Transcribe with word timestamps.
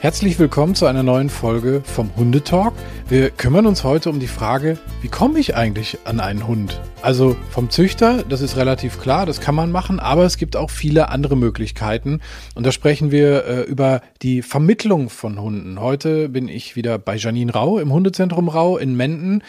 Herzlich 0.00 0.38
willkommen 0.38 0.74
zu 0.74 0.86
einer 0.86 1.02
neuen 1.02 1.30
Folge 1.30 1.82
vom 1.84 2.14
Hundetalk. 2.16 2.74
Wir 3.08 3.30
kümmern 3.30 3.66
uns 3.66 3.82
heute 3.82 4.10
um 4.10 4.20
die 4.20 4.28
Frage, 4.28 4.78
wie 5.02 5.08
komme 5.08 5.38
ich 5.40 5.56
eigentlich 5.56 5.98
an 6.04 6.20
einen 6.20 6.46
Hund? 6.46 6.80
Also 7.02 7.34
vom 7.50 7.70
Züchter, 7.70 8.22
das 8.22 8.40
ist 8.40 8.56
relativ 8.56 9.00
klar, 9.00 9.26
das 9.26 9.40
kann 9.40 9.54
man 9.54 9.72
machen, 9.72 9.98
aber 9.98 10.24
es 10.24 10.36
gibt 10.36 10.54
auch 10.54 10.70
viele 10.70 11.08
andere 11.08 11.36
Möglichkeiten. 11.36 12.20
Und 12.54 12.64
da 12.64 12.72
sprechen 12.72 13.10
wir 13.10 13.46
äh, 13.46 13.62
über 13.62 14.00
die 14.22 14.42
Vermittlung 14.42 15.08
von 15.08 15.40
Hunden. 15.40 15.80
Heute 15.80 16.28
bin 16.28 16.48
ich 16.48 16.76
wieder 16.76 16.98
bei 16.98 17.16
Janine 17.16 17.52
Rau 17.52 17.78
im 17.78 17.92
Hundezentrum 17.92 18.48
Rau 18.48 18.76
in 18.76 18.96
Menden. 18.96 19.42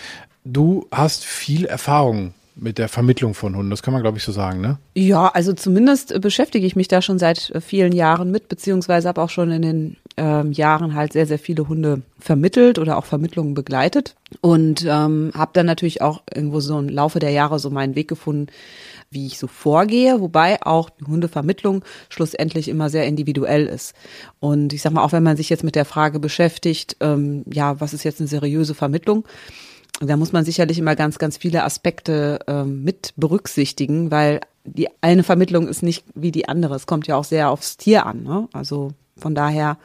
Du 0.44 0.88
hast 0.92 1.26
viel 1.26 1.66
Erfahrung 1.66 2.34
mit 2.60 2.78
der 2.78 2.90
Vermittlung 2.90 3.34
von 3.34 3.56
Hunden. 3.56 3.70
Das 3.70 3.84
kann 3.84 3.94
man, 3.94 4.02
glaube 4.02 4.18
ich, 4.18 4.24
so 4.24 4.32
sagen, 4.32 4.62
ne? 4.62 4.78
Ja, 4.96 5.28
also 5.28 5.54
zumindest 5.54 6.12
äh, 6.12 6.20
beschäftige 6.20 6.66
ich 6.66 6.76
mich 6.76 6.88
da 6.88 7.02
schon 7.02 7.20
seit 7.20 7.52
äh, 7.52 7.62
vielen 7.62 7.92
Jahren 7.92 8.32
mit, 8.32 8.50
beziehungsweise 8.50 9.08
habe 9.08 9.22
auch 9.22 9.30
schon 9.30 9.52
in 9.52 9.62
den 9.62 9.98
ähm, 10.18 10.52
Jahren 10.52 10.96
halt 10.96 11.14
sehr, 11.14 11.28
sehr 11.28 11.40
viele 11.40 11.68
Hunde 11.68 12.02
vermittelt 12.20 12.80
oder 12.80 12.98
auch 12.98 13.06
Vermittlungen 13.06 13.54
begleitet 13.54 14.16
und 14.42 14.84
ähm, 14.86 15.32
habe 15.34 15.52
dann 15.54 15.68
natürlich 15.68 16.02
auch 16.02 16.24
irgendwo 16.34 16.60
so 16.60 16.78
im 16.80 16.90
Laufe 16.90 17.20
der 17.20 17.32
Jahre 17.32 17.60
so 17.60 17.70
meinen 17.70 17.96
Weg 17.96 18.08
gefunden, 18.08 18.48
wie 19.10 19.28
ich 19.28 19.38
so 19.38 19.48
vorgehe, 19.48 20.20
wobei 20.20 20.62
auch 20.64 20.90
die 20.90 21.06
Hundevermittlung 21.06 21.84
schlussendlich 22.10 22.68
immer 22.68 22.90
sehr 22.90 23.06
individuell 23.06 23.68
ist. 23.68 23.94
Und 24.40 24.74
ich 24.74 24.82
sag 24.82 24.92
mal, 24.92 25.04
auch 25.04 25.12
wenn 25.12 25.24
man 25.24 25.38
sich 25.38 25.50
jetzt 25.50 25.64
mit 25.64 25.76
der 25.76 25.86
Frage 25.86 26.20
beschäftigt, 26.20 26.98
ähm, 27.00 27.44
ja, 27.52 27.80
was 27.80 27.94
ist 27.94 28.04
jetzt 28.04 28.20
eine 28.20 28.28
seriöse 28.28 28.74
Vermittlung? 28.74 29.26
Da 30.00 30.16
muss 30.16 30.32
man 30.32 30.46
sicherlich 30.46 30.78
immer 30.78 30.96
ganz, 30.96 31.18
ganz 31.18 31.38
viele 31.38 31.64
Aspekte 31.64 32.40
ähm, 32.48 32.84
mit 32.84 33.14
berücksichtigen, 33.16 34.12
weil 34.12 34.42
die 34.64 34.90
eine 35.02 35.24
Vermittlung 35.24 35.68
ist 35.68 35.82
nicht 35.82 36.06
wie 36.14 36.32
die 36.32 36.48
andere. 36.48 36.76
Es 36.76 36.86
kommt 36.86 37.08
ja 37.08 37.16
auch 37.16 37.24
sehr 37.24 37.50
aufs 37.50 37.78
Tier 37.78 38.06
an. 38.06 38.24
Ne? 38.24 38.48
Also 38.54 38.92
von 39.18 39.34
daher 39.34 39.78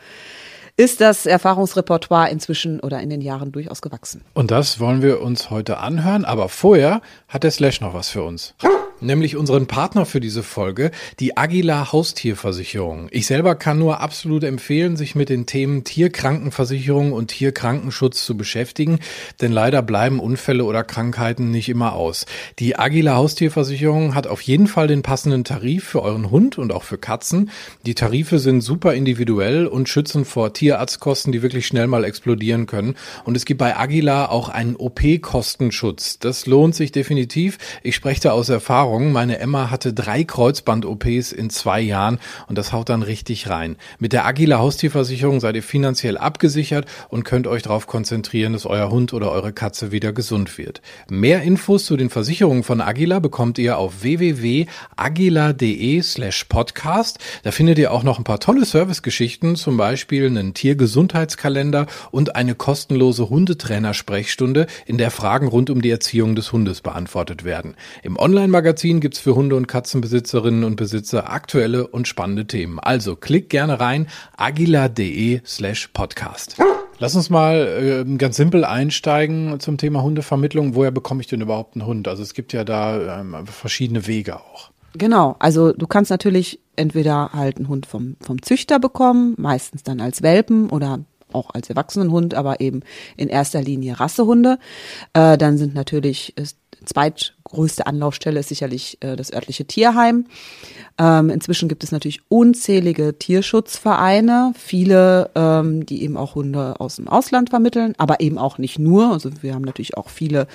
ist 0.77 1.01
das 1.01 1.27
Erfahrungsrepertoire 1.27 2.31
inzwischen 2.31 2.81
oder 2.81 3.01
in 3.01 3.11
den 3.11 3.21
Jahren 3.21 3.53
durchaus 3.53 3.81
gewachsen. 3.81 4.23
Und 4.35 4.51
das 4.51 4.81
wollen 4.81 5.03
wir 5.03 5.21
uns 5.23 5.51
heute 5.51 5.79
anhören, 5.79 6.25
aber 6.25 6.49
vorher 6.49 7.01
hat 7.29 7.45
der 7.45 7.51
Slash 7.51 7.81
noch 7.81 7.95
was 7.95 8.09
für 8.09 8.23
uns 8.23 8.55
nämlich 9.03 9.37
unseren 9.37 9.67
Partner 9.67 10.07
für 10.07 10.21
diese 10.21 10.43
Folge, 10.43 10.91
die 11.21 11.37
Agila 11.37 11.93
Haustierversicherung. 11.93 13.09
Ich 13.11 13.27
selber 13.27 13.55
kann 13.55 13.79
nur 13.79 14.01
absolut 14.01 14.45
empfehlen, 14.45 14.97
sich 14.97 15.15
mit 15.15 15.29
den 15.29 15.47
Themen 15.47 15.85
Tierkrankenversicherung 15.85 17.13
und 17.13 17.29
Tierkrankenschutz 17.29 18.25
zu 18.25 18.37
beschäftigen, 18.37 18.99
denn 19.41 19.53
leider 19.53 19.83
bleiben 19.83 20.21
Unfälle 20.21 20.65
oder 20.65 20.85
Krankheiten 20.85 21.51
nicht 21.51 21.69
immer 21.69 21.95
aus. 21.95 22.27
Die 22.59 22.79
Agila 22.79 23.17
Haustierversicherung 23.17 24.15
hat 24.15 24.27
auf 24.27 24.41
jeden 24.43 24.67
Fall 24.67 24.87
den 24.87 25.03
passenden 25.03 25.45
Tarif 25.45 25.85
für 25.85 26.03
euren 26.03 26.31
Hund 26.31 26.59
und 26.59 26.73
auch 26.73 26.85
für 26.85 26.99
Katzen. 26.99 27.51
Die 27.87 27.95
Tarife 27.95 28.39
sind 28.39 28.61
super 28.61 28.95
individuell 28.95 29.67
und 29.67 29.89
schützen 29.89 30.25
vor 30.25 30.53
Tierarztkosten, 30.53 31.33
die 31.33 31.43
wirklich 31.43 31.67
schnell 31.67 31.87
mal 31.87 32.05
explodieren 32.05 32.67
können. 32.67 32.95
Und 33.25 33.37
es 33.37 33.45
gibt 33.45 33.59
bei 33.59 33.77
Agila 33.77 34.29
auch 34.29 34.49
einen 34.49 34.77
OP-Kostenschutz. 34.77 36.19
Das 36.19 36.47
lohnt 36.47 36.75
sich 36.75 36.93
definitiv. 36.93 37.59
Ich 37.83 37.97
spreche 37.97 38.21
da 38.21 38.33
aus 38.33 38.49
Erfahrung. 38.49 38.92
Erfahrung. 38.93 39.13
Meine 39.13 39.39
Emma 39.39 39.71
hatte 39.71 39.95
drei 39.95 40.23
Kreuzband-OPs 40.23 41.33
in 41.33 41.49
zwei 41.49 41.81
Jahren 41.81 42.19
und 42.49 42.59
das 42.59 42.73
haut 42.73 42.91
dann 42.91 43.03
richtig 43.03 43.49
rein. 43.49 43.77
Mit 43.99 44.13
der 44.13 44.27
Agila 44.27 44.59
Haustierversicherung 44.59 45.41
seid 45.41 45.57
ihr 45.57 45.63
finanziell 45.63 46.19
abgesichert 46.19 46.85
und 47.09 47.25
könnt 47.25 47.47
euch 47.47 47.63
darauf 47.63 47.87
konzentrieren, 47.87 48.53
dass 48.53 48.67
euer 48.67 48.91
Hund 48.91 49.15
oder 49.15 49.33
eure 49.33 49.55
Katze 49.55 49.93
wieder 49.93 50.13
gesund 50.13 50.59
wird. 50.59 50.83
Mehr 51.09 51.41
Infos 51.43 51.87
zu 51.87 51.97
den 51.97 52.11
Versicherungen 52.11 52.65
von 52.65 52.83
Agila 52.83 53.19
bekommt 53.19 53.59
ihr 53.59 53.79
auf 53.79 54.03
www.agila.de 54.03 56.03
slash 56.03 56.45
podcast. 56.45 57.19
Da 57.45 57.51
findet 57.51 57.79
ihr 57.79 57.93
auch 57.93 58.03
noch 58.03 58.19
ein 58.19 58.25
paar 58.25 58.41
tolle 58.41 58.67
Servicegeschichten, 58.67 59.57
zum 59.57 59.79
Beispiel 59.79 60.27
einen 60.27 60.53
Tiergesundheitskalender 60.53 61.87
und 62.11 62.37
eine 62.37 62.55
kostenlose 62.55 63.31
Hundetrainer-Sprechstunde, 63.31 64.67
in 64.85 64.99
der 64.99 65.11
Fragen 65.11 65.49
rund 65.49 65.71
um 65.71 65.81
die 65.81 65.91
Erziehung 65.91 66.35
des 66.35 66.53
Hundes 66.53 66.83
beantwortet 66.83 67.45
werden. 67.45 67.75
Im 68.03 68.19
Online-Magazin 68.19 68.82
Magazin 68.83 68.99
gibt's 68.99 69.21
für 69.21 69.37
Hunde- 69.37 69.55
und 69.55 69.69
Katzenbesitzerinnen 69.69 70.65
und 70.65 70.75
Besitzer 70.75 71.31
aktuelle 71.31 71.87
und 71.87 72.09
spannende 72.09 72.49
Themen. 72.49 72.81
Also 72.81 73.15
klick 73.15 73.49
gerne 73.49 73.79
rein, 73.79 74.09
agila.de 74.37 75.41
slash 75.47 75.91
podcast. 75.93 76.57
Lass 76.99 77.15
uns 77.15 77.31
mal 77.31 78.05
äh, 78.09 78.17
ganz 78.17 78.35
simpel 78.35 78.65
einsteigen 78.65 79.61
zum 79.61 79.77
Thema 79.79 80.03
Hundevermittlung. 80.03 80.75
Woher 80.75 80.91
bekomme 80.91 81.21
ich 81.21 81.29
denn 81.29 81.43
überhaupt 81.43 81.77
einen 81.77 81.87
Hund? 81.87 82.09
Also 82.09 82.25
es 82.25 82.35
gibt 82.35 82.53
ja 82.53 82.65
da 82.65 83.21
ähm, 83.21 83.47
verschiedene 83.47 84.09
Wege 84.09 84.41
auch. 84.41 84.73
Genau, 84.95 85.37
also 85.39 85.73
du 85.73 85.87
kannst 85.87 86.11
natürlich 86.11 86.59
entweder 86.75 87.31
halt 87.35 87.59
einen 87.59 87.69
Hund 87.69 87.87
vom, 87.87 88.17
vom 88.21 88.43
Züchter 88.43 88.81
bekommen, 88.81 89.37
meistens 89.39 89.85
dann 89.85 90.01
als 90.01 90.23
Welpen 90.23 90.71
oder 90.71 90.99
auch 91.33 91.51
als 91.51 91.71
Erwachsenenhund, 91.71 92.35
aber 92.35 92.61
eben 92.61 92.81
in 93.17 93.29
erster 93.29 93.63
Linie 93.63 94.01
Rassehunde. 94.01 94.59
Äh, 95.13 95.39
dann 95.39 95.57
sind 95.57 95.73
natürlich 95.73 96.37
ist 96.37 96.59
zweitgrößte 96.85 97.87
Anlaufstelle 97.87 98.41
ist 98.41 98.49
sicherlich 98.49 98.99
äh, 99.01 99.17
das 99.17 99.33
örtliche 99.33 99.65
Tierheim. 99.65 100.27
Ähm, 100.99 101.31
inzwischen 101.31 101.69
gibt 101.69 101.85
es 101.85 101.93
natürlich 101.93 102.21
unzählige 102.29 103.19
Tierschutzvereine, 103.19 104.53
viele, 104.57 105.31
ähm, 105.35 105.87
die 105.87 106.03
eben 106.03 106.17
auch 106.17 106.35
Hunde 106.35 106.81
aus 106.81 106.97
dem 106.97 107.09
Ausland 107.09 107.51
vermitteln, 107.51 107.95
aber 107.99 108.21
eben 108.21 108.39
auch 108.39 108.59
nicht 108.59 108.79
nur. 108.79 109.13
Also 109.13 109.31
wir 109.41 109.55
haben 109.55 109.63
natürlich 109.63 109.97
auch 109.97 110.09
viele 110.09 110.47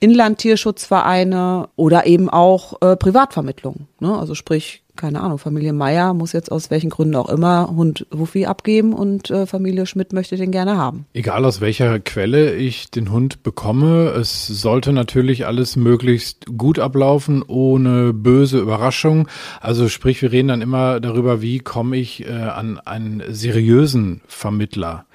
Inlandtierschutzvereine 0.00 1.68
oder 1.76 2.06
eben 2.06 2.30
auch 2.30 2.80
äh, 2.80 2.96
Privatvermittlungen. 2.96 3.88
Ne? 4.00 4.16
Also 4.16 4.34
sprich 4.34 4.83
keine 4.96 5.20
Ahnung, 5.20 5.38
Familie 5.38 5.72
Meier 5.72 6.14
muss 6.14 6.32
jetzt 6.32 6.52
aus 6.52 6.70
welchen 6.70 6.90
Gründen 6.90 7.16
auch 7.16 7.28
immer 7.28 7.68
Hund 7.74 8.06
Wuffi 8.10 8.46
abgeben 8.46 8.92
und 8.92 9.30
äh, 9.30 9.46
Familie 9.46 9.86
Schmidt 9.86 10.12
möchte 10.12 10.36
den 10.36 10.50
gerne 10.50 10.76
haben. 10.76 11.06
Egal 11.12 11.44
aus 11.44 11.60
welcher 11.60 11.98
Quelle 12.00 12.54
ich 12.54 12.90
den 12.90 13.10
Hund 13.10 13.42
bekomme, 13.42 14.10
es 14.10 14.46
sollte 14.46 14.92
natürlich 14.92 15.46
alles 15.46 15.76
möglichst 15.76 16.46
gut 16.56 16.78
ablaufen, 16.78 17.42
ohne 17.46 18.12
böse 18.12 18.58
Überraschung. 18.58 19.28
Also 19.60 19.88
sprich, 19.88 20.22
wir 20.22 20.32
reden 20.32 20.48
dann 20.48 20.62
immer 20.62 21.00
darüber, 21.00 21.42
wie 21.42 21.58
komme 21.58 21.96
ich 21.96 22.26
äh, 22.26 22.32
an 22.32 22.78
einen 22.78 23.22
seriösen 23.28 24.20
Vermittler. 24.26 25.06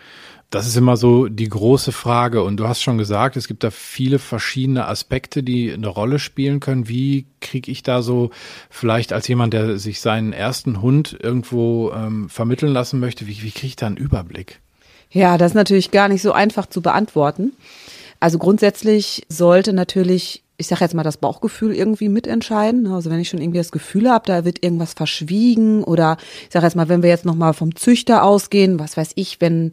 Das 0.50 0.66
ist 0.66 0.76
immer 0.76 0.98
so 0.98 1.28
die 1.28 1.48
große 1.48 1.92
Frage. 1.92 2.44
Und 2.44 2.58
du 2.58 2.68
hast 2.68 2.82
schon 2.82 2.98
gesagt, 2.98 3.38
es 3.38 3.48
gibt 3.48 3.64
da 3.64 3.70
viele 3.70 4.18
verschiedene 4.18 4.88
Aspekte, 4.88 5.44
die 5.44 5.72
eine 5.72 5.88
Rolle 5.88 6.18
spielen 6.18 6.60
können. 6.60 6.88
Wie 6.88 7.28
kriege 7.40 7.72
ich 7.72 7.84
da 7.84 8.02
so 8.02 8.32
vielleicht 8.70 9.14
als 9.14 9.28
jemand, 9.28 9.54
der 9.54 9.78
sich 9.78 10.02
seinen 10.02 10.34
ersten 10.34 10.82
Hund 10.82 11.16
irgendwo 11.22 11.92
ähm, 11.92 12.30
vermitteln 12.30 12.74
lassen 12.74 13.00
möchte, 13.00 13.28
wie, 13.28 13.44
wie 13.44 13.52
kriege 13.52 13.68
ich 13.68 13.76
da 13.76 13.86
einen 13.86 13.98
Überblick? 13.98 14.60
Ja, 15.12 15.38
das 15.38 15.52
ist 15.52 15.56
natürlich 15.56 15.92
gar 15.92 16.08
nicht 16.08 16.24
so 16.24 16.32
einfach 16.32 16.66
zu 16.66 16.82
beantworten. 16.82 17.54
Also 18.20 18.38
grundsätzlich 18.38 19.26
sollte 19.30 19.74
natürlich 19.74 20.44
ich 20.60 20.68
sage 20.68 20.84
jetzt 20.84 20.94
mal, 20.94 21.04
das 21.04 21.16
Bauchgefühl 21.16 21.74
irgendwie 21.74 22.10
mitentscheiden. 22.10 22.86
Also 22.88 23.10
wenn 23.10 23.22
ich 23.22 23.30
schon 23.30 23.40
irgendwie 23.40 23.60
das 23.60 23.72
Gefühl 23.72 24.10
habe, 24.10 24.26
da 24.28 24.44
wird 24.44 24.62
irgendwas 24.62 24.94
verschwiegen 24.94 25.86
oder 25.86 26.18
ich 26.44 26.52
sage 26.52 26.66
jetzt 26.66 26.76
mal, 26.76 26.90
wenn 26.90 27.02
wir 27.02 27.10
jetzt 27.10 27.24
nochmal 27.24 27.54
vom 27.54 27.78
Züchter 27.78 28.24
ausgehen, 28.24 28.78
was 28.78 28.98
weiß 28.98 29.12
ich, 29.16 29.40
wenn 29.40 29.72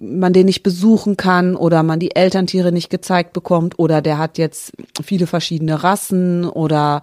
man 0.00 0.32
den 0.32 0.46
nicht 0.46 0.62
besuchen 0.62 1.16
kann 1.16 1.54
oder 1.54 1.82
man 1.82 2.00
die 2.00 2.16
Elterntiere 2.16 2.72
nicht 2.72 2.90
gezeigt 2.90 3.32
bekommt 3.32 3.78
oder 3.78 4.00
der 4.00 4.18
hat 4.18 4.38
jetzt 4.38 4.72
viele 5.02 5.26
verschiedene 5.26 5.82
Rassen 5.82 6.48
oder 6.48 7.02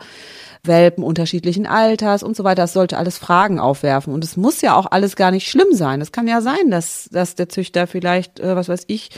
Welpen 0.64 1.04
unterschiedlichen 1.04 1.68
Alters 1.68 2.24
und 2.24 2.36
so 2.36 2.44
weiter. 2.44 2.64
Das 2.64 2.74
sollte 2.74 2.98
alles 2.98 3.18
Fragen 3.18 3.60
aufwerfen. 3.60 4.14
Und 4.14 4.24
es 4.24 4.36
muss 4.36 4.62
ja 4.62 4.76
auch 4.76 4.88
alles 4.92 5.16
gar 5.16 5.32
nicht 5.32 5.48
schlimm 5.48 5.74
sein. 5.74 6.02
Es 6.02 6.12
kann 6.12 6.28
ja 6.28 6.42
sein, 6.42 6.72
dass, 6.72 7.08
dass 7.12 7.36
der 7.36 7.50
Züchter 7.50 7.88
vielleicht, 7.88 8.40
äh, 8.40 8.56
was 8.56 8.68
weiß 8.68 8.86
ich, 8.88 9.12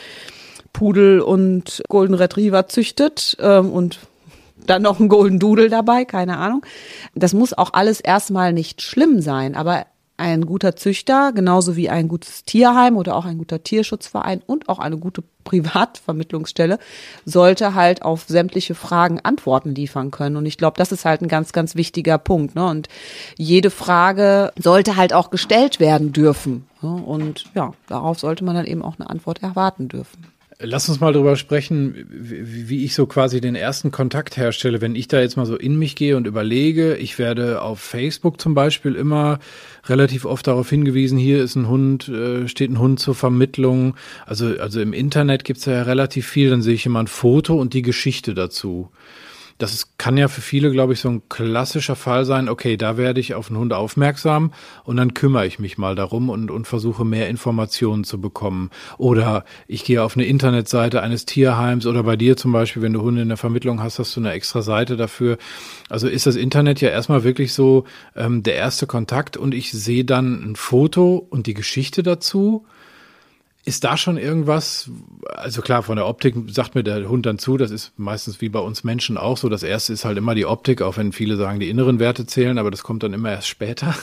Pudel 0.74 1.22
und 1.22 1.82
Golden 1.90 2.14
Retriever 2.14 2.68
züchtet 2.68 3.38
ähm, 3.40 3.72
und 3.72 4.00
dann 4.66 4.82
noch 4.82 5.00
ein 5.00 5.10
Golden 5.10 5.40
Doodle 5.40 5.70
dabei, 5.70 6.06
keine 6.06 6.38
Ahnung. 6.38 6.66
Das 7.16 7.34
muss 7.34 7.58
auch 7.58 7.74
alles 7.74 8.02
erstmal 8.02 8.54
nicht 8.54 8.82
schlimm 8.82 9.22
sein, 9.22 9.56
aber 9.56 9.86
ein 10.20 10.46
guter 10.46 10.76
Züchter, 10.76 11.32
genauso 11.34 11.76
wie 11.76 11.90
ein 11.90 12.08
gutes 12.08 12.44
Tierheim 12.44 12.98
oder 12.98 13.16
auch 13.16 13.26
ein 13.26 13.38
guter 13.38 13.64
Tierschutzverein 13.64 14.42
und 14.46 14.70
auch 14.70 14.80
eine 14.80 14.98
gute 14.98 15.24
Privatvermittlungsstelle, 15.46 16.78
sollte 17.26 17.74
halt 17.74 18.04
auf 18.04 18.26
sämtliche 18.28 18.76
Fragen 18.76 19.20
Antworten 19.22 19.74
liefern 19.74 20.12
können. 20.12 20.36
Und 20.36 20.46
ich 20.46 20.58
glaube, 20.58 20.78
das 20.78 20.92
ist 20.92 21.06
halt 21.06 21.22
ein 21.22 21.28
ganz, 21.28 21.54
ganz 21.54 21.76
wichtiger 21.76 22.18
Punkt. 22.18 22.56
Ne? 22.56 22.68
Und 22.68 22.90
jede 23.38 23.70
Frage 23.70 24.52
sollte 24.60 24.96
halt 24.96 25.14
auch 25.14 25.30
gestellt 25.30 25.80
werden 25.80 26.12
dürfen. 26.12 26.68
Ne? 26.82 26.92
Und 26.92 27.46
ja, 27.56 27.74
darauf 27.88 28.20
sollte 28.20 28.44
man 28.44 28.56
dann 28.56 28.66
eben 28.66 28.84
auch 28.84 29.00
eine 29.00 29.10
Antwort 29.10 29.42
erwarten 29.42 29.88
dürfen. 29.88 30.28
Lass 30.62 30.90
uns 30.90 31.00
mal 31.00 31.14
darüber 31.14 31.38
sprechen, 31.38 32.06
wie 32.10 32.84
ich 32.84 32.94
so 32.94 33.06
quasi 33.06 33.40
den 33.40 33.56
ersten 33.56 33.92
Kontakt 33.92 34.36
herstelle. 34.36 34.82
Wenn 34.82 34.94
ich 34.94 35.08
da 35.08 35.22
jetzt 35.22 35.38
mal 35.38 35.46
so 35.46 35.56
in 35.56 35.80
mich 35.80 35.96
gehe 35.96 36.18
und 36.18 36.28
überlege, 36.28 36.98
ich 36.98 37.18
werde 37.18 37.62
auf 37.62 37.80
Facebook 37.80 38.42
zum 38.42 38.56
Beispiel 38.56 38.96
immer 38.96 39.40
relativ 39.86 40.26
oft 40.26 40.48
darauf 40.48 40.70
hingewiesen, 40.70 41.18
hier 41.18 41.42
ist 41.42 41.56
ein 41.56 41.70
Hund, 41.70 42.10
äh, 42.10 42.50
steht 42.50 42.72
ein 42.72 42.80
Hund 42.80 43.00
zur 43.00 43.16
Vermittlung. 43.16 43.96
Also, 44.26 44.48
also 44.60 44.82
im 44.82 44.92
Internet 44.92 45.46
gibt's 45.46 45.64
ja 45.64 45.84
relativ 45.84 46.28
viel, 46.28 46.50
dann 46.50 46.62
sehe 46.62 46.74
ich 46.74 46.86
immer 46.86 47.00
ein 47.00 47.08
Foto 47.08 47.56
und 47.56 47.74
die 47.74 47.82
Geschichte 47.82 48.34
dazu. 48.34 48.92
Das 49.60 49.74
ist, 49.74 49.98
kann 49.98 50.18
ja 50.18 50.30
für 50.30 50.40
viele, 50.40 50.72
glaube 50.72 50.94
ich, 50.94 51.02
so 51.02 51.10
ein 51.10 51.22
klassischer 51.28 51.98
Fall 51.98 52.24
sein, 52.24 52.48
okay, 52.48 52.78
da 52.78 52.96
werde 52.96 53.20
ich 53.20 53.36
auf 53.36 53.50
einen 53.50 53.60
Hund 53.60 53.74
aufmerksam 53.74 54.54
und 54.86 54.96
dann 54.96 55.14
kümmere 55.14 55.46
ich 55.46 55.60
mich 55.60 55.78
mal 55.78 55.96
darum 55.96 56.30
und, 56.30 56.50
und 56.50 56.66
versuche 56.66 57.04
mehr 57.04 57.28
Informationen 57.28 58.06
zu 58.06 58.22
bekommen. 58.22 58.72
Oder 58.98 59.44
ich 59.68 59.84
gehe 59.84 60.02
auf 60.02 60.16
eine 60.16 60.26
Internetseite 60.26 61.04
eines 61.04 61.26
Tierheims 61.26 61.86
oder 61.86 62.04
bei 62.04 62.16
dir 62.16 62.38
zum 62.38 62.54
Beispiel, 62.54 62.82
wenn 62.82 62.94
du 62.94 63.02
Hunde 63.02 63.22
in 63.22 63.28
der 63.28 63.38
Vermittlung 63.38 63.84
hast, 63.84 64.00
hast 64.00 64.16
du 64.16 64.22
eine 64.22 64.32
extra 64.32 64.62
Seite 64.62 64.96
dafür. 64.96 65.38
Also 65.90 66.08
ist 66.08 66.26
das 66.26 66.38
Internet 66.38 66.80
ja 66.80 66.90
erstmal 66.90 67.26
wirklich 67.26 67.52
so 67.52 67.84
ähm, 68.16 68.44
der 68.44 68.56
erste 68.56 68.88
Kontakt 68.88 69.36
und 69.36 69.54
ich 69.54 69.74
sehe 69.74 70.06
dann 70.06 70.52
ein 70.52 70.56
Foto 70.56 71.18
und 71.30 71.48
die 71.48 71.54
Geschichte 71.54 72.02
dazu 72.02 72.66
ist 73.70 73.84
da 73.84 73.98
schon 73.98 74.18
irgendwas, 74.18 74.90
also 75.28 75.62
klar, 75.62 75.84
von 75.84 75.96
der 75.96 76.08
Optik 76.08 76.36
sagt 76.48 76.74
mir 76.74 76.84
der 76.84 77.08
Hund 77.08 77.28
dann 77.28 77.38
zu, 77.38 77.56
das 77.56 77.70
ist 77.70 77.94
meistens 77.98 78.42
wie 78.42 78.50
bei 78.50 78.60
uns 78.60 78.84
Menschen 78.84 79.16
auch 79.16 79.38
so. 79.38 79.48
Das 79.48 79.62
erste 79.62 79.94
ist 79.94 80.06
halt 80.06 80.18
immer 80.18 80.34
die 80.34 80.48
Optik, 80.48 80.82
auch 80.82 80.98
wenn 80.98 81.12
viele 81.12 81.38
sagen, 81.38 81.60
die 81.60 81.70
inneren 81.70 82.00
Werte 82.00 82.26
zählen, 82.26 82.58
aber 82.58 82.72
das 82.72 82.82
kommt 82.82 83.04
dann 83.04 83.14
immer 83.14 83.30
erst 83.30 83.48
später. 83.48 83.94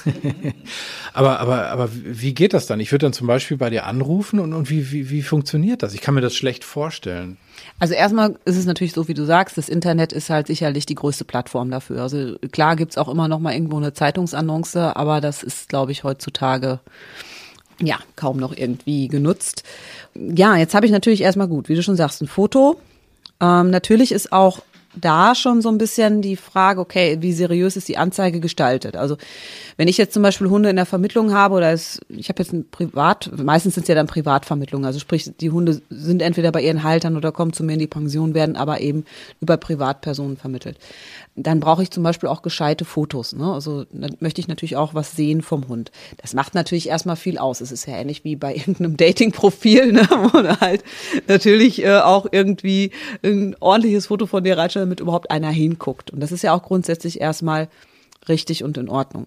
aber, 1.14 1.40
aber, 1.40 1.66
aber 1.66 1.88
wie 1.92 2.32
geht 2.32 2.54
das 2.54 2.68
dann? 2.68 2.78
Ich 2.78 2.92
würde 2.92 3.06
dann 3.06 3.12
zum 3.12 3.26
Beispiel 3.26 3.56
bei 3.56 3.68
dir 3.68 3.86
anrufen 3.86 4.38
und, 4.38 4.52
und 4.52 4.70
wie, 4.70 4.92
wie, 4.92 5.10
wie 5.10 5.22
funktioniert 5.22 5.82
das? 5.82 5.94
Ich 5.94 6.00
kann 6.00 6.14
mir 6.14 6.20
das 6.20 6.36
schlecht 6.36 6.62
vorstellen. 6.62 7.36
Also 7.80 7.94
erstmal 7.94 8.36
ist 8.44 8.56
es 8.56 8.66
natürlich 8.66 8.92
so, 8.92 9.08
wie 9.08 9.14
du 9.14 9.24
sagst, 9.24 9.58
das 9.58 9.69
Internet 9.69 10.12
ist 10.12 10.30
halt 10.30 10.46
sicherlich 10.46 10.86
die 10.86 10.94
größte 10.94 11.24
Plattform 11.24 11.72
dafür. 11.72 12.02
Also 12.02 12.36
klar 12.52 12.76
gibt's 12.76 12.96
auch 12.96 13.08
immer 13.08 13.26
noch 13.26 13.40
mal 13.40 13.52
irgendwo 13.52 13.78
eine 13.78 13.92
Zeitungsannonce, 13.92 14.76
aber 14.76 15.20
das 15.20 15.42
ist, 15.42 15.69
glaube 15.69 15.90
ich, 15.90 16.04
heutzutage 16.04 16.78
ja, 17.81 17.99
kaum 18.17 18.38
noch 18.38 18.56
irgendwie 18.56 19.08
genutzt. 19.08 19.62
Ja, 20.14 20.56
jetzt 20.56 20.75
habe 20.75 20.87
ich 20.87 20.93
natürlich 20.93 21.20
erstmal 21.20 21.49
gut, 21.49 21.69
wie 21.69 21.75
du 21.75 21.82
schon 21.82 21.96
sagst, 21.96 22.23
ein 22.23 22.28
Foto. 22.28 22.81
Ähm, 23.40 23.70
natürlich 23.70 24.12
ist 24.12 24.32
auch 24.32 24.61
da 24.99 25.34
schon 25.34 25.61
so 25.61 25.69
ein 25.69 25.78
bisschen 25.78 26.23
die 26.23 26.37
Frage, 26.37 26.81
okay, 26.81 27.19
wie 27.20 27.32
seriös 27.32 27.76
ist 27.76 27.88
die 27.88 27.99
Anzeige 27.99 28.40
gestaltet? 28.40 28.96
Also 28.96 29.17
wenn 29.76 29.88
ich 29.88 29.99
jetzt 29.99 30.14
zum 30.14 30.23
Beispiel 30.23 30.49
Hunde 30.49 30.70
in 30.70 30.76
der 30.76 30.87
Vermittlung 30.87 31.34
habe 31.34 31.56
oder 31.56 31.70
es, 31.70 32.00
ich 32.08 32.28
habe 32.28 32.43
jetzt 32.43 32.52
ein 32.52 32.69
Privat, 32.70 33.31
meistens 33.37 33.75
sind 33.75 33.82
es 33.82 33.88
ja 33.88 33.94
dann 33.94 34.06
Privatvermittlungen, 34.06 34.87
also 34.87 34.99
sprich, 34.99 35.31
die 35.38 35.50
Hunde 35.50 35.82
sind 35.90 36.22
entweder 36.22 36.50
bei 36.50 36.62
ihren 36.62 36.82
Haltern 36.82 37.17
oder 37.17 37.32
kommen 37.32 37.52
zu 37.52 37.62
mir 37.62 37.75
in 37.75 37.79
die 37.79 37.87
Pension, 37.87 38.34
werden 38.34 38.56
aber 38.56 38.81
eben 38.81 39.05
über 39.40 39.56
Privatpersonen 39.56 40.37
vermittelt. 40.37 40.79
Dann 41.38 41.60
brauche 41.60 41.82
ich 41.82 41.90
zum 41.90 42.02
Beispiel 42.02 42.28
auch 42.30 42.40
gescheite 42.40 42.86
Fotos. 42.86 43.34
Ne? 43.34 43.52
Also 43.52 43.84
dann 43.92 44.16
möchte 44.20 44.40
ich 44.40 44.48
natürlich 44.48 44.76
auch 44.76 44.94
was 44.94 45.12
sehen 45.12 45.42
vom 45.42 45.68
Hund. 45.68 45.92
Das 46.16 46.32
macht 46.32 46.54
natürlich 46.54 46.88
erstmal 46.88 47.16
viel 47.16 47.36
aus. 47.36 47.60
Es 47.60 47.70
ist 47.70 47.86
ja 47.86 47.96
ähnlich 47.96 48.24
wie 48.24 48.36
bei 48.36 48.54
irgendeinem 48.56 48.96
Dating-Profil, 48.96 49.92
ne? 49.92 50.08
wo 50.32 50.40
du 50.40 50.60
halt 50.60 50.82
natürlich 51.28 51.84
äh, 51.84 51.98
auch 51.98 52.26
irgendwie 52.30 52.90
ein 53.22 53.54
ordentliches 53.60 54.06
Foto 54.06 54.26
von 54.26 54.44
dir 54.44 54.56
reinstellst, 54.56 54.86
damit 54.86 55.00
überhaupt 55.00 55.30
einer 55.30 55.50
hinguckt. 55.50 56.10
Und 56.10 56.20
das 56.20 56.32
ist 56.32 56.42
ja 56.42 56.54
auch 56.54 56.62
grundsätzlich 56.62 57.20
erstmal 57.20 57.68
richtig 58.28 58.64
und 58.64 58.78
in 58.78 58.88
Ordnung. 58.88 59.26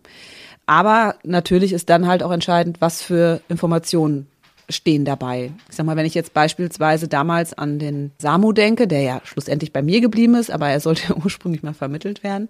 Aber 0.65 1.15
natürlich 1.23 1.73
ist 1.73 1.89
dann 1.89 2.07
halt 2.07 2.21
auch 2.21 2.31
entscheidend, 2.31 2.81
was 2.81 3.01
für 3.01 3.41
Informationen 3.49 4.27
stehen 4.69 5.05
dabei. 5.05 5.51
Ich 5.69 5.75
sag 5.75 5.85
mal, 5.85 5.95
wenn 5.95 6.05
ich 6.05 6.13
jetzt 6.13 6.33
beispielsweise 6.33 7.07
damals 7.07 7.53
an 7.53 7.79
den 7.79 8.11
Samu 8.19 8.51
denke, 8.51 8.87
der 8.87 9.01
ja 9.01 9.21
schlussendlich 9.23 9.73
bei 9.73 9.81
mir 9.81 10.01
geblieben 10.01 10.35
ist, 10.35 10.51
aber 10.51 10.69
er 10.69 10.79
sollte 10.79 11.15
ursprünglich 11.23 11.63
mal 11.63 11.73
vermittelt 11.73 12.23
werden, 12.23 12.49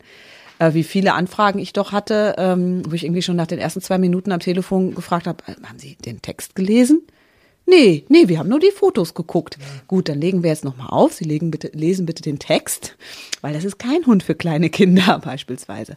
äh, 0.60 0.74
wie 0.74 0.84
viele 0.84 1.14
Anfragen 1.14 1.60
ich 1.60 1.74
doch 1.74 1.92
hatte, 1.92 2.36
ähm, 2.38 2.84
wo 2.88 2.94
ich 2.94 3.04
irgendwie 3.04 3.22
schon 3.22 3.36
nach 3.36 3.48
den 3.48 3.60
ersten 3.60 3.82
zwei 3.82 3.98
Minuten 3.98 4.32
am 4.32 4.40
Telefon 4.40 4.94
gefragt 4.94 5.28
habe, 5.28 5.44
äh, 5.48 5.56
haben 5.66 5.80
Sie 5.80 5.96
den 5.96 6.22
Text 6.22 6.56
gelesen? 6.56 7.02
Nee, 7.66 8.04
nee, 8.10 8.28
wir 8.28 8.40
haben 8.40 8.50
nur 8.50 8.60
die 8.60 8.72
Fotos 8.72 9.14
geguckt. 9.14 9.58
Ja. 9.60 9.66
Gut, 9.88 10.10
dann 10.10 10.20
legen 10.20 10.42
wir 10.42 10.50
jetzt 10.50 10.66
nochmal 10.66 10.88
auf. 10.90 11.14
Sie 11.14 11.24
legen 11.24 11.52
bitte, 11.52 11.70
lesen 11.74 12.08
bitte 12.08 12.24
den 12.24 12.40
Text, 12.40 12.98
weil 13.42 13.54
das 13.54 13.64
ist 13.64 13.78
kein 13.78 14.06
Hund 14.08 14.24
für 14.24 14.34
kleine 14.34 14.72
Kinder 14.72 15.20
beispielsweise. 15.24 15.96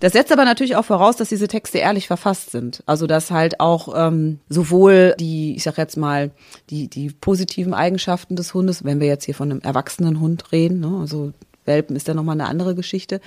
Das 0.00 0.12
setzt 0.12 0.32
aber 0.32 0.44
natürlich 0.44 0.76
auch 0.76 0.84
voraus, 0.84 1.16
dass 1.16 1.28
diese 1.28 1.48
Texte 1.48 1.78
ehrlich 1.78 2.06
verfasst 2.06 2.50
sind. 2.50 2.82
Also 2.86 3.06
dass 3.06 3.30
halt 3.30 3.60
auch 3.60 3.94
ähm, 3.96 4.40
sowohl 4.48 5.14
die, 5.18 5.56
ich 5.56 5.62
sag 5.62 5.78
jetzt 5.78 5.96
mal, 5.96 6.30
die, 6.70 6.88
die 6.88 7.10
positiven 7.10 7.74
Eigenschaften 7.74 8.36
des 8.36 8.52
Hundes, 8.54 8.84
wenn 8.84 9.00
wir 9.00 9.06
jetzt 9.06 9.24
hier 9.24 9.34
von 9.34 9.50
einem 9.50 9.60
erwachsenen 9.60 10.20
Hund 10.20 10.52
reden, 10.52 10.80
ne, 10.80 10.98
also 11.00 11.32
Welpen 11.66 11.96
ist 11.96 12.08
ja 12.08 12.14
nochmal 12.14 12.40
eine 12.40 12.48
andere 12.48 12.74
Geschichte, 12.74 13.20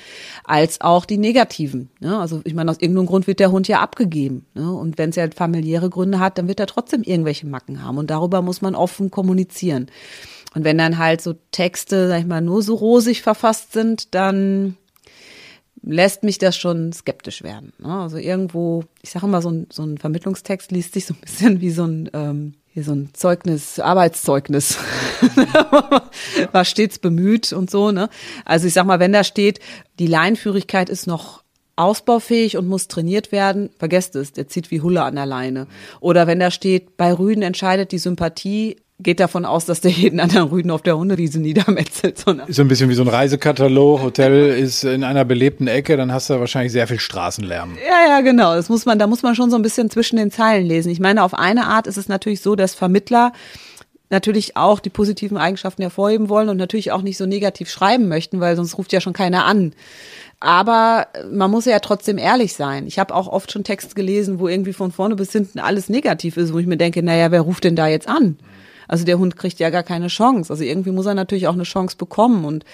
als 0.43 0.81
auch 0.81 1.05
die 1.05 1.17
negativen. 1.17 1.89
Ne? 1.99 2.17
Also 2.17 2.41
ich 2.45 2.53
meine, 2.53 2.71
aus 2.71 2.79
irgendeinem 2.79 3.07
Grund 3.07 3.27
wird 3.27 3.39
der 3.39 3.51
Hund 3.51 3.67
ja 3.67 3.81
abgegeben. 3.81 4.45
Ne? 4.53 4.71
Und 4.71 4.97
wenn 4.97 5.09
es 5.09 5.15
ja 5.15 5.27
familiäre 5.29 5.89
Gründe 5.89 6.19
hat, 6.19 6.37
dann 6.37 6.47
wird 6.47 6.59
er 6.59 6.67
trotzdem 6.67 7.03
irgendwelche 7.03 7.47
Macken 7.47 7.83
haben. 7.83 7.97
Und 7.97 8.09
darüber 8.09 8.41
muss 8.41 8.61
man 8.61 8.75
offen 8.75 9.11
kommunizieren. 9.11 9.87
Und 10.55 10.63
wenn 10.63 10.77
dann 10.77 10.97
halt 10.97 11.21
so 11.21 11.35
Texte, 11.51 12.07
sag 12.07 12.21
ich 12.21 12.25
mal, 12.25 12.41
nur 12.41 12.63
so 12.63 12.75
rosig 12.75 13.21
verfasst 13.21 13.73
sind, 13.73 14.15
dann 14.15 14.77
lässt 15.81 16.23
mich 16.23 16.37
das 16.37 16.57
schon 16.57 16.91
skeptisch 16.93 17.43
werden. 17.43 17.73
Ne? 17.79 17.93
Also 17.93 18.17
irgendwo, 18.17 18.83
ich 19.01 19.11
sage 19.11 19.25
immer, 19.25 19.41
so 19.41 19.49
ein, 19.49 19.67
so 19.71 19.83
ein 19.83 19.97
Vermittlungstext 19.97 20.71
liest 20.71 20.93
sich 20.93 21.05
so 21.05 21.13
ein 21.13 21.21
bisschen 21.21 21.61
wie 21.61 21.71
so 21.71 21.85
ein, 21.85 22.09
ähm, 22.13 22.53
hier 22.67 22.83
so 22.83 22.93
ein 22.93 23.09
Zeugnis, 23.13 23.79
Arbeitszeugnis. 23.79 24.77
War 26.51 26.65
stets 26.65 26.99
bemüht 26.99 27.51
und 27.51 27.69
so, 27.69 27.91
ne? 27.91 28.09
Also 28.45 28.67
ich 28.67 28.73
sag 28.73 28.85
mal, 28.85 28.99
wenn 28.99 29.13
da 29.13 29.23
steht, 29.23 29.59
die 29.97 30.07
Leinführigkeit 30.07 30.89
ist 30.89 31.07
noch 31.07 31.43
ausbaufähig 31.75 32.57
und 32.57 32.67
muss 32.67 32.89
trainiert 32.89 33.31
werden, 33.31 33.69
vergesst 33.79 34.15
es, 34.15 34.33
der 34.33 34.47
zieht 34.47 34.69
wie 34.69 34.81
Hulle 34.81 35.03
an 35.03 35.15
der 35.15 35.25
Leine. 35.25 35.67
Oder 36.01 36.27
wenn 36.27 36.39
da 36.39 36.51
steht, 36.51 36.97
bei 36.97 37.13
Rüden 37.13 37.41
entscheidet 37.41 37.91
die 37.91 37.99
Sympathie, 37.99 38.75
geht 39.01 39.19
davon 39.19 39.45
aus, 39.45 39.65
dass 39.65 39.81
der 39.81 39.91
jeden 39.91 40.19
anderen 40.19 40.49
Rüden 40.49 40.71
auf 40.71 40.81
der 40.81 40.97
Hundewiese 40.97 41.39
niedermetzelt. 41.39 42.17
So, 42.17 42.35
so 42.47 42.61
ein 42.61 42.67
bisschen 42.67 42.89
wie 42.89 42.95
so 42.95 43.03
ein 43.03 43.07
Reisekatalog. 43.07 44.01
Hotel 44.01 44.49
ist 44.49 44.83
in 44.83 45.03
einer 45.03 45.25
belebten 45.25 45.67
Ecke, 45.67 45.95
dann 45.97 46.11
hast 46.11 46.29
du 46.29 46.39
wahrscheinlich 46.39 46.71
sehr 46.71 46.87
viel 46.87 46.99
Straßenlärm. 46.99 47.77
Ja, 47.87 48.15
ja, 48.15 48.21
genau. 48.21 48.55
Das 48.55 48.69
muss 48.69 48.85
man, 48.85 48.99
da 48.99 49.07
muss 49.07 49.23
man 49.23 49.35
schon 49.35 49.49
so 49.49 49.55
ein 49.55 49.61
bisschen 49.61 49.89
zwischen 49.89 50.17
den 50.17 50.31
Zeilen 50.31 50.65
lesen. 50.65 50.91
Ich 50.91 50.99
meine, 50.99 51.23
auf 51.23 51.33
eine 51.33 51.67
Art 51.67 51.87
ist 51.87 51.97
es 51.97 52.09
natürlich 52.09 52.41
so, 52.41 52.55
dass 52.55 52.75
Vermittler 52.75 53.31
natürlich 54.09 54.57
auch 54.57 54.79
die 54.79 54.89
positiven 54.89 55.37
Eigenschaften 55.37 55.83
hervorheben 55.83 56.29
wollen 56.29 56.49
und 56.49 56.57
natürlich 56.57 56.91
auch 56.91 57.01
nicht 57.01 57.17
so 57.17 57.25
negativ 57.25 57.69
schreiben 57.69 58.07
möchten, 58.07 58.39
weil 58.39 58.55
sonst 58.55 58.77
ruft 58.77 58.91
ja 58.91 59.01
schon 59.01 59.13
keiner 59.13 59.45
an. 59.45 59.73
Aber 60.39 61.07
man 61.31 61.51
muss 61.51 61.65
ja 61.65 61.79
trotzdem 61.79 62.17
ehrlich 62.17 62.53
sein. 62.53 62.87
Ich 62.87 62.97
habe 62.97 63.13
auch 63.13 63.27
oft 63.27 63.51
schon 63.51 63.63
Texte 63.63 63.93
gelesen, 63.93 64.39
wo 64.39 64.47
irgendwie 64.47 64.73
von 64.73 64.91
vorne 64.91 65.15
bis 65.15 65.31
hinten 65.31 65.59
alles 65.59 65.89
negativ 65.89 66.37
ist, 66.37 66.53
wo 66.53 66.59
ich 66.59 66.65
mir 66.65 66.77
denke, 66.77 67.03
naja, 67.03 67.31
wer 67.31 67.41
ruft 67.41 67.65
denn 67.65 67.75
da 67.75 67.87
jetzt 67.87 68.07
an? 68.07 68.37
Also 68.89 69.05
der 69.05 69.19
Hund 69.19 69.37
kriegt 69.37 69.59
ja 69.59 69.69
gar 69.69 69.83
keine 69.83 70.07
Chance. 70.07 70.51
Also 70.51 70.63
irgendwie 70.65 70.91
muss 70.91 71.05
er 71.05 71.13
natürlich 71.13 71.47
auch 71.47 71.53
eine 71.53 71.63
Chance 71.63 71.95
bekommen 71.95 72.43
und 72.43 72.65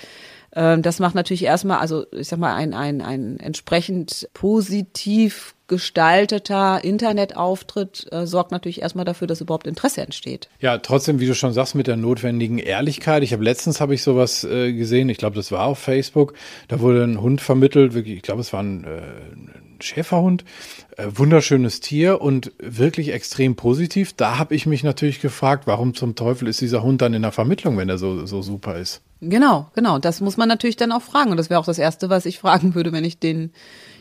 äh, 0.51 0.79
das 0.79 0.99
macht 0.99 1.13
natürlich 1.13 1.43
erstmal, 1.43 1.79
also 1.79 2.05
ich 2.11 2.27
sag 2.27 2.39
mal, 2.39 2.55
ein, 2.55 2.73
ein, 2.73 3.01
ein 3.01 3.39
entsprechend 3.39 4.27
positiv 4.33 5.53
gestalteter 5.67 6.83
Internetauftritt 6.83 8.07
äh, 8.11 8.27
sorgt 8.27 8.51
natürlich 8.51 8.81
erstmal 8.81 9.05
dafür, 9.05 9.27
dass 9.27 9.41
überhaupt 9.41 9.67
Interesse 9.67 10.01
entsteht. 10.01 10.47
Ja, 10.59 10.77
trotzdem, 10.77 11.19
wie 11.19 11.25
du 11.25 11.33
schon 11.33 11.53
sagst, 11.53 11.75
mit 11.75 11.87
der 11.87 11.97
notwendigen 11.97 12.59
Ehrlichkeit. 12.59 13.23
Ich 13.23 13.33
habe 13.33 13.43
letztens 13.43 13.81
habe 13.81 13.95
ich 13.95 14.03
sowas 14.03 14.43
äh, 14.43 14.73
gesehen, 14.73 15.09
ich 15.09 15.17
glaube, 15.17 15.35
das 15.35 15.51
war 15.51 15.65
auf 15.65 15.79
Facebook. 15.79 16.33
Da 16.67 16.79
wurde 16.79 17.03
ein 17.03 17.19
Hund 17.19 17.41
vermittelt, 17.41 17.93
wirklich, 17.93 18.17
ich 18.17 18.21
glaube, 18.21 18.41
es 18.41 18.53
war 18.53 18.61
ein, 18.61 18.83
äh, 18.83 19.01
Schäferhund, 19.81 20.45
äh, 20.97 21.07
wunderschönes 21.13 21.79
Tier 21.79 22.21
und 22.21 22.51
wirklich 22.59 23.13
extrem 23.13 23.55
positiv. 23.55 24.13
Da 24.13 24.37
habe 24.37 24.55
ich 24.55 24.65
mich 24.65 24.83
natürlich 24.83 25.21
gefragt, 25.21 25.67
warum 25.67 25.93
zum 25.93 26.15
Teufel 26.15 26.47
ist 26.47 26.61
dieser 26.61 26.83
Hund 26.83 27.01
dann 27.01 27.13
in 27.13 27.21
der 27.21 27.31
Vermittlung, 27.31 27.77
wenn 27.77 27.89
er 27.89 27.97
so, 27.97 28.25
so 28.25 28.41
super 28.41 28.77
ist? 28.77 29.01
Genau, 29.21 29.69
genau. 29.75 29.99
Das 29.99 30.21
muss 30.21 30.37
man 30.37 30.47
natürlich 30.47 30.77
dann 30.77 30.91
auch 30.91 31.01
fragen. 31.01 31.31
Und 31.31 31.37
das 31.37 31.49
wäre 31.49 31.59
auch 31.59 31.65
das 31.65 31.79
Erste, 31.79 32.09
was 32.09 32.25
ich 32.25 32.39
fragen 32.39 32.75
würde, 32.75 32.91
wenn 32.91 33.03
ich 33.03 33.19
den 33.19 33.51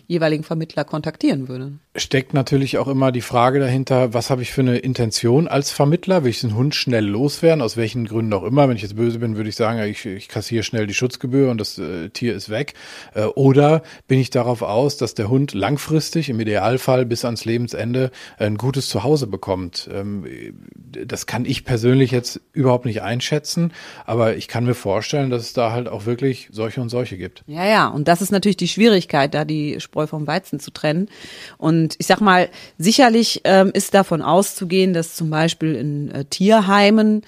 jeweiligen 0.06 0.44
Vermittler 0.44 0.84
kontaktieren 0.84 1.48
würde. 1.48 1.78
Steckt 1.96 2.34
natürlich 2.34 2.78
auch 2.78 2.88
immer 2.88 3.12
die 3.12 3.20
Frage 3.20 3.60
dahinter, 3.60 4.12
was 4.12 4.28
habe 4.28 4.42
ich 4.42 4.50
für 4.50 4.62
eine 4.62 4.78
Intention 4.78 5.46
als 5.46 5.70
Vermittler? 5.70 6.24
Will 6.24 6.30
ich 6.30 6.40
den 6.40 6.56
Hund 6.56 6.74
schnell 6.74 7.06
loswerden? 7.06 7.62
Aus 7.62 7.76
welchen 7.76 8.06
Gründen 8.06 8.32
auch 8.32 8.42
immer? 8.42 8.68
Wenn 8.68 8.74
ich 8.74 8.82
jetzt 8.82 8.96
böse 8.96 9.20
bin, 9.20 9.36
würde 9.36 9.48
ich 9.48 9.54
sagen, 9.54 9.80
ich, 9.88 10.04
ich 10.04 10.26
kassiere 10.26 10.64
schnell 10.64 10.88
die 10.88 10.94
Schutzgebühr 10.94 11.52
und 11.52 11.58
das 11.58 11.78
äh, 11.78 12.08
Tier 12.08 12.34
ist 12.34 12.50
weg. 12.50 12.74
Äh, 13.14 13.26
oder 13.26 13.84
bin 14.08 14.18
ich 14.18 14.30
darauf 14.30 14.62
aus, 14.62 14.96
dass 14.96 15.14
der 15.14 15.28
Hund 15.28 15.54
langfristig, 15.54 16.30
im 16.30 16.40
Idealfall 16.40 17.06
bis 17.06 17.24
ans 17.24 17.44
Lebensende, 17.44 18.10
ein 18.38 18.56
gutes 18.56 18.88
Zuhause 18.88 19.28
bekommt? 19.28 19.88
Ähm, 19.92 20.26
das 20.74 21.26
kann 21.26 21.44
ich 21.44 21.64
persönlich 21.64 22.10
jetzt 22.10 22.40
überhaupt 22.52 22.86
nicht 22.86 23.02
einschätzen, 23.02 23.72
aber 24.04 24.36
ich 24.36 24.48
kann 24.48 24.64
mir 24.64 24.74
vorstellen, 24.74 25.30
dass 25.30 25.42
es 25.42 25.52
da 25.52 25.70
halt 25.70 25.88
auch 25.88 26.06
wirklich 26.06 26.48
solche 26.50 26.80
und 26.80 26.88
solche 26.88 27.16
gibt. 27.16 27.44
Ja, 27.46 27.64
ja, 27.64 27.86
und 27.86 28.08
das 28.08 28.20
ist 28.20 28.32
natürlich 28.32 28.56
die 28.56 28.66
Schwierigkeit, 28.66 29.32
da 29.32 29.44
die 29.44 29.80
Spreu 29.80 30.08
vom 30.08 30.26
Weizen 30.26 30.58
zu 30.58 30.72
trennen. 30.72 31.08
Und 31.56 31.83
ich 31.98 32.06
sag 32.06 32.20
mal, 32.20 32.48
sicherlich 32.78 33.40
ähm, 33.44 33.70
ist 33.74 33.94
davon 33.94 34.22
auszugehen, 34.22 34.92
dass 34.92 35.14
zum 35.14 35.30
Beispiel 35.30 35.74
in 35.74 36.10
äh, 36.10 36.24
Tierheimen 36.24 37.22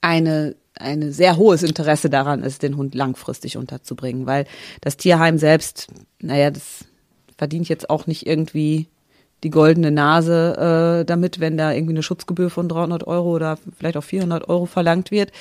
eine 0.00 0.54
ein 0.74 1.12
sehr 1.12 1.36
hohes 1.36 1.62
Interesse 1.62 2.10
daran 2.10 2.42
ist, 2.42 2.62
den 2.62 2.76
Hund 2.76 2.94
langfristig 2.94 3.56
unterzubringen, 3.56 4.26
weil 4.26 4.46
das 4.80 4.96
Tierheim 4.96 5.38
selbst, 5.38 5.88
naja, 6.18 6.50
das 6.50 6.86
verdient 7.36 7.68
jetzt 7.68 7.90
auch 7.90 8.06
nicht 8.06 8.26
irgendwie 8.26 8.88
die 9.42 9.50
goldene 9.50 9.90
Nase 9.90 11.00
äh, 11.00 11.04
damit, 11.04 11.40
wenn 11.40 11.56
da 11.56 11.72
irgendwie 11.72 11.94
eine 11.94 12.02
Schutzgebühr 12.02 12.50
von 12.50 12.68
300 12.68 13.06
Euro 13.06 13.34
oder 13.34 13.58
vielleicht 13.76 13.96
auch 13.96 14.04
400 14.04 14.48
Euro 14.48 14.66
verlangt 14.66 15.10
wird. 15.10 15.32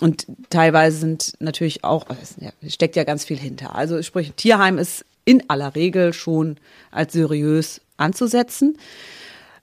Und 0.00 0.26
teilweise 0.50 0.98
sind 0.98 1.32
natürlich 1.40 1.82
auch, 1.82 2.06
ja, 2.38 2.50
steckt 2.68 2.94
ja 2.94 3.04
ganz 3.04 3.24
viel 3.24 3.38
hinter. 3.38 3.74
Also 3.74 4.02
sprich, 4.02 4.32
Tierheim 4.36 4.78
ist 4.78 5.04
in 5.24 5.48
aller 5.48 5.74
Regel 5.74 6.12
schon 6.12 6.58
als 6.90 7.12
seriös 7.12 7.80
anzusetzen. 8.00 8.78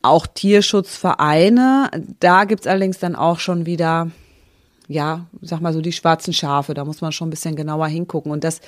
Auch 0.01 0.27
Tierschutzvereine, 0.27 1.89
da 2.20 2.46
gibt's 2.46 2.67
allerdings 2.67 3.00
dann 3.00 3.15
auch 3.15 3.39
schon 3.39 3.65
wieder, 3.65 4.12
ja, 4.88 5.25
sag 5.41 5.60
mal 5.60 5.74
so 5.74 5.82
die 5.82 5.91
schwarzen 5.91 6.34
Schafe, 6.34 6.74
da 6.74 6.86
muss 6.86 7.01
man 7.01 7.12
schon 7.12 7.27
ein 7.27 7.32
bisschen 7.32 7.56
genauer 7.56 7.88
hingucken. 7.88 8.32
Und 8.32 8.44
das, 8.44 8.62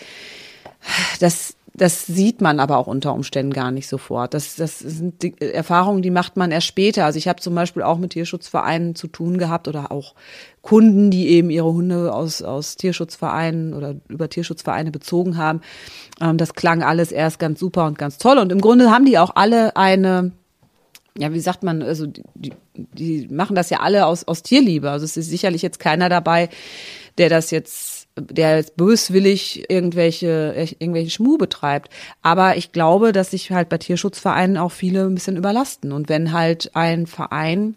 das 1.19 1.55
das 1.73 2.05
sieht 2.05 2.41
man 2.41 2.59
aber 2.59 2.77
auch 2.77 2.87
unter 2.87 3.13
Umständen 3.13 3.53
gar 3.53 3.71
nicht 3.71 3.87
sofort. 3.87 4.33
Das, 4.33 4.55
das 4.55 4.79
sind 4.79 5.21
die 5.21 5.39
Erfahrungen, 5.39 6.01
die 6.01 6.09
macht 6.09 6.35
man 6.35 6.51
erst 6.51 6.67
später. 6.67 7.05
Also 7.05 7.17
ich 7.17 7.27
habe 7.27 7.41
zum 7.41 7.53
Beispiel 7.55 7.83
auch 7.83 7.97
mit 7.97 8.11
Tierschutzvereinen 8.11 8.95
zu 8.95 9.07
tun 9.07 9.37
gehabt 9.37 9.67
oder 9.67 9.91
auch 9.91 10.15
Kunden, 10.61 11.11
die 11.11 11.27
eben 11.29 11.49
ihre 11.49 11.71
Hunde 11.71 12.13
aus, 12.13 12.41
aus 12.41 12.75
Tierschutzvereinen 12.75 13.73
oder 13.73 13.95
über 14.07 14.29
Tierschutzvereine 14.29 14.91
bezogen 14.91 15.37
haben. 15.37 15.61
Ähm, 16.19 16.37
das 16.37 16.53
klang 16.53 16.83
alles 16.83 17.11
erst 17.11 17.39
ganz 17.39 17.59
super 17.59 17.85
und 17.85 17.97
ganz 17.97 18.17
toll. 18.17 18.39
Und 18.39 18.51
im 18.51 18.61
Grunde 18.61 18.91
haben 18.91 19.05
die 19.05 19.17
auch 19.17 19.35
alle 19.35 19.75
eine, 19.75 20.31
ja, 21.17 21.31
wie 21.33 21.39
sagt 21.39 21.63
man, 21.63 21.81
also 21.81 22.07
die, 22.07 22.53
die 22.75 23.27
machen 23.29 23.55
das 23.55 23.69
ja 23.69 23.79
alle 23.79 24.05
aus, 24.05 24.27
aus 24.27 24.43
Tierliebe. 24.43 24.89
Also 24.89 25.05
es 25.05 25.17
ist 25.17 25.29
sicherlich 25.29 25.61
jetzt 25.61 25.79
keiner 25.79 26.09
dabei, 26.09 26.49
der 27.17 27.29
das 27.29 27.51
jetzt 27.51 27.98
der 28.17 28.57
jetzt 28.57 28.75
böswillig 28.75 29.69
irgendwelche, 29.69 30.53
irgendwelche 30.79 31.09
Schmu 31.09 31.37
betreibt. 31.37 31.89
Aber 32.21 32.57
ich 32.57 32.71
glaube, 32.71 33.11
dass 33.11 33.31
sich 33.31 33.51
halt 33.51 33.69
bei 33.69 33.77
Tierschutzvereinen 33.77 34.57
auch 34.57 34.71
viele 34.71 35.05
ein 35.05 35.15
bisschen 35.15 35.37
überlasten. 35.37 35.91
Und 35.91 36.09
wenn 36.09 36.33
halt 36.33 36.71
ein 36.75 37.07
Verein, 37.07 37.75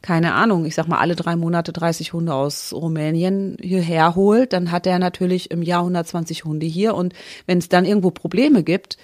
keine 0.00 0.34
Ahnung, 0.34 0.64
ich 0.64 0.74
sag 0.74 0.88
mal, 0.88 0.98
alle 0.98 1.16
drei 1.16 1.36
Monate 1.36 1.72
30 1.72 2.12
Hunde 2.12 2.34
aus 2.34 2.72
Rumänien 2.72 3.56
hierher 3.60 4.14
holt, 4.14 4.52
dann 4.52 4.70
hat 4.70 4.86
er 4.86 4.98
natürlich 4.98 5.50
im 5.50 5.62
Jahr 5.62 5.80
120 5.80 6.44
Hunde 6.44 6.66
hier. 6.66 6.94
Und 6.94 7.14
wenn 7.46 7.58
es 7.58 7.68
dann 7.68 7.84
irgendwo 7.84 8.10
Probleme 8.10 8.62
gibt, 8.62 8.96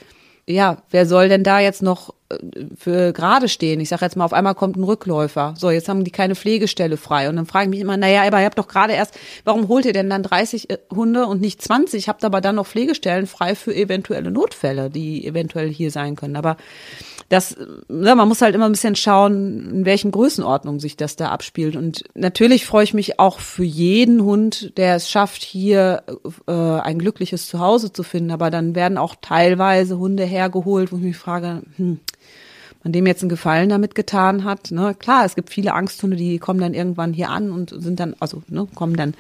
ja, 0.47 0.83
wer 0.91 1.07
soll 1.07 1.29
denn 1.29 1.43
da 1.43 1.59
jetzt 1.59 1.83
noch 1.83 2.15
für 2.77 3.13
gerade 3.13 3.49
stehen? 3.49 3.81
Ich 3.81 3.89
sage 3.89 4.05
jetzt 4.05 4.17
mal, 4.17 4.25
auf 4.25 4.33
einmal 4.33 4.55
kommt 4.55 4.77
ein 4.77 4.85
Rückläufer. 4.85 5.55
So, 5.59 5.71
jetzt 5.71 5.89
haben 5.89 6.05
die 6.05 6.11
keine 6.11 6.35
Pflegestelle 6.35 6.97
frei. 6.97 7.29
Und 7.29 7.37
dann 7.37 7.47
frage 7.47 7.65
ich 7.65 7.71
mich 7.71 7.81
immer, 7.81 7.97
naja, 7.97 8.23
aber 8.23 8.41
ihr 8.41 8.47
habt 8.47 8.59
doch 8.59 8.69
gerade 8.69 8.95
erst, 8.95 9.19
warum 9.45 9.69
holt 9.69 9.85
ihr 9.85 9.93
denn 9.93 10.11
dann 10.11 10.23
30 10.23 10.71
äh, 10.71 10.79
Hunde 10.95 11.27
und 11.27 11.41
nicht 11.41 11.61
20? 11.63 12.09
Habt 12.09 12.25
aber 12.25 12.41
dann 12.41 12.57
noch 12.57 12.67
Pflegestellen 12.67 13.27
frei 13.27 13.55
für 13.55 13.75
eventuelle 13.75 14.31
Notfälle, 14.31 14.91
die 14.91 15.27
eventuell 15.27 15.69
hier 15.69 15.91
sein 15.91 16.17
können. 16.17 16.37
Aber 16.37 16.57
das, 17.29 17.57
ja, 17.89 18.15
man 18.15 18.29
muss 18.29 18.43
halt 18.43 18.55
immer 18.55 18.67
ein 18.67 18.73
bisschen 18.73 18.97
schauen, 18.97 19.71
in 19.71 19.85
welchen 19.85 20.11
Größenordnungen 20.11 20.81
sich 20.81 20.97
das 20.97 21.17
da 21.17 21.31
abspielt. 21.31 21.77
Und 21.77 22.05
natürlich 22.15 22.67
freue 22.67 22.85
ich 22.85 22.95
mich 22.95 23.19
auch 23.19 23.41
für 23.41 23.65
jeden 23.65 24.23
Hund, 24.23 24.77
der 24.77 24.97
es 24.97 25.11
schafft, 25.11 25.43
hier 25.43 26.03
äh, 26.47 26.53
ein 26.53 26.99
glückliches 26.99 27.49
Zuhause 27.49 27.93
zu 27.93 28.03
finden. 28.03 28.31
Aber 28.31 28.51
dann 28.51 28.75
werden 28.75 28.99
auch 28.99 29.15
teilweise 29.21 29.99
Hunde 29.99 30.25
hergeholt, 30.25 30.93
wo 30.93 30.97
ich 30.97 31.03
mich 31.03 31.17
frage, 31.17 31.63
hm, 31.77 32.01
man 32.85 32.93
dem 32.93 33.07
jetzt 33.07 33.23
einen 33.23 33.31
Gefallen 33.31 33.71
damit 33.71 33.95
getan 33.95 34.45
hat. 34.45 34.71
Ne? 34.71 34.95
Klar, 34.95 35.25
es 35.25 35.35
gibt 35.35 35.51
viele 35.51 35.73
Angsthunde, 35.73 36.17
die 36.17 36.39
kommen 36.39 36.61
dann 36.61 36.75
irgendwann 36.75 37.15
hier 37.15 37.31
an 37.31 37.51
und 37.51 37.71
sind 37.71 37.99
dann, 37.99 38.15
also 38.21 38.43
ne, 38.49 38.69
kommen 38.75 38.95
dann 38.97 39.15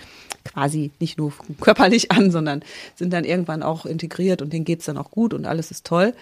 quasi 0.45 0.93
nicht 1.01 1.19
nur 1.19 1.33
körperlich 1.61 2.11
an, 2.13 2.31
sondern 2.31 2.63
sind 2.95 3.13
dann 3.13 3.25
irgendwann 3.25 3.63
auch 3.63 3.87
integriert 3.87 4.43
und 4.43 4.53
denen 4.53 4.67
geht's 4.67 4.85
dann 4.85 4.99
auch 4.99 5.11
gut 5.11 5.33
und 5.35 5.47
alles 5.47 5.71
ist 5.71 5.87
toll. 5.87 6.15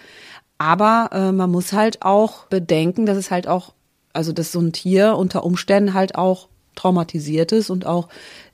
Aber 0.57 1.09
äh, 1.11 1.31
man 1.33 1.51
muss 1.51 1.73
halt 1.73 2.01
auch 2.01 2.45
bedenken, 2.45 3.05
dass 3.05 3.17
es 3.17 3.29
halt 3.29 3.47
auch, 3.47 3.73
also 4.13 4.31
dass 4.31 4.53
so 4.53 4.61
ein 4.61 4.71
Tier 4.71 5.17
unter 5.17 5.43
Umständen 5.43 5.93
halt 5.93 6.15
auch 6.15 6.47
traumatisiert 6.75 7.51
ist 7.51 7.69
und 7.69 7.85
auch 7.85 8.07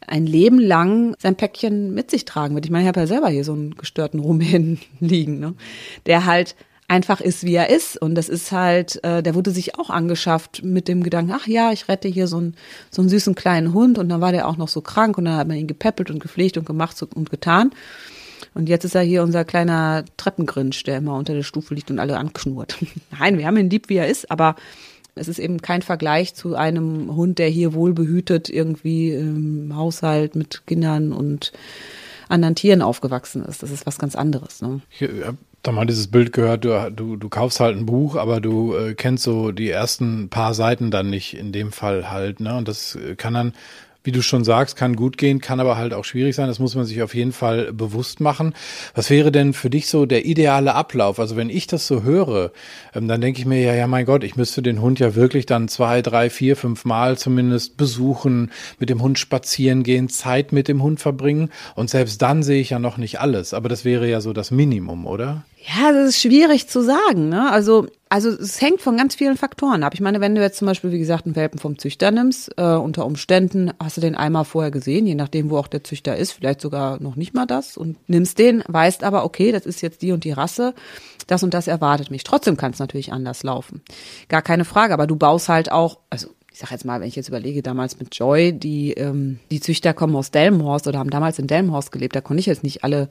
ein 0.08 0.26
Leben 0.26 0.60
lang 0.60 1.16
sein 1.20 1.36
Päckchen 1.36 1.94
mit 1.94 2.10
sich 2.10 2.26
tragen 2.26 2.56
wird. 2.56 2.66
Ich 2.66 2.72
meine, 2.72 2.84
ich 2.84 2.88
habe 2.88 3.02
ja 3.02 3.08
selber 3.08 3.30
hier 3.30 3.44
so 3.44 3.54
einen 3.54 3.76
gestörten 3.76 4.20
Rumänen 4.20 4.80
liegen, 5.00 5.40
ne? 5.40 5.54
der 6.08 6.26
halt 6.26 6.56
einfach 6.90 7.22
ist, 7.22 7.46
wie 7.46 7.56
er 7.56 7.70
ist. 7.70 7.98
Und 8.02 8.16
das 8.16 8.28
ist 8.28 8.52
halt, 8.52 9.04
äh, 9.04 9.24
der 9.24 9.36
wurde 9.36 9.52
sich 9.52 9.78
auch 9.78 9.90
angeschafft 9.90 10.64
mit 10.64 10.88
dem 10.88 11.04
Gedanken, 11.04 11.32
ach 11.34 11.48
ja, 11.48 11.72
ich 11.72 11.88
rette 11.88 12.08
hier 12.08 12.28
so 12.28 12.38
einen, 12.38 12.56
so 12.90 13.02
einen 13.02 13.10
süßen 13.10 13.36
kleinen 13.36 13.74
Hund. 13.74 13.98
Und 13.98 14.10
dann 14.10 14.22
war 14.22 14.32
der 14.32 14.48
auch 14.48 14.58
noch 14.58 14.68
so 14.68 14.82
krank 14.82 15.18
und 15.18 15.26
dann 15.26 15.38
hat 15.38 15.48
man 15.48 15.58
ihn 15.58 15.68
gepäppelt 15.68 16.10
und 16.10 16.20
gepflegt 16.20 16.58
und 16.58 16.66
gemacht 16.66 17.02
und 17.02 17.30
getan. 17.30 17.72
Und 18.56 18.68
jetzt 18.68 18.84
ist 18.84 18.96
er 18.96 19.02
hier 19.02 19.24
unser 19.24 19.46
kleiner 19.46 20.04
Treppengrinsch, 20.18 20.84
der 20.84 20.98
immer 20.98 21.16
unter 21.16 21.34
der 21.34 21.44
Stufe 21.44 21.76
liegt 21.76 21.92
und 21.92 22.00
alle 22.00 22.18
anknurrt. 22.18 22.78
Nein, 23.20 23.38
wir 23.38 23.46
haben 23.46 23.58
ihn 23.58 23.70
lieb, 23.70 23.90
wie 23.90 23.98
er 23.98 24.08
ist, 24.08 24.32
aber 24.32 24.56
es 25.16 25.28
ist 25.28 25.40
eben 25.40 25.62
kein 25.62 25.82
Vergleich 25.82 26.34
zu 26.34 26.56
einem 26.56 27.16
Hund, 27.16 27.40
der 27.40 27.50
hier 27.50 27.74
wohlbehütet 27.74 28.50
irgendwie 28.50 29.12
im 29.12 29.76
Haushalt 29.76 30.36
mit 30.36 30.66
Kindern 30.66 31.12
und 31.14 31.52
anderen 32.30 32.56
Tieren 32.56 32.82
aufgewachsen 32.82 33.44
ist. 33.44 33.62
Das 33.62 33.72
ist 33.72 33.86
was 33.86 34.00
ganz 34.00 34.16
anderes. 34.16 34.62
Ne? 34.62 34.82
Ich 34.92 35.02
habe 35.02 35.38
da 35.64 35.72
mal 35.72 35.86
dieses 35.86 36.08
Bild 36.08 36.34
gehört, 36.34 36.66
du, 36.66 36.92
du, 36.92 37.16
du 37.18 37.30
kaufst 37.30 37.60
halt 37.60 37.78
ein 37.78 37.86
Buch, 37.86 38.16
aber 38.16 38.40
du 38.42 38.76
äh, 38.76 38.94
kennst 38.94 39.24
so 39.24 39.52
die 39.52 39.70
ersten 39.70 40.30
paar 40.30 40.54
Seiten 40.54 40.92
dann 40.92 41.10
nicht 41.10 41.36
in 41.36 41.52
dem 41.52 41.72
Fall 41.72 42.10
halt. 42.12 42.40
Ne? 42.40 42.56
Und 42.56 42.68
das 42.68 42.98
kann 43.18 43.34
dann 43.34 43.54
wie 44.10 44.12
du 44.12 44.24
schon 44.24 44.44
sagst, 44.44 44.76
kann 44.76 44.96
gut 44.96 45.20
gehen, 45.20 45.40
kann 45.40 45.60
aber 45.60 45.78
halt 45.78 45.94
auch 45.94 46.04
schwierig 46.04 46.36
sein. 46.36 46.48
Das 46.48 46.58
muss 46.58 46.74
man 46.74 46.84
sich 46.84 47.04
auf 47.04 47.14
jeden 47.14 47.32
Fall 47.32 47.72
bewusst 47.72 48.22
machen. 48.22 48.56
Was 48.96 49.12
wäre 49.12 49.32
denn 49.32 49.54
für 49.54 49.70
dich 49.70 49.88
so 49.88 50.08
der 50.08 50.26
ideale 50.26 50.74
Ablauf? 50.74 51.20
Also 51.20 51.36
wenn 51.36 51.52
ich 51.52 51.68
das 51.68 51.86
so 51.86 52.02
höre, 52.02 52.52
ähm, 52.96 53.08
dann 53.08 53.22
denke 53.22 53.40
ich 53.40 53.46
mir 53.46 53.62
ja, 53.62 53.76
ja, 53.76 53.86
mein 53.86 54.08
Gott, 54.08 54.24
ich 54.24 54.36
müsste 54.36 54.64
den 54.64 54.82
Hund 54.82 54.98
ja 54.98 55.14
wirklich 55.14 55.46
dann 55.46 55.68
zwei, 55.68 56.02
drei, 56.02 56.32
vier, 56.32 56.56
fünf 56.56 56.86
Mal 56.86 57.20
zumindest 57.20 57.78
besuchen, 57.78 58.52
mit 58.80 58.90
dem 58.90 59.00
Hund 59.00 59.20
spazieren 59.20 59.84
gehen, 59.84 60.10
Zeit 60.10 60.54
mit 60.54 60.68
dem 60.68 60.82
Hund 60.82 61.00
verbringen. 61.00 61.52
Und 61.76 61.92
selbst 61.92 62.20
dann 62.24 62.42
sehe 62.42 62.62
ich 62.62 62.72
ja 62.72 62.80
noch 62.80 62.98
nicht 62.98 63.20
alles. 63.20 63.54
Aber 63.54 63.70
das 63.70 63.86
wäre 63.86 64.10
ja 64.10 64.22
so 64.22 64.34
das 64.34 64.50
Minimum, 64.50 65.06
oder? 65.06 65.44
Ja, 65.62 65.92
das 65.92 66.10
ist 66.10 66.22
schwierig 66.22 66.68
zu 66.68 66.82
sagen. 66.82 67.30
Ne? 67.30 67.52
Also, 67.52 67.86
also 68.10 68.30
es 68.30 68.60
hängt 68.60 68.82
von 68.82 68.98
ganz 68.98 69.14
vielen 69.14 69.38
Faktoren 69.38 69.84
ab. 69.84 69.94
Ich 69.94 70.02
meine, 70.02 70.20
wenn 70.20 70.34
du 70.34 70.42
jetzt 70.42 70.58
zum 70.58 70.66
Beispiel, 70.66 70.92
wie 70.92 70.98
gesagt, 70.98 71.28
einen 71.28 71.36
Welpen 71.36 71.60
vom 71.60 71.78
Züchter 71.78 72.10
nimmst, 72.10 72.52
äh, 72.58 72.74
unter 72.74 73.06
Umständen 73.06 73.72
hast 73.80 73.98
du 73.98 74.02
den 74.02 74.16
einmal 74.16 74.46
vorher 74.46 74.72
gesehen, 74.72 75.06
je 75.06 75.14
nachdem, 75.14 75.52
wo 75.52 75.58
auch 75.58 75.68
der 75.68 75.84
Züchter 75.84 76.18
ist, 76.18 76.32
vielleicht 76.32 76.60
sogar 76.60 77.02
noch 77.02 77.16
nicht 77.16 77.36
mal 77.36 77.46
das 77.46 77.78
und 77.78 77.98
nimmst 78.10 78.40
den, 78.40 78.64
weißt 78.68 79.04
aber, 79.04 79.24
okay, 79.26 79.52
das 79.52 79.68
ist 79.68 79.82
jetzt 79.82 80.02
die 80.02 80.12
und 80.12 80.24
die 80.24 80.32
Rasse, 80.32 80.74
das 81.28 81.44
und 81.44 81.54
das 81.54 81.68
erwartet 81.68 82.10
mich. 82.10 82.24
Trotzdem 82.24 82.58
kann 82.58 82.72
es 82.72 82.80
natürlich 82.80 83.14
anders 83.14 83.44
laufen. 83.44 83.82
Gar 84.28 84.42
keine 84.42 84.66
Frage, 84.66 84.94
aber 84.96 85.06
du 85.06 85.16
baust 85.16 85.48
halt 85.48 85.72
auch, 85.72 86.00
also 86.10 86.30
ich 86.52 86.58
sag 86.58 86.72
jetzt 86.72 86.86
mal, 86.86 87.00
wenn 87.00 87.08
ich 87.08 87.16
jetzt 87.16 87.30
überlege, 87.30 87.62
damals 87.62 88.00
mit 88.00 88.16
Joy, 88.16 88.54
die, 88.54 88.94
ähm, 88.94 89.40
die 89.52 89.62
Züchter 89.62 89.94
kommen 89.94 90.16
aus 90.16 90.32
Delmenhorst 90.32 90.88
oder 90.88 90.98
haben 90.98 91.12
damals 91.12 91.38
in 91.38 91.46
Delmenhorst 91.46 91.92
gelebt, 91.92 92.16
da 92.16 92.22
konnte 92.22 92.40
ich 92.40 92.48
jetzt 92.48 92.64
nicht 92.64 92.84
alle 92.84 93.08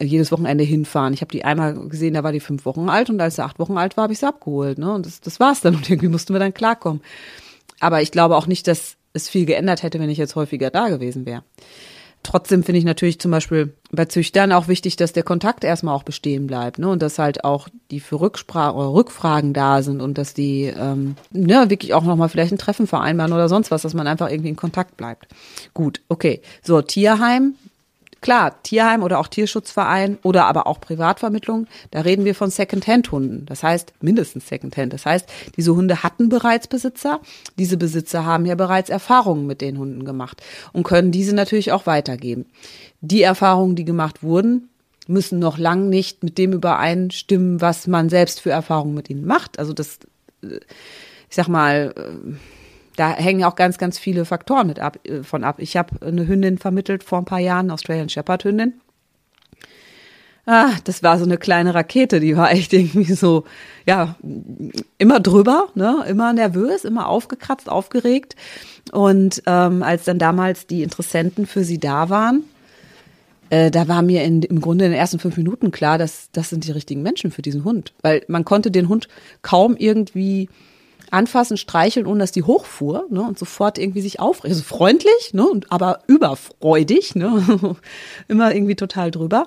jedes 0.00 0.32
Wochenende 0.32 0.64
hinfahren. 0.64 1.12
Ich 1.12 1.20
habe 1.20 1.32
die 1.32 1.44
einmal 1.44 1.74
gesehen, 1.88 2.14
da 2.14 2.22
war 2.22 2.32
die 2.32 2.40
fünf 2.40 2.64
Wochen 2.64 2.88
alt 2.88 3.10
und 3.10 3.20
als 3.20 3.36
sie 3.36 3.44
acht 3.44 3.58
Wochen 3.58 3.76
alt 3.76 3.96
war, 3.96 4.04
habe 4.04 4.12
ich 4.12 4.18
sie 4.18 4.26
abgeholt. 4.26 4.78
Ne? 4.78 4.92
Und 4.92 5.06
das, 5.06 5.20
das 5.20 5.40
war's 5.40 5.60
dann 5.60 5.74
und 5.76 5.88
irgendwie 5.88 6.08
mussten 6.08 6.32
wir 6.32 6.40
dann 6.40 6.54
klarkommen. 6.54 7.02
Aber 7.80 8.02
ich 8.02 8.10
glaube 8.10 8.36
auch 8.36 8.46
nicht, 8.46 8.66
dass 8.66 8.96
es 9.12 9.28
viel 9.28 9.46
geändert 9.46 9.82
hätte, 9.82 9.98
wenn 9.98 10.10
ich 10.10 10.18
jetzt 10.18 10.36
häufiger 10.36 10.70
da 10.70 10.88
gewesen 10.88 11.26
wäre. 11.26 11.42
Trotzdem 12.22 12.62
finde 12.62 12.78
ich 12.78 12.84
natürlich 12.84 13.18
zum 13.18 13.30
Beispiel 13.30 13.72
bei 13.90 14.04
Züchtern 14.04 14.52
auch 14.52 14.68
wichtig, 14.68 14.96
dass 14.96 15.14
der 15.14 15.22
Kontakt 15.22 15.64
erstmal 15.64 15.94
auch 15.94 16.02
bestehen 16.02 16.46
bleibt, 16.46 16.78
ne? 16.78 16.88
Und 16.90 17.00
dass 17.00 17.18
halt 17.18 17.44
auch 17.44 17.68
die 17.90 17.98
für 17.98 18.20
Rückspra 18.20 18.72
oder 18.72 18.92
Rückfragen 18.92 19.54
da 19.54 19.82
sind 19.82 20.02
und 20.02 20.18
dass 20.18 20.34
die 20.34 20.64
ähm, 20.64 21.16
ne, 21.30 21.70
wirklich 21.70 21.94
auch 21.94 22.04
nochmal 22.04 22.28
vielleicht 22.28 22.52
ein 22.52 22.58
Treffen 22.58 22.86
vereinbaren 22.86 23.32
oder 23.32 23.48
sonst 23.48 23.70
was, 23.70 23.82
dass 23.82 23.94
man 23.94 24.06
einfach 24.06 24.30
irgendwie 24.30 24.50
in 24.50 24.56
Kontakt 24.56 24.98
bleibt. 24.98 25.28
Gut, 25.72 26.02
okay. 26.08 26.42
So, 26.62 26.82
Tierheim, 26.82 27.54
Klar, 28.20 28.62
Tierheim 28.62 29.02
oder 29.02 29.18
auch 29.18 29.28
Tierschutzverein 29.28 30.18
oder 30.22 30.44
aber 30.44 30.66
auch 30.66 30.80
Privatvermittlung, 30.80 31.66
da 31.90 32.02
reden 32.02 32.26
wir 32.26 32.34
von 32.34 32.50
Secondhand-Hunden. 32.50 33.46
Das 33.46 33.62
heißt, 33.62 33.94
mindestens 34.02 34.46
Secondhand. 34.46 34.92
Das 34.92 35.06
heißt, 35.06 35.26
diese 35.56 35.74
Hunde 35.74 36.02
hatten 36.02 36.28
bereits 36.28 36.66
Besitzer. 36.66 37.20
Diese 37.58 37.78
Besitzer 37.78 38.26
haben 38.26 38.44
ja 38.44 38.56
bereits 38.56 38.90
Erfahrungen 38.90 39.46
mit 39.46 39.62
den 39.62 39.78
Hunden 39.78 40.04
gemacht 40.04 40.42
und 40.72 40.82
können 40.82 41.12
diese 41.12 41.34
natürlich 41.34 41.72
auch 41.72 41.86
weitergeben. 41.86 42.44
Die 43.00 43.22
Erfahrungen, 43.22 43.74
die 43.74 43.86
gemacht 43.86 44.22
wurden, 44.22 44.68
müssen 45.06 45.38
noch 45.38 45.56
lang 45.56 45.88
nicht 45.88 46.22
mit 46.22 46.36
dem 46.36 46.52
übereinstimmen, 46.52 47.60
was 47.60 47.86
man 47.86 48.10
selbst 48.10 48.40
für 48.40 48.50
Erfahrungen 48.50 48.94
mit 48.94 49.08
ihnen 49.08 49.24
macht. 49.24 49.58
Also 49.58 49.72
das, 49.72 49.98
äh, 50.42 50.60
ich 51.28 51.36
sag 51.36 51.48
mal, 51.48 51.94
äh, 51.96 52.34
da 53.00 53.16
hängen 53.16 53.44
auch 53.44 53.56
ganz, 53.56 53.78
ganz 53.78 53.98
viele 53.98 54.26
Faktoren 54.26 54.66
mit 54.66 54.78
ab, 54.78 54.98
äh, 55.04 55.22
von 55.22 55.42
ab. 55.42 55.56
Ich 55.58 55.76
habe 55.78 56.06
eine 56.06 56.28
Hündin 56.28 56.58
vermittelt 56.58 57.02
vor 57.02 57.18
ein 57.18 57.24
paar 57.24 57.38
Jahren, 57.38 57.70
Australian 57.70 58.10
Shepherd 58.10 58.44
Hündin. 58.44 58.74
Ah, 60.44 60.72
das 60.84 61.02
war 61.02 61.18
so 61.18 61.24
eine 61.24 61.38
kleine 61.38 61.74
Rakete, 61.74 62.20
die 62.20 62.36
war 62.36 62.50
echt 62.52 62.74
irgendwie 62.74 63.14
so, 63.14 63.44
ja, 63.86 64.16
immer 64.98 65.18
drüber, 65.18 65.68
ne, 65.74 66.04
immer 66.08 66.34
nervös, 66.34 66.84
immer 66.84 67.08
aufgekratzt, 67.08 67.70
aufgeregt. 67.70 68.36
Und 68.92 69.42
ähm, 69.46 69.82
als 69.82 70.04
dann 70.04 70.18
damals 70.18 70.66
die 70.66 70.82
Interessenten 70.82 71.46
für 71.46 71.64
sie 71.64 71.78
da 71.78 72.10
waren, 72.10 72.44
äh, 73.48 73.70
da 73.70 73.88
war 73.88 74.02
mir 74.02 74.24
in, 74.24 74.42
im 74.42 74.60
Grunde 74.60 74.84
in 74.84 74.90
den 74.90 75.00
ersten 75.00 75.18
fünf 75.18 75.38
Minuten 75.38 75.70
klar, 75.70 75.96
dass 75.96 76.30
das 76.32 76.50
sind 76.50 76.66
die 76.66 76.72
richtigen 76.72 77.02
Menschen 77.02 77.30
für 77.30 77.40
diesen 77.40 77.64
Hund. 77.64 77.94
Weil 78.02 78.24
man 78.28 78.44
konnte 78.44 78.70
den 78.70 78.90
Hund 78.90 79.08
kaum 79.40 79.74
irgendwie 79.78 80.50
anfassen, 81.10 81.56
streicheln, 81.56 82.06
ohne 82.06 82.20
dass 82.20 82.32
die 82.32 82.42
hochfuhr 82.42 83.06
ne, 83.10 83.22
und 83.22 83.38
sofort 83.38 83.78
irgendwie 83.78 84.00
sich 84.00 84.20
aufregt. 84.20 84.52
Also 84.52 84.62
freundlich, 84.62 85.32
ne, 85.32 85.46
und, 85.46 85.70
aber 85.72 86.00
überfreudig, 86.06 87.14
ne, 87.14 87.76
immer 88.28 88.54
irgendwie 88.54 88.76
total 88.76 89.10
drüber. 89.10 89.46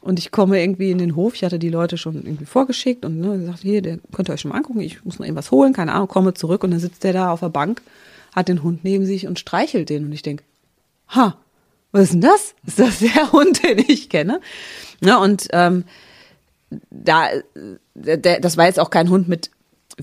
Und 0.00 0.18
ich 0.18 0.32
komme 0.32 0.60
irgendwie 0.60 0.90
in 0.90 0.98
den 0.98 1.14
Hof, 1.14 1.34
ich 1.34 1.44
hatte 1.44 1.60
die 1.60 1.68
Leute 1.68 1.96
schon 1.96 2.16
irgendwie 2.16 2.44
vorgeschickt 2.44 3.04
und 3.04 3.20
ne, 3.20 3.38
gesagt, 3.38 3.60
hier, 3.60 3.82
der 3.82 3.98
könnt 4.12 4.28
ihr 4.28 4.32
euch 4.32 4.40
schon 4.40 4.50
mal 4.50 4.56
angucken, 4.56 4.80
ich 4.80 5.04
muss 5.04 5.18
noch 5.18 5.26
irgendwas 5.26 5.50
holen, 5.50 5.72
keine 5.72 5.92
Ahnung, 5.92 6.08
komme 6.08 6.34
zurück 6.34 6.64
und 6.64 6.72
dann 6.72 6.80
sitzt 6.80 7.04
der 7.04 7.12
da 7.12 7.30
auf 7.30 7.40
der 7.40 7.50
Bank, 7.50 7.82
hat 8.34 8.48
den 8.48 8.62
Hund 8.62 8.82
neben 8.82 9.06
sich 9.06 9.26
und 9.26 9.38
streichelt 9.38 9.90
den 9.90 10.04
und 10.06 10.12
ich 10.12 10.22
denk, 10.22 10.42
ha, 11.08 11.36
was 11.92 12.04
ist 12.04 12.14
denn 12.14 12.20
das? 12.22 12.54
Ist 12.66 12.78
das 12.78 12.98
der 12.98 13.32
Hund, 13.32 13.62
den 13.62 13.78
ich 13.78 14.08
kenne? 14.08 14.40
Ne, 15.00 15.18
und 15.18 15.48
ähm, 15.52 15.84
da, 16.90 17.28
der, 17.94 18.40
das 18.40 18.56
war 18.56 18.66
jetzt 18.66 18.80
auch 18.80 18.90
kein 18.90 19.10
Hund 19.10 19.28
mit 19.28 19.50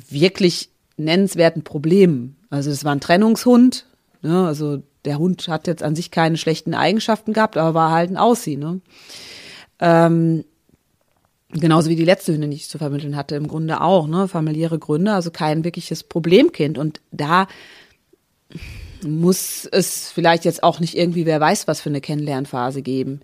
wirklich 0.10 0.70
nennenswerten 1.00 1.64
Problemen. 1.64 2.38
Also 2.50 2.70
es 2.70 2.84
war 2.84 2.94
ein 2.94 3.02
Trennungshund, 3.02 3.86
ne? 4.22 4.46
also 4.46 4.82
der 5.06 5.18
Hund 5.18 5.48
hat 5.48 5.68
jetzt 5.68 5.84
an 5.84 5.96
sich 5.96 6.12
keine 6.12 6.38
schlechten 6.38 6.74
Eigenschaften 6.74 7.34
gehabt, 7.34 7.58
aber 7.58 7.74
war 7.74 7.92
halt 7.92 8.12
ein 8.12 8.18
Aussie. 8.18 8.58
Ne? 8.58 8.82
Ähm, 9.80 10.44
genauso 11.52 11.90
wie 11.90 11.96
die 11.96 12.06
letzte 12.06 12.34
Hündin, 12.34 12.52
die 12.52 12.58
ich 12.58 12.70
zu 12.70 12.78
vermitteln 12.78 13.16
hatte, 13.16 13.36
im 13.36 13.48
Grunde 13.48 13.82
auch, 13.82 14.08
ne? 14.08 14.28
familiäre 14.28 14.78
Gründe, 14.78 15.14
also 15.14 15.32
kein 15.32 15.64
wirkliches 15.64 16.04
Problemkind. 16.04 16.78
Und 16.78 17.02
da 17.12 17.48
muss 19.04 19.68
es 19.72 20.12
vielleicht 20.12 20.46
jetzt 20.46 20.64
auch 20.64 20.80
nicht 20.80 20.98
irgendwie, 20.98 21.26
wer 21.26 21.40
weiß, 21.40 21.68
was 21.68 21.82
für 21.82 21.90
eine 21.90 22.02
Kennenlernphase 22.02 22.82
geben. 22.82 23.22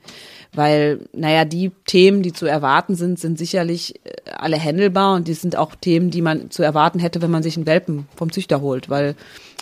Weil, 0.53 1.01
naja, 1.11 1.43
die 1.43 1.71
Themen, 1.85 2.23
die 2.23 2.31
zu 2.31 2.45
erwarten 2.45 2.95
sind, 2.95 3.19
sind 3.19 3.37
sicherlich 3.37 3.99
äh, 4.05 4.31
alle 4.37 4.57
händelbar 4.57 5.15
und 5.15 5.27
die 5.27 5.33
sind 5.33 5.55
auch 5.55 5.75
Themen, 5.75 6.11
die 6.11 6.21
man 6.21 6.49
zu 6.49 6.63
erwarten 6.63 6.99
hätte, 6.99 7.21
wenn 7.21 7.31
man 7.31 7.43
sich 7.43 7.57
einen 7.57 7.65
Welpen 7.65 8.07
vom 8.15 8.31
Züchter 8.31 8.61
holt, 8.61 8.89
weil 8.89 9.15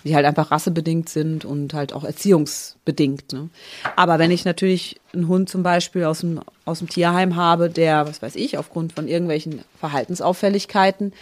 die 0.03 0.15
halt 0.15 0.25
einfach 0.25 0.51
rassebedingt 0.51 1.09
sind 1.09 1.45
und 1.45 1.73
halt 1.73 1.93
auch 1.93 2.03
erziehungsbedingt. 2.03 3.31
Ne? 3.31 3.49
Aber 3.95 4.19
wenn 4.19 4.31
ich 4.31 4.45
natürlich 4.45 4.99
einen 5.13 5.27
Hund 5.27 5.49
zum 5.49 5.63
Beispiel 5.63 6.03
aus 6.03 6.19
dem, 6.19 6.41
aus 6.65 6.79
dem 6.79 6.89
Tierheim 6.89 7.35
habe, 7.35 7.69
der, 7.69 8.07
was 8.07 8.21
weiß 8.21 8.35
ich, 8.35 8.57
aufgrund 8.57 8.93
von 8.93 9.07
irgendwelchen 9.07 9.63
Verhaltensauffälligkeiten 9.79 11.13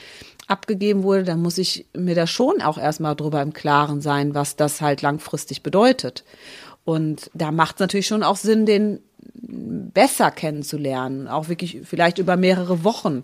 abgegeben 0.52 1.04
wurde, 1.04 1.24
dann 1.24 1.42
muss 1.42 1.58
ich 1.58 1.88
mir 1.98 2.16
da 2.16 2.28
schon 2.28 2.62
auch 2.62 2.78
erstmal 2.78 3.16
drüber 3.16 3.42
im 3.42 3.54
Klaren 3.54 4.02
sein, 4.02 4.36
was 4.36 4.56
das 4.56 4.82
halt 4.82 5.02
langfristig 5.02 5.64
bedeutet. 5.64 6.24
Und 6.84 7.30
da 7.34 7.52
macht 7.52 7.76
es 7.76 7.80
natürlich 7.80 8.08
schon 8.08 8.24
auch 8.24 8.36
Sinn, 8.36 8.66
den 8.66 9.00
besser 9.34 10.32
kennenzulernen, 10.32 11.28
auch 11.28 11.48
wirklich 11.48 11.82
vielleicht 11.84 12.18
über 12.18 12.38
mehrere 12.38 12.84
Wochen, 12.84 13.24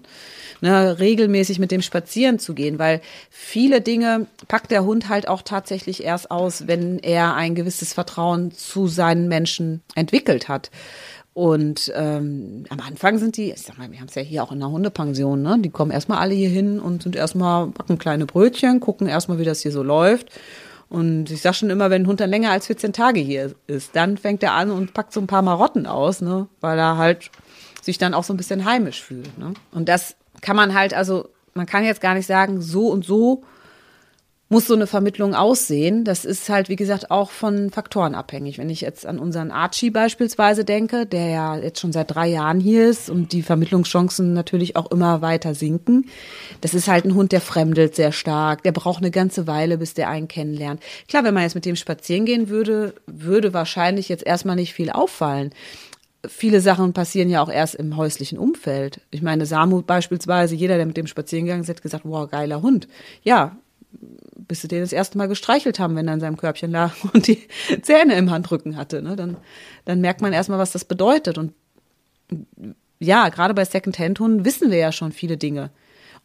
ne, 0.62 1.00
regelmäßig 1.00 1.60
mit 1.60 1.72
dem 1.72 1.82
spazieren 1.82 2.40
zu 2.40 2.54
gehen, 2.54 2.80
weil 2.80 3.02
viele 3.30 3.82
Dinge 3.82 4.28
packt 4.48 4.72
der 4.72 4.84
Hund 4.84 5.10
halt 5.10 5.28
auch 5.28 5.42
tatsächlich 5.42 6.04
erst 6.04 6.32
aus, 6.32 6.68
wenn 6.68 7.00
er 7.00 7.36
ein 7.36 7.56
gewisses 7.56 7.94
Vertrauen 7.94 8.52
zu 8.52 8.88
seinen 8.88 9.28
Menschen 9.28 9.82
entwickelt 9.96 10.48
hat. 10.48 10.70
Und 11.38 11.94
ähm, 11.96 12.64
am 12.70 12.80
Anfang 12.80 13.20
sind 13.20 13.38
die, 13.38 13.52
ich 13.52 13.62
sag 13.62 13.78
mal, 13.78 13.92
wir 13.92 14.00
haben 14.00 14.08
es 14.08 14.16
ja 14.16 14.24
hier 14.24 14.42
auch 14.42 14.52
in 14.52 14.58
der 14.58 14.72
Hundepension, 14.72 15.44
ne? 15.44 15.58
Die 15.60 15.70
kommen 15.70 15.92
erstmal 15.92 16.18
alle 16.18 16.34
hier 16.34 16.50
hin 16.50 16.80
und 16.80 17.04
sind 17.04 17.16
erstmal, 17.16 17.68
backen 17.68 18.00
kleine 18.00 18.26
Brötchen, 18.26 18.80
gucken 18.80 19.06
erstmal, 19.06 19.38
wie 19.38 19.44
das 19.44 19.62
hier 19.62 19.72
so 19.72 19.84
läuft. 19.84 20.32
Und 20.90 21.30
ich 21.30 21.44
sag 21.44 21.54
schon 21.54 21.70
immer, 21.70 21.92
wenn 21.92 22.02
ein 22.02 22.08
Hund 22.08 22.22
dann 22.22 22.32
länger 22.32 22.50
als 22.50 22.66
14 22.66 22.92
Tage 22.92 23.20
hier 23.20 23.54
ist, 23.68 23.96
dann 23.96 24.18
fängt 24.18 24.42
er 24.42 24.54
an 24.54 24.72
und 24.72 24.96
packt 24.96 25.14
so 25.14 25.20
ein 25.20 25.28
paar 25.28 25.44
Marotten 25.44 25.86
aus, 25.86 26.22
ne? 26.22 26.48
Weil 26.60 26.80
er 26.80 26.98
halt 26.98 27.30
sich 27.84 28.00
dann 28.00 28.16
auch 28.16 28.24
so 28.24 28.34
ein 28.34 28.38
bisschen 28.38 28.66
heimisch 28.66 29.04
fühlt. 29.04 29.38
Ne? 29.38 29.54
Und 29.72 29.90
das 29.90 30.16
kann 30.42 30.56
man 30.56 30.74
halt, 30.74 30.96
also 30.96 31.30
man 31.54 31.68
kann 31.68 31.86
jetzt 31.86 32.02
gar 32.02 32.16
nicht 32.16 32.26
sagen, 32.26 32.62
so 32.62 32.88
und 32.88 33.06
so 33.06 33.44
muss 34.50 34.68
so 34.68 34.74
eine 34.74 34.88
Vermittlung 34.88 35.36
aussehen. 35.36 36.06
Das 36.06 36.24
ist 36.24 36.48
halt, 36.50 36.70
wie 36.70 36.78
gesagt, 36.78 37.12
auch 37.12 37.32
von 37.32 37.70
Faktoren 37.70 38.16
abhängig. 38.16 38.58
Wenn 38.58 38.70
ich 38.70 38.82
jetzt 38.82 39.06
an 39.06 39.20
unseren 39.20 39.52
Archie 39.52 39.90
beispielsweise 39.90 40.64
denke, 40.64 41.06
der 41.06 41.28
ja 41.28 41.58
jetzt 41.58 41.82
schon 41.82 41.92
seit 41.92 42.14
drei 42.16 42.28
Jahren 42.28 42.60
hier 42.60 42.88
ist 42.90 43.10
und 43.10 43.34
die 43.34 43.42
Vermittlungschancen 43.42 44.34
natürlich 44.34 44.76
auch 44.78 44.90
immer 44.90 45.22
weiter 45.22 45.54
sinken. 45.54 46.06
Das 46.62 46.74
ist 46.74 46.88
halt 46.88 47.06
ein 47.06 47.16
Hund, 47.16 47.34
der 47.34 47.42
fremdelt 47.42 47.96
sehr 47.96 48.14
stark. 48.14 48.64
Der 48.64 48.72
braucht 48.72 49.02
eine 49.02 49.12
ganze 49.12 49.48
Weile, 49.48 49.78
bis 49.78 49.94
der 49.94 50.10
einen 50.10 50.30
kennenlernt. 50.30 50.82
Klar, 51.10 51.26
wenn 51.26 51.34
man 51.34 51.44
jetzt 51.44 51.56
mit 51.56 51.66
dem 51.66 51.76
spazieren 51.76 52.26
gehen 52.26 52.48
würde, 52.48 52.94
würde 53.06 53.54
wahrscheinlich 53.54 54.08
jetzt 54.08 54.26
erstmal 54.26 54.56
nicht 54.56 54.74
viel 54.74 54.90
auffallen 54.90 55.52
viele 56.28 56.60
Sachen 56.60 56.94
passieren 56.94 57.30
ja 57.30 57.42
auch 57.42 57.50
erst 57.50 57.76
im 57.76 57.96
häuslichen 57.96 58.38
Umfeld. 58.38 59.00
Ich 59.12 59.22
meine, 59.22 59.46
Samu 59.46 59.82
beispielsweise, 59.82 60.56
jeder, 60.56 60.76
der 60.76 60.86
mit 60.86 60.98
dem 60.98 61.08
spazieren 61.08 61.46
gegangen 61.46 61.62
ist, 61.62 61.70
hat 61.70 61.82
gesagt, 61.82 62.04
wow, 62.06 62.30
geiler 62.30 62.62
Hund. 62.62 62.88
Ja, 63.24 63.56
bis 63.92 64.62
sie 64.62 64.68
den 64.68 64.82
das 64.82 64.94
erste 64.94 65.18
Mal 65.18 65.28
gestreichelt 65.28 65.80
haben, 65.80 65.96
wenn 65.96 66.08
er 66.08 66.16
in 66.16 66.20
seinem 66.20 66.38
Körbchen 66.38 66.72
lag 66.72 66.94
und 67.14 67.28
die 67.28 67.48
Zähne 67.82 68.16
im 68.16 68.32
Handrücken 68.32 68.76
hatte. 68.76 69.02
Ne? 69.02 69.16
Dann, 69.16 69.38
dann 69.86 70.02
merkt 70.02 70.22
man 70.22 70.34
erstmal, 70.34 70.60
was 70.60 70.72
das 70.72 70.86
bedeutet. 70.86 71.38
Und 71.38 71.54
ja, 73.00 73.30
gerade 73.30 73.54
bei 73.54 73.66
Second-Hand-Hunden 73.66 74.46
wissen 74.46 74.72
wir 74.72 74.78
ja 74.78 74.92
schon 74.92 75.12
viele 75.12 75.38
Dinge. 75.38 75.70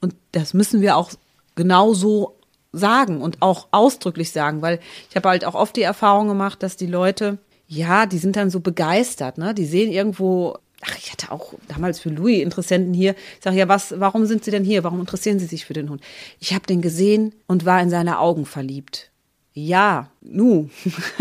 Und 0.01 0.15
das 0.33 0.55
müssen 0.55 0.81
wir 0.81 0.97
auch 0.97 1.11
genauso 1.55 2.37
sagen 2.73 3.21
und 3.21 3.43
auch 3.43 3.69
ausdrücklich 3.71 4.33
sagen, 4.33 4.63
weil 4.63 4.81
ich 5.11 5.17
habe 5.17 5.29
halt 5.29 5.45
auch 5.45 5.55
oft 5.55 5.77
die 5.77 5.83
Erfahrung 5.83 6.29
gemacht, 6.29 6.63
dass 6.63 6.77
die 6.77 6.87
Leute, 6.87 7.39
ja, 7.69 8.07
die 8.07 8.19
sind 8.19 8.37
dann 8.37 8.51
so 8.51 8.61
begeistert, 8.61 9.37
ne? 9.37 9.55
Die 9.55 9.67
sehen 9.67 9.93
irgendwo 9.93 10.57
ach, 10.85 10.97
ich 10.99 11.13
hatte 11.13 11.31
auch 11.31 11.55
damals 11.69 12.01
für 12.01 12.11
Louis 12.11 12.43
Interessenten 12.43 12.93
hier. 12.93 13.15
Ich 13.39 13.45
sage 13.45 13.57
ja, 13.57 13.69
was, 13.69 13.95
warum 13.99 14.27
sind 14.27 14.45
Sie 14.45 14.51
denn 14.51 14.65
hier? 14.65 14.85
Warum 14.85 15.01
interessieren 15.01 15.39
Sie 15.39 15.47
sich 15.47 15.65
für 15.65 15.75
den 15.75 15.89
Hund? 15.89 16.03
Ich 16.41 16.55
habe 16.55 16.67
den 16.67 16.83
gesehen 16.83 17.35
und 17.47 17.65
war 17.65 17.81
in 17.81 17.91
seine 17.91 18.19
Augen 18.19 18.47
verliebt. 18.47 19.11
Ja, 19.55 20.11
nu, 20.23 20.71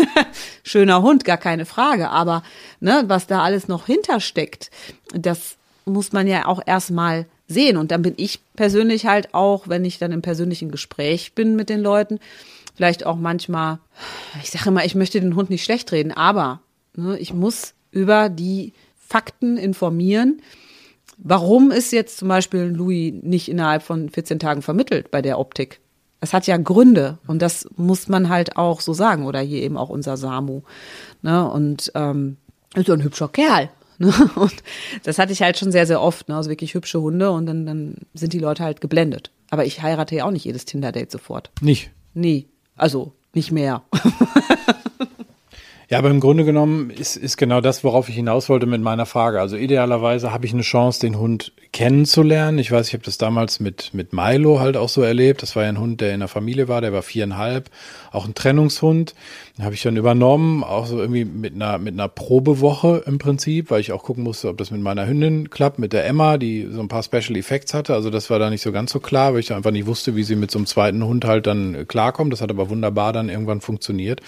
schöner 0.63 1.02
Hund, 1.02 1.26
gar 1.26 1.38
keine 1.38 1.65
Frage. 1.65 2.10
Aber 2.10 2.43
ne, 2.80 3.04
was 3.08 3.28
da 3.28 3.43
alles 3.43 3.67
noch 3.67 3.86
hintersteckt, 3.86 4.71
das 5.13 5.58
muss 5.86 6.12
man 6.12 6.28
ja 6.28 6.45
auch 6.45 6.62
erstmal 6.65 7.26
sehen. 7.47 7.78
Und 7.78 7.91
dann 7.91 8.02
bin 8.02 8.13
ich 8.17 8.39
persönlich 8.56 9.06
halt 9.06 9.34
auch, 9.34 9.67
wenn 9.67 9.86
ich 9.86 10.00
dann 10.00 10.12
im 10.12 10.21
persönlichen 10.21 10.71
Gespräch 10.71 11.34
bin 11.34 11.56
mit 11.56 11.69
den 11.69 11.82
Leuten, 11.82 12.19
vielleicht 12.76 13.06
auch 13.06 13.17
manchmal, 13.17 13.80
ich 14.41 14.50
sage 14.50 14.69
immer, 14.69 14.86
ich 14.86 14.95
möchte 14.95 15.19
den 15.19 15.36
Hund 15.36 15.50
nicht 15.50 15.63
schlecht 15.63 15.91
reden, 15.91 16.13
aber 16.13 16.62
ne, 16.95 17.17
ich 17.17 17.34
muss 17.34 17.74
über 17.91 18.30
die 18.30 18.74
Fakten 19.12 19.58
informieren. 19.58 20.41
Warum 21.17 21.69
ist 21.69 21.91
jetzt 21.91 22.17
zum 22.17 22.30
Beispiel 22.30 22.62
Louis 22.62 23.13
nicht 23.21 23.50
innerhalb 23.50 23.84
von 23.84 24.10
14 24.10 24.39
Tagen 24.39 24.62
vermittelt 24.62 25.12
bei 25.12 25.21
der 25.21 25.38
Optik? 25.38 25.82
Es 26.21 26.32
hat 26.34 26.47
ja 26.47 26.56
Gründe 26.56 27.17
und 27.28 27.41
das 27.41 27.67
muss 27.76 28.08
man 28.08 28.30
halt 28.30 28.56
auch 28.56 28.80
so 28.80 28.93
sagen 28.93 29.26
oder 29.26 29.41
hier 29.41 29.63
eben 29.63 29.76
auch 29.76 29.89
unser 29.89 30.15
Samu. 30.15 30.62
Ne? 31.24 31.50
Und 31.50 31.91
ähm, 31.93 32.38
ist 32.74 32.88
so 32.88 32.93
ein 32.93 33.04
hübscher 33.04 33.28
Kerl. 33.28 33.69
Ne? 33.97 34.13
Und 34.36 34.56
das 35.04 35.19
hatte 35.19 35.34
ich 35.34 35.41
halt 35.41 35.58
schon 35.60 35.71
sehr, 35.71 35.86
sehr 35.86 36.02
oft. 36.02 36.30
Ne? 36.30 36.36
Also 36.38 36.50
wirklich 36.50 36.74
hübsche 36.74 37.02
Hunde 37.02 37.32
und 37.32 37.45
dann, 37.45 37.65
dann 37.65 37.95
sind 38.13 38.34
die 38.34 38.39
Leute 38.39 38.63
halt 38.63 38.82
geblendet. 38.82 39.30
Aber 39.52 39.65
ich 39.65 39.84
heirate 39.84 40.15
ja 40.15 40.26
auch 40.26 40.32
nicht 40.32 40.45
jedes 40.45 40.65
Tinder-Date 40.65 41.12
sofort. 41.12 41.52
Nicht? 41.62 41.91
Nie. 42.13 42.47
Also 42.76 43.13
nicht 43.34 43.52
mehr. 43.52 43.84
Ja, 45.91 45.97
aber 45.97 46.10
im 46.10 46.21
Grunde 46.21 46.45
genommen 46.45 46.89
ist, 46.89 47.17
ist 47.17 47.36
genau 47.36 47.60
das, 47.60 47.84
worauf 47.84 48.08
ich 48.08 48.15
hinaus 48.15 48.47
wollte 48.47 48.65
mit 48.65 48.82
meiner 48.82 49.06
Frage. 49.06 49.41
Also 49.41 49.58
idealerweise 49.58 50.32
habe 50.32 50.45
ich 50.45 50.54
eine 50.54 50.62
Chance, 50.62 51.01
den 51.01 51.19
Hund 51.19 51.51
kennenzulernen. 51.73 52.60
Ich 52.60 52.71
weiß, 52.71 52.88
ich 52.88 52.93
habe 52.93 53.04
das 53.04 53.17
damals 53.17 53.60
mit, 53.60 53.93
mit 53.93 54.13
Milo 54.13 54.62
halt 54.62 54.77
auch 54.77 54.88
so 54.88 55.01
erlebt. 55.01 55.41
Das 55.41 55.58
war 55.58 55.63
ja 55.63 55.69
ein 55.69 55.82
Hund, 55.82 55.99
der 55.99 56.13
in 56.13 56.21
der 56.21 56.30
Familie 56.30 56.69
war, 56.69 56.80
der 56.80 56.93
war 56.93 57.01
viereinhalb, 57.01 57.69
auch 58.13 58.25
ein 58.25 58.34
Trennungshund. 58.34 59.15
Den 59.58 59.65
habe 59.65 59.75
ich 59.75 59.82
dann 59.82 59.97
übernommen, 59.97 60.63
auch 60.63 60.86
so 60.86 60.97
irgendwie 60.97 61.25
mit 61.25 61.56
einer, 61.56 61.77
mit 61.77 61.93
einer 61.93 62.08
Probewoche 62.08 63.04
im 63.06 63.17
Prinzip, 63.17 63.69
weil 63.69 63.82
ich 63.82 63.91
auch 63.91 64.04
gucken 64.04 64.23
musste, 64.23 64.47
ob 64.47 64.58
das 64.60 64.71
mit 64.71 64.80
meiner 64.80 65.06
Hündin 65.06 65.49
klappt, 65.49 65.77
mit 65.77 65.91
der 65.91 66.06
Emma, 66.06 66.38
die 66.38 66.69
so 66.71 66.80
ein 66.80 66.88
paar 66.88 67.04
Special 67.04 67.36
Effects 67.36 67.73
hatte. 67.73 67.93
Also 67.93 68.10
das 68.10 68.30
war 68.30 68.39
da 68.39 68.49
nicht 68.49 68.62
so 68.62 68.71
ganz 68.71 68.93
so 68.93 69.01
klar, 69.01 69.34
weil 69.34 69.41
ich 69.41 69.51
einfach 69.51 69.71
nicht 69.71 69.88
wusste, 69.88 70.15
wie 70.15 70.23
sie 70.23 70.38
mit 70.38 70.51
so 70.51 70.60
einem 70.60 70.67
zweiten 70.67 71.04
Hund 71.04 71.25
halt 71.25 71.47
dann 71.47 71.86
klarkommt. 71.86 72.32
Das 72.32 72.39
hat 72.39 72.49
aber 72.49 72.69
wunderbar 72.69 73.12
dann 73.12 73.27
irgendwann 73.27 73.60
funktioniert. 73.60 74.21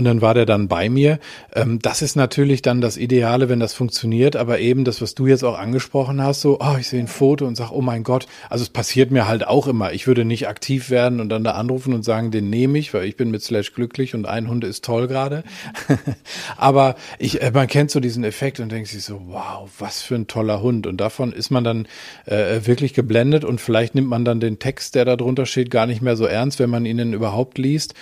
Und 0.00 0.06
dann 0.06 0.22
war 0.22 0.32
der 0.32 0.46
dann 0.46 0.66
bei 0.66 0.88
mir. 0.88 1.18
Ähm, 1.54 1.78
das 1.78 2.00
ist 2.00 2.16
natürlich 2.16 2.62
dann 2.62 2.80
das 2.80 2.96
Ideale, 2.96 3.50
wenn 3.50 3.60
das 3.60 3.74
funktioniert. 3.74 4.34
Aber 4.34 4.58
eben 4.58 4.86
das, 4.86 5.02
was 5.02 5.14
du 5.14 5.26
jetzt 5.26 5.44
auch 5.44 5.58
angesprochen 5.58 6.22
hast, 6.22 6.40
so, 6.40 6.58
oh, 6.58 6.76
ich 6.80 6.88
sehe 6.88 7.00
ein 7.00 7.06
Foto 7.06 7.44
und 7.46 7.54
sag, 7.54 7.70
oh 7.70 7.82
mein 7.82 8.02
Gott. 8.02 8.26
Also 8.48 8.62
es 8.62 8.70
passiert 8.70 9.10
mir 9.10 9.28
halt 9.28 9.46
auch 9.46 9.66
immer. 9.66 9.92
Ich 9.92 10.06
würde 10.06 10.24
nicht 10.24 10.48
aktiv 10.48 10.88
werden 10.88 11.20
und 11.20 11.28
dann 11.28 11.44
da 11.44 11.50
anrufen 11.50 11.92
und 11.92 12.02
sagen, 12.02 12.30
den 12.30 12.48
nehme 12.48 12.78
ich, 12.78 12.94
weil 12.94 13.04
ich 13.04 13.18
bin 13.18 13.30
mit 13.30 13.42
Slash 13.42 13.74
glücklich 13.74 14.14
und 14.14 14.24
ein 14.24 14.48
Hund 14.48 14.64
ist 14.64 14.86
toll 14.86 15.06
gerade. 15.06 15.44
Aber 16.56 16.94
ich, 17.18 17.42
äh, 17.42 17.50
man 17.52 17.66
kennt 17.66 17.90
so 17.90 18.00
diesen 18.00 18.24
Effekt 18.24 18.58
und 18.58 18.72
denkt 18.72 18.88
sich 18.88 19.04
so, 19.04 19.20
wow, 19.26 19.68
was 19.78 20.00
für 20.00 20.14
ein 20.14 20.28
toller 20.28 20.62
Hund. 20.62 20.86
Und 20.86 20.96
davon 20.96 21.30
ist 21.30 21.50
man 21.50 21.62
dann 21.62 21.86
äh, 22.24 22.60
wirklich 22.64 22.94
geblendet 22.94 23.44
und 23.44 23.60
vielleicht 23.60 23.94
nimmt 23.94 24.08
man 24.08 24.24
dann 24.24 24.40
den 24.40 24.58
Text, 24.58 24.94
der 24.94 25.04
da 25.04 25.16
drunter 25.16 25.44
steht, 25.44 25.70
gar 25.70 25.84
nicht 25.84 26.00
mehr 26.00 26.16
so 26.16 26.24
ernst, 26.24 26.58
wenn 26.58 26.70
man 26.70 26.86
ihn 26.86 27.12
überhaupt 27.12 27.58
liest. 27.58 27.92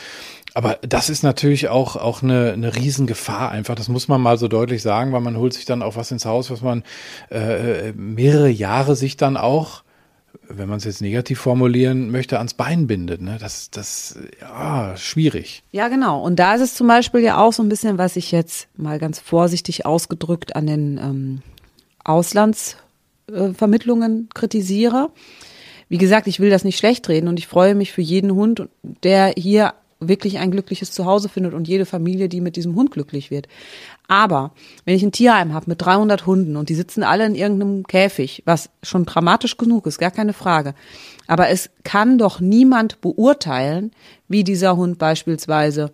Aber 0.59 0.77
das 0.83 1.09
ist 1.09 1.23
natürlich 1.23 1.69
auch 1.69 1.95
auch, 1.95 2.25
eine, 2.25 2.53
eine 2.53 2.75
Riesengefahr 2.75 3.53
einfach. 3.53 3.77
Das 3.77 3.89
muss 3.89 4.09
man 4.09 4.21
mal 4.21 4.39
so 4.39 4.49
deutlich 4.49 4.83
sagen, 4.83 5.13
weil 5.13 5.21
man 5.21 5.37
holt 5.37 5.55
sich 5.55 5.67
dann 5.67 5.83
auch 5.83 5.95
was 5.95 6.11
ins 6.11 6.25
Haus, 6.25 6.51
was 6.51 6.63
man 6.63 6.83
äh, 7.31 7.93
mehrere 7.93 8.49
Jahre 8.49 8.97
sich 8.97 9.17
dann 9.17 9.37
auch 9.37 9.85
wenn 10.49 10.69
man 10.69 10.79
es 10.79 10.85
jetzt 10.85 11.01
negativ 11.01 11.39
formulieren 11.39 12.11
möchte, 12.11 12.39
ans 12.39 12.55
Bein 12.55 12.89
bindet. 12.89 13.23
Ne? 13.23 13.39
Das, 13.41 13.71
das, 13.71 14.19
ja, 14.41 14.97
schwierig. 14.97 15.63
Ja, 15.71 15.87
genau. 15.89 16.21
Und 16.23 16.41
da 16.41 16.55
ist 16.55 16.61
es 16.61 16.75
zum 16.75 16.89
Beispiel 16.89 17.21
ja 17.21 17.39
auch 17.39 17.53
so 17.53 17.63
ein 17.63 17.69
bisschen, 17.69 17.99
was 17.99 18.17
ich 18.17 18.33
jetzt 18.33 18.67
mal 18.77 18.99
ganz 18.99 19.21
vorsichtig 19.21 19.87
ausgedrückt 19.87 20.57
an 20.57 20.67
den 20.67 20.99
ähm, 20.99 21.43
Auslandsvermittlungen 22.05 24.29
kritisiere. 24.35 25.11
Wie 25.89 25.99
gesagt, 25.99 26.27
ich 26.27 26.41
will 26.41 26.51
das 26.51 26.65
nicht 26.65 26.79
schlecht 26.79 27.09
reden 27.09 27.29
und 27.29 27.39
ich 27.39 27.47
freue 27.47 27.77
mich 27.77 27.93
für 27.93 28.03
jeden 28.03 28.33
Hund, 28.33 28.69
der 28.83 29.35
hier 29.37 29.75
wirklich 30.01 30.39
ein 30.39 30.51
glückliches 30.51 30.93
Zuhause 30.93 31.29
findet 31.29 31.55
und 31.55 31.67
jede 31.67 31.87
Familie, 31.87 32.29
die 32.29 32.41
mit 32.41 32.57
diesem 32.57 32.75
Hund 32.75 32.91
glücklich 32.91 33.31
wird. 33.31 33.49
Aber 34.07 34.53
wenn 34.85 34.95
ich 34.95 35.03
ein 35.03 35.13
Tierheim 35.13 35.53
habe 35.53 35.67
mit 35.69 35.83
300 35.83 36.25
Hunden 36.27 36.57
und 36.57 36.69
die 36.69 36.75
sitzen 36.75 37.03
alle 37.03 37.27
in 37.27 37.35
irgendeinem 37.35 37.87
Käfig, 37.87 38.43
was 38.47 38.71
schon 38.83 39.05
dramatisch 39.05 39.57
genug 39.57 39.87
ist, 39.87 39.99
gar 39.99 40.11
keine 40.11 40.33
Frage. 40.33 40.75
Aber 41.27 41.49
es 41.49 41.71
kann 41.85 42.19
doch 42.19 42.41
niemand 42.41 43.01
beurteilen, 43.01 43.91
wie 44.29 44.45
dieser 44.45 44.77
Hund 44.77 44.99
beispielsweise 44.99 45.93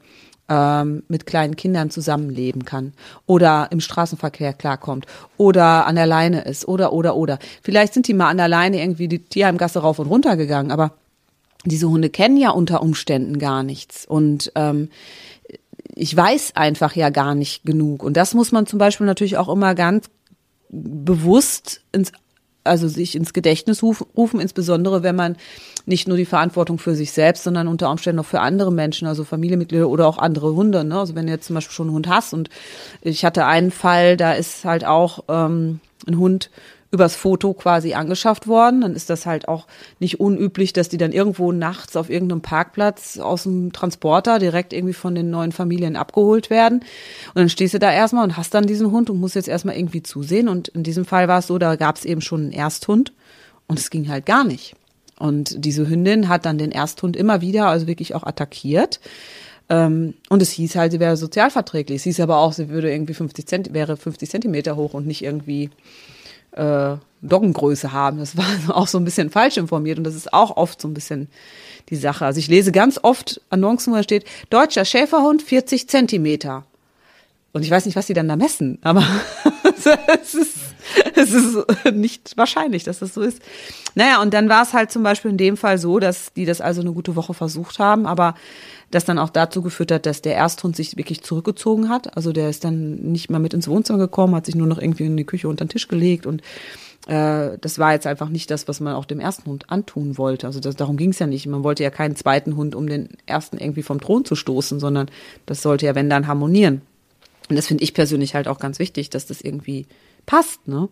ähm, 0.49 1.03
mit 1.09 1.27
kleinen 1.27 1.57
Kindern 1.57 1.91
zusammenleben 1.91 2.65
kann 2.65 2.93
oder 3.27 3.69
im 3.71 3.81
Straßenverkehr 3.81 4.53
klarkommt 4.53 5.07
oder 5.39 5.87
an 5.87 5.97
der 5.97 6.07
Leine 6.07 6.43
ist 6.43 6.69
oder 6.69 6.93
oder 6.93 7.17
oder. 7.17 7.39
Vielleicht 7.63 7.95
sind 7.95 8.09
die 8.09 8.15
mal 8.15 8.29
an 8.29 8.37
der 8.37 8.49
Leine 8.49 8.81
irgendwie 8.81 9.09
die 9.09 9.21
Tierheimgasse 9.21 9.81
rauf 9.81 9.99
und 9.99 10.07
runter 10.07 10.37
gegangen, 10.37 10.71
aber 10.71 10.93
diese 11.65 11.89
Hunde 11.89 12.11
kennen 12.11 12.37
ja 12.37 12.51
unter 12.51 12.83
Umständen 12.83 13.39
gar 13.39 13.63
nichts. 13.63 14.07
Und 14.07 14.53
ähm, 14.55 14.89
ich 15.95 16.17
weiß 16.17 16.57
einfach 16.57 16.95
ja 16.97 17.11
gar 17.11 17.35
nicht 17.35 17.65
genug. 17.65 18.03
Und 18.03 18.17
das 18.17 18.35
muss 18.35 18.53
man 18.53 18.67
zum 18.67 18.79
Beispiel 18.79 19.07
natürlich 19.07 19.37
auch 19.37 19.49
immer 19.49 19.75
ganz 19.75 20.11
bewusst 20.71 21.83
ins, 21.93 22.13
also 22.65 22.89
sich 22.89 23.15
ins 23.15 23.33
Gedächtnis 23.33 23.83
rufen, 23.83 24.41
insbesondere 24.41 25.03
wenn 25.03 25.15
man 25.15 25.37
nicht 25.87 26.09
nur 26.09 26.17
die 26.17 26.25
Verantwortung 26.25 26.79
für 26.79 26.95
sich 26.95 27.13
selbst, 27.13 27.45
sondern 27.45 27.69
unter 27.69 27.91
Umständen 27.91 28.21
auch 28.21 28.27
für 28.27 28.41
andere 28.41 28.73
Menschen, 28.73 29.07
also 29.07 29.23
Familienmitglieder 29.23 29.89
oder 29.89 30.07
auch 30.09 30.19
andere 30.19 30.55
Hunde. 30.55 30.83
Ne? 30.83 30.99
Also 30.99 31.15
wenn 31.15 31.27
du 31.27 31.33
jetzt 31.33 31.47
zum 31.47 31.55
Beispiel 31.55 31.75
schon 31.75 31.89
einen 31.89 31.97
Hund 31.97 32.09
hast 32.09 32.33
und 32.33 32.49
ich 33.03 33.25
hatte 33.25 33.45
einen 33.47 33.71
Fall, 33.71 34.17
da 34.17 34.33
ist 34.33 34.65
halt 34.65 34.85
auch 34.85 35.25
ähm, 35.29 35.81
ein 36.07 36.19
Hund 36.19 36.51
übers 36.95 37.17
Foto 37.17 37.53
quasi 37.53 37.93
angeschafft 37.93 38.47
worden. 38.47 38.81
Dann 38.81 38.95
ist 38.95 39.11
das 39.11 39.27
halt 39.27 39.49
auch 39.49 39.67
nicht 40.01 40.21
unüblich, 40.21 40.73
dass 40.73 40.89
die 40.89 40.97
dann 40.97 41.13
irgendwo 41.13 41.53
nachts 41.53 41.97
auf 41.97 42.09
irgendeinem 42.09 42.41
Parkplatz 42.41 43.19
aus 43.19 43.43
dem 43.43 43.73
Transporter 43.73 44.39
direkt 44.39 44.73
irgendwie 44.73 44.95
von 44.95 45.15
den 45.15 45.29
neuen 45.29 45.53
Familien 45.53 45.97
abgeholt 45.97 46.49
werden. 46.49 46.81
Und 46.81 47.37
dann 47.37 47.49
stehst 47.51 47.75
du 47.75 47.79
da 47.79 47.93
erstmal 47.93 48.25
und 48.25 48.37
hast 48.37 48.55
dann 48.55 48.67
diesen 48.67 48.91
Hund 48.91 49.11
und 49.11 49.21
musst 49.21 49.35
jetzt 49.35 49.49
erstmal 49.49 49.77
irgendwie 49.77 50.03
zusehen. 50.03 50.49
Und 50.49 50.69
in 50.69 50.83
diesem 50.83 51.05
Fall 51.05 51.29
war 51.29 51.41
es 51.41 51.49
so, 51.49 51.59
da 51.59 51.77
gab 51.77 51.97
es 51.97 52.05
eben 52.05 52.23
schon 52.23 52.45
einen 52.45 52.53
Ersthund 52.53 53.13
und 53.67 53.79
es 53.79 53.91
ging 53.91 54.09
halt 54.09 54.25
gar 54.25 54.45
nicht. 54.45 54.75
Und 55.19 55.65
diese 55.65 55.89
Hündin 55.89 56.29
hat 56.29 56.45
dann 56.47 56.59
den 56.59 56.73
Ersthund 56.73 57.17
immer 57.17 57.41
wieder, 57.41 57.67
also 57.67 57.87
wirklich 57.87 58.15
auch 58.15 58.25
attackiert. 58.25 59.01
Ähm, 59.69 60.15
und 60.29 60.43
es 60.43 60.51
hieß 60.51 60.77
halt, 60.77 60.93
sie 60.93 61.01
wäre 61.01 61.17
sozialverträglich. 61.17 61.99
Es 61.99 62.03
hieß 62.05 62.21
aber 62.21 62.39
auch, 62.39 62.53
sie 62.53 62.69
würde 62.69 62.93
irgendwie 62.93 63.15
50 63.15 63.47
Zent 63.47 63.73
wäre 63.73 63.97
50 63.97 64.29
Zentimeter 64.29 64.77
hoch 64.77 64.95
und 64.95 65.07
nicht 65.07 65.23
irgendwie 65.23 65.71
äh, 66.55 66.97
Doggengröße 67.23 67.93
haben. 67.93 68.19
Das 68.19 68.37
war 68.37 68.47
auch 68.77 68.87
so 68.87 68.99
ein 68.99 69.05
bisschen 69.05 69.31
falsch 69.31 69.57
informiert 69.57 69.99
und 69.99 70.05
das 70.05 70.15
ist 70.15 70.33
auch 70.33 70.57
oft 70.57 70.81
so 70.81 70.89
ein 70.89 70.95
bisschen 70.95 71.29
die 71.91 71.97
Sache. 71.97 72.25
Also 72.25 72.39
ich 72.39 72.49
lese 72.49 72.73
ganz 72.73 72.99
oft 73.03 73.41
Annoncen, 73.51 73.93
wo 73.93 73.97
da 73.97 74.03
steht, 74.03 74.25
deutscher 74.51 74.85
Schäferhund 74.85 75.43
40 75.43 75.89
Zentimeter. 75.89 76.65
Und 77.53 77.63
ich 77.63 77.71
weiß 77.71 77.87
nicht, 77.87 77.95
was 77.95 78.09
sie 78.09 78.15
dann 78.15 78.29
da 78.29 78.35
messen, 78.35 78.79
aber 78.83 79.07
es 79.77 80.35
ist, 80.35 80.57
es 81.15 81.33
ist 81.33 81.57
nicht 81.93 82.37
wahrscheinlich, 82.37 82.83
dass 82.83 82.99
das 82.99 83.15
so 83.15 83.23
ist. 83.23 83.41
Naja, 83.95 84.21
und 84.21 84.35
dann 84.35 84.49
war 84.49 84.63
es 84.63 84.73
halt 84.73 84.91
zum 84.91 85.05
Beispiel 85.05 85.31
in 85.31 85.37
dem 85.37 85.57
Fall 85.57 85.79
so, 85.79 86.01
dass 86.01 86.33
die 86.33 86.47
das 86.47 86.61
also 86.61 86.81
eine 86.81 86.93
gute 86.93 87.15
Woche 87.15 87.33
versucht 87.33 87.79
haben, 87.79 88.07
aber 88.07 88.35
das 88.95 89.05
dann 89.05 89.19
auch 89.19 89.31
dazu 89.31 89.63
geführt 89.63 89.91
hat, 89.91 90.07
dass 90.07 90.23
der 90.23 90.37
Ersthund 90.37 90.77
sich 90.77 90.97
wirklich 90.97 91.23
zurückgezogen 91.23 91.89
hat. 91.89 92.17
Also 92.17 92.33
der 92.33 92.49
ist 92.49 92.65
dann 92.65 92.97
nicht 92.97 93.31
mal 93.31 93.39
mit 93.39 93.55
ins 93.55 93.69
Wohnzimmer 93.69 93.99
gekommen, 93.99 94.35
hat 94.35 94.47
sich 94.47 94.55
nur 94.55 94.67
noch 94.67 94.79
irgendwie 94.79 95.07
in 95.07 95.17
die 95.17 95.25
Küche 95.25 95.49
unter 95.49 95.65
den 95.65 95.71
Tisch 95.71 95.89
gelegt 95.89 96.27
und 96.27 96.43
äh, 97.07 97.59
das 97.61 97.79
war 97.79 97.93
jetzt 97.93 98.07
einfach 98.07 98.29
nicht 98.29 98.51
das, 98.51 98.69
was 98.69 98.81
man 98.81 98.95
auch 98.95 99.05
dem 99.05 99.21
ersten 99.21 99.51
Hund 99.51 99.71
antun 99.71 100.17
wollte. 100.17 100.47
Also 100.47 100.61
das, 100.61 100.77
darum 100.77 100.97
ging 100.97 101.11
es 101.11 101.19
ja 101.19 101.27
nicht. 101.27 101.47
Man 101.47 101.65
wollte 101.65 101.83
ja 101.83 101.91
keinen 101.91 102.17
zweiten 102.17 102.57
Hund, 102.57 102.75
um 102.75 102.89
den 102.89 103.09
ersten 103.27 103.59
irgendwie 103.59 103.83
vom 103.83 104.01
Thron 104.01 104.25
zu 104.25 104.37
stoßen, 104.37 104.81
sondern 104.81 105.11
das 105.45 105.61
sollte 105.61 105.87
ja, 105.87 105.95
wenn 105.95 106.09
dann, 106.09 106.27
harmonieren. 106.27 106.81
Und 107.51 107.57
das 107.57 107.67
finde 107.67 107.85
ich 107.85 107.93
persönlich 107.93 108.35
halt 108.35 108.49
auch 108.49 108.59
ganz 108.59 108.79
wichtig, 108.79 109.11
dass 109.11 109.27
das 109.27 109.43
irgendwie 109.43 109.87
passt. 110.25 110.67
Ne? 110.67 110.89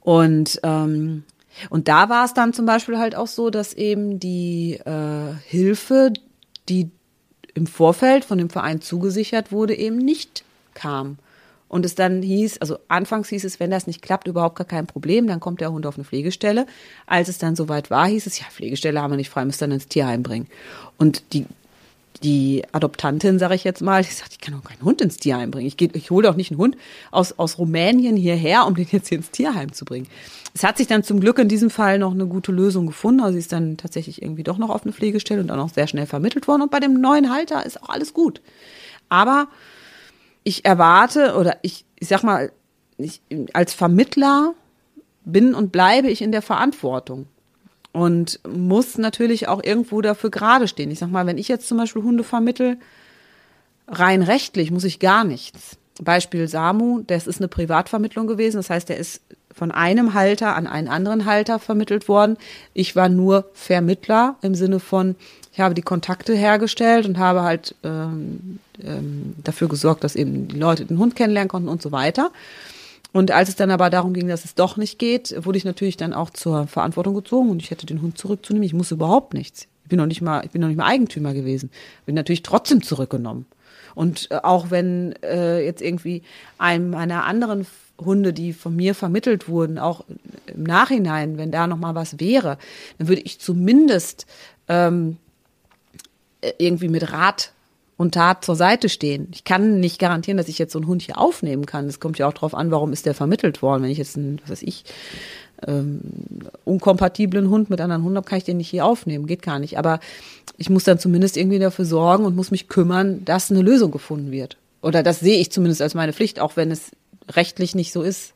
Und 0.00 0.60
ähm, 0.64 1.24
und 1.70 1.88
da 1.88 2.10
war 2.10 2.24
es 2.24 2.34
dann 2.34 2.52
zum 2.52 2.66
Beispiel 2.66 2.98
halt 2.98 3.14
auch 3.16 3.28
so, 3.28 3.48
dass 3.48 3.72
eben 3.72 4.20
die 4.20 4.74
äh, 4.84 5.34
Hilfe, 5.46 6.12
die 6.68 6.90
im 7.56 7.66
Vorfeld 7.66 8.24
von 8.24 8.36
dem 8.36 8.50
Verein 8.50 8.82
zugesichert 8.82 9.50
wurde, 9.50 9.74
eben 9.74 9.96
nicht 9.96 10.44
kam. 10.74 11.16
Und 11.68 11.86
es 11.86 11.94
dann 11.94 12.22
hieß, 12.22 12.58
also 12.58 12.78
anfangs 12.86 13.30
hieß 13.30 13.44
es, 13.44 13.58
wenn 13.58 13.70
das 13.70 13.86
nicht 13.86 14.02
klappt, 14.02 14.28
überhaupt 14.28 14.56
gar 14.56 14.66
kein 14.66 14.86
Problem, 14.86 15.26
dann 15.26 15.40
kommt 15.40 15.60
der 15.62 15.72
Hund 15.72 15.86
auf 15.86 15.96
eine 15.96 16.04
Pflegestelle. 16.04 16.66
Als 17.06 17.28
es 17.28 17.38
dann 17.38 17.56
soweit 17.56 17.90
war, 17.90 18.06
hieß 18.06 18.26
es, 18.26 18.38
ja, 18.38 18.44
Pflegestelle 18.50 19.00
haben 19.00 19.10
wir 19.10 19.16
nicht 19.16 19.30
frei, 19.30 19.44
müsst 19.44 19.62
dann 19.62 19.72
ins 19.72 19.88
Tierheim 19.88 20.22
bringen. 20.22 20.46
Und 20.98 21.24
die, 21.32 21.46
die 22.22 22.62
Adoptantin, 22.72 23.38
sage 23.38 23.54
ich 23.54 23.64
jetzt 23.64 23.80
mal, 23.80 24.02
die 24.02 24.12
sagt, 24.12 24.34
ich 24.34 24.40
kann 24.40 24.54
doch 24.54 24.62
keinen 24.62 24.82
Hund 24.82 25.00
ins 25.00 25.16
Tierheim 25.16 25.50
bringen. 25.50 25.66
Ich, 25.66 25.80
ich 25.80 26.10
hole 26.10 26.28
doch 26.28 26.36
nicht 26.36 26.50
einen 26.50 26.58
Hund 26.58 26.76
aus, 27.10 27.36
aus 27.38 27.58
Rumänien 27.58 28.16
hierher, 28.16 28.66
um 28.66 28.74
den 28.74 28.86
jetzt 28.92 29.08
hier 29.08 29.18
ins 29.18 29.30
Tierheim 29.30 29.72
zu 29.72 29.86
bringen. 29.86 30.06
Es 30.56 30.64
hat 30.64 30.78
sich 30.78 30.86
dann 30.86 31.02
zum 31.02 31.20
Glück 31.20 31.38
in 31.38 31.48
diesem 31.48 31.68
Fall 31.68 31.98
noch 31.98 32.12
eine 32.12 32.26
gute 32.26 32.50
Lösung 32.50 32.86
gefunden. 32.86 33.20
Also 33.20 33.34
sie 33.34 33.40
ist 33.40 33.52
dann 33.52 33.76
tatsächlich 33.76 34.22
irgendwie 34.22 34.42
doch 34.42 34.56
noch 34.56 34.70
auf 34.70 34.84
eine 34.84 34.94
Pflegestelle 34.94 35.42
und 35.42 35.48
dann 35.48 35.60
auch 35.60 35.68
sehr 35.68 35.86
schnell 35.86 36.06
vermittelt 36.06 36.48
worden. 36.48 36.62
Und 36.62 36.70
bei 36.70 36.80
dem 36.80 36.98
neuen 36.98 37.30
Halter 37.30 37.66
ist 37.66 37.82
auch 37.82 37.90
alles 37.90 38.14
gut. 38.14 38.40
Aber 39.10 39.48
ich 40.44 40.64
erwarte 40.64 41.36
oder 41.36 41.58
ich, 41.60 41.84
ich 42.00 42.08
sag 42.08 42.22
mal, 42.22 42.52
ich, 42.96 43.20
als 43.52 43.74
Vermittler 43.74 44.54
bin 45.26 45.54
und 45.54 45.72
bleibe 45.72 46.08
ich 46.08 46.22
in 46.22 46.32
der 46.32 46.40
Verantwortung 46.40 47.26
und 47.92 48.40
muss 48.48 48.96
natürlich 48.96 49.48
auch 49.48 49.62
irgendwo 49.62 50.00
dafür 50.00 50.30
gerade 50.30 50.68
stehen. 50.68 50.90
Ich 50.90 51.00
sag 51.00 51.10
mal, 51.10 51.26
wenn 51.26 51.36
ich 51.36 51.48
jetzt 51.48 51.68
zum 51.68 51.76
Beispiel 51.76 52.02
Hunde 52.02 52.24
vermittel, 52.24 52.78
rein 53.88 54.22
rechtlich 54.22 54.70
muss 54.70 54.84
ich 54.84 55.00
gar 55.00 55.24
nichts. 55.24 55.76
Beispiel 56.00 56.48
Samu, 56.48 57.02
das 57.06 57.26
ist 57.26 57.42
eine 57.42 57.48
Privatvermittlung 57.48 58.26
gewesen. 58.26 58.56
Das 58.56 58.70
heißt, 58.70 58.88
der 58.88 58.96
ist 58.96 59.20
von 59.56 59.72
einem 59.72 60.12
Halter 60.12 60.54
an 60.54 60.66
einen 60.66 60.86
anderen 60.86 61.24
Halter 61.24 61.58
vermittelt 61.58 62.08
worden. 62.08 62.36
Ich 62.74 62.94
war 62.94 63.08
nur 63.08 63.46
Vermittler 63.54 64.36
im 64.42 64.54
Sinne 64.54 64.80
von, 64.80 65.16
ich 65.54 65.60
habe 65.60 65.74
die 65.74 65.82
Kontakte 65.82 66.34
hergestellt 66.34 67.06
und 67.06 67.16
habe 67.16 67.42
halt 67.42 67.74
ähm, 67.82 68.58
ähm, 68.84 69.34
dafür 69.42 69.68
gesorgt, 69.68 70.04
dass 70.04 70.14
eben 70.14 70.48
die 70.48 70.58
Leute 70.58 70.84
den 70.84 70.98
Hund 70.98 71.16
kennenlernen 71.16 71.48
konnten 71.48 71.70
und 71.70 71.80
so 71.80 71.90
weiter. 71.90 72.30
Und 73.14 73.30
als 73.30 73.48
es 73.48 73.56
dann 73.56 73.70
aber 73.70 73.88
darum 73.88 74.12
ging, 74.12 74.28
dass 74.28 74.44
es 74.44 74.54
doch 74.54 74.76
nicht 74.76 74.98
geht, 74.98 75.34
wurde 75.46 75.56
ich 75.56 75.64
natürlich 75.64 75.96
dann 75.96 76.12
auch 76.12 76.28
zur 76.28 76.66
Verantwortung 76.66 77.14
gezogen 77.14 77.48
und 77.48 77.62
ich 77.62 77.70
hätte 77.70 77.86
den 77.86 78.02
Hund 78.02 78.18
zurückzunehmen. 78.18 78.66
Ich 78.66 78.74
muss 78.74 78.90
überhaupt 78.90 79.32
nichts. 79.32 79.68
Ich 79.84 79.88
bin 79.88 79.98
noch 79.98 80.06
nicht 80.06 80.20
mal, 80.20 80.44
ich 80.44 80.50
bin 80.50 80.60
noch 80.60 80.68
nicht 80.68 80.76
mal 80.76 80.84
Eigentümer 80.84 81.32
gewesen. 81.32 81.70
Bin 82.04 82.14
natürlich 82.14 82.42
trotzdem 82.42 82.82
zurückgenommen. 82.82 83.46
Und 83.94 84.30
äh, 84.30 84.40
auch 84.42 84.70
wenn 84.70 85.14
äh, 85.22 85.64
jetzt 85.64 85.80
irgendwie 85.80 86.22
einem 86.58 86.90
meiner 86.90 87.24
anderen 87.24 87.66
Hunde, 87.98 88.32
die 88.32 88.52
von 88.52 88.76
mir 88.76 88.94
vermittelt 88.94 89.48
wurden, 89.48 89.78
auch 89.78 90.04
im 90.46 90.62
Nachhinein, 90.62 91.38
wenn 91.38 91.50
da 91.50 91.66
noch 91.66 91.78
mal 91.78 91.94
was 91.94 92.20
wäre, 92.20 92.58
dann 92.98 93.08
würde 93.08 93.22
ich 93.22 93.38
zumindest 93.38 94.26
ähm, 94.68 95.16
irgendwie 96.58 96.88
mit 96.88 97.12
Rat 97.12 97.52
und 97.96 98.14
Tat 98.14 98.44
zur 98.44 98.56
Seite 98.56 98.88
stehen. 98.88 99.28
Ich 99.32 99.44
kann 99.44 99.80
nicht 99.80 99.98
garantieren, 99.98 100.36
dass 100.36 100.48
ich 100.48 100.58
jetzt 100.58 100.72
so 100.72 100.78
einen 100.78 100.88
Hund 100.88 101.02
hier 101.02 101.18
aufnehmen 101.18 101.64
kann. 101.64 101.86
Es 101.86 102.00
kommt 102.00 102.18
ja 102.18 102.28
auch 102.28 102.34
darauf 102.34 102.54
an, 102.54 102.70
warum 102.70 102.92
ist 102.92 103.06
der 103.06 103.14
vermittelt 103.14 103.62
worden. 103.62 103.82
Wenn 103.82 103.90
ich 103.90 103.98
jetzt 103.98 104.16
einen, 104.16 104.40
was 104.42 104.50
weiß 104.50 104.62
ich, 104.62 104.84
ähm, 105.66 106.00
unkompatiblen 106.64 107.48
Hund 107.48 107.70
mit 107.70 107.80
anderen 107.80 108.02
Hunden 108.02 108.18
habe, 108.18 108.28
kann 108.28 108.38
ich 108.38 108.44
den 108.44 108.58
nicht 108.58 108.68
hier 108.68 108.84
aufnehmen. 108.84 109.26
Geht 109.26 109.42
gar 109.42 109.58
nicht. 109.58 109.78
Aber 109.78 110.00
ich 110.58 110.68
muss 110.68 110.84
dann 110.84 110.98
zumindest 110.98 111.38
irgendwie 111.38 111.58
dafür 111.58 111.86
sorgen 111.86 112.26
und 112.26 112.36
muss 112.36 112.50
mich 112.50 112.68
kümmern, 112.68 113.24
dass 113.24 113.50
eine 113.50 113.62
Lösung 113.62 113.90
gefunden 113.90 114.30
wird. 114.30 114.58
Oder 114.82 115.02
das 115.02 115.20
sehe 115.20 115.38
ich 115.38 115.50
zumindest 115.50 115.80
als 115.80 115.94
meine 115.94 116.12
Pflicht, 116.12 116.38
auch 116.38 116.56
wenn 116.56 116.70
es 116.70 116.90
rechtlich 117.28 117.74
nicht 117.74 117.92
so 117.92 118.02
ist. 118.02 118.34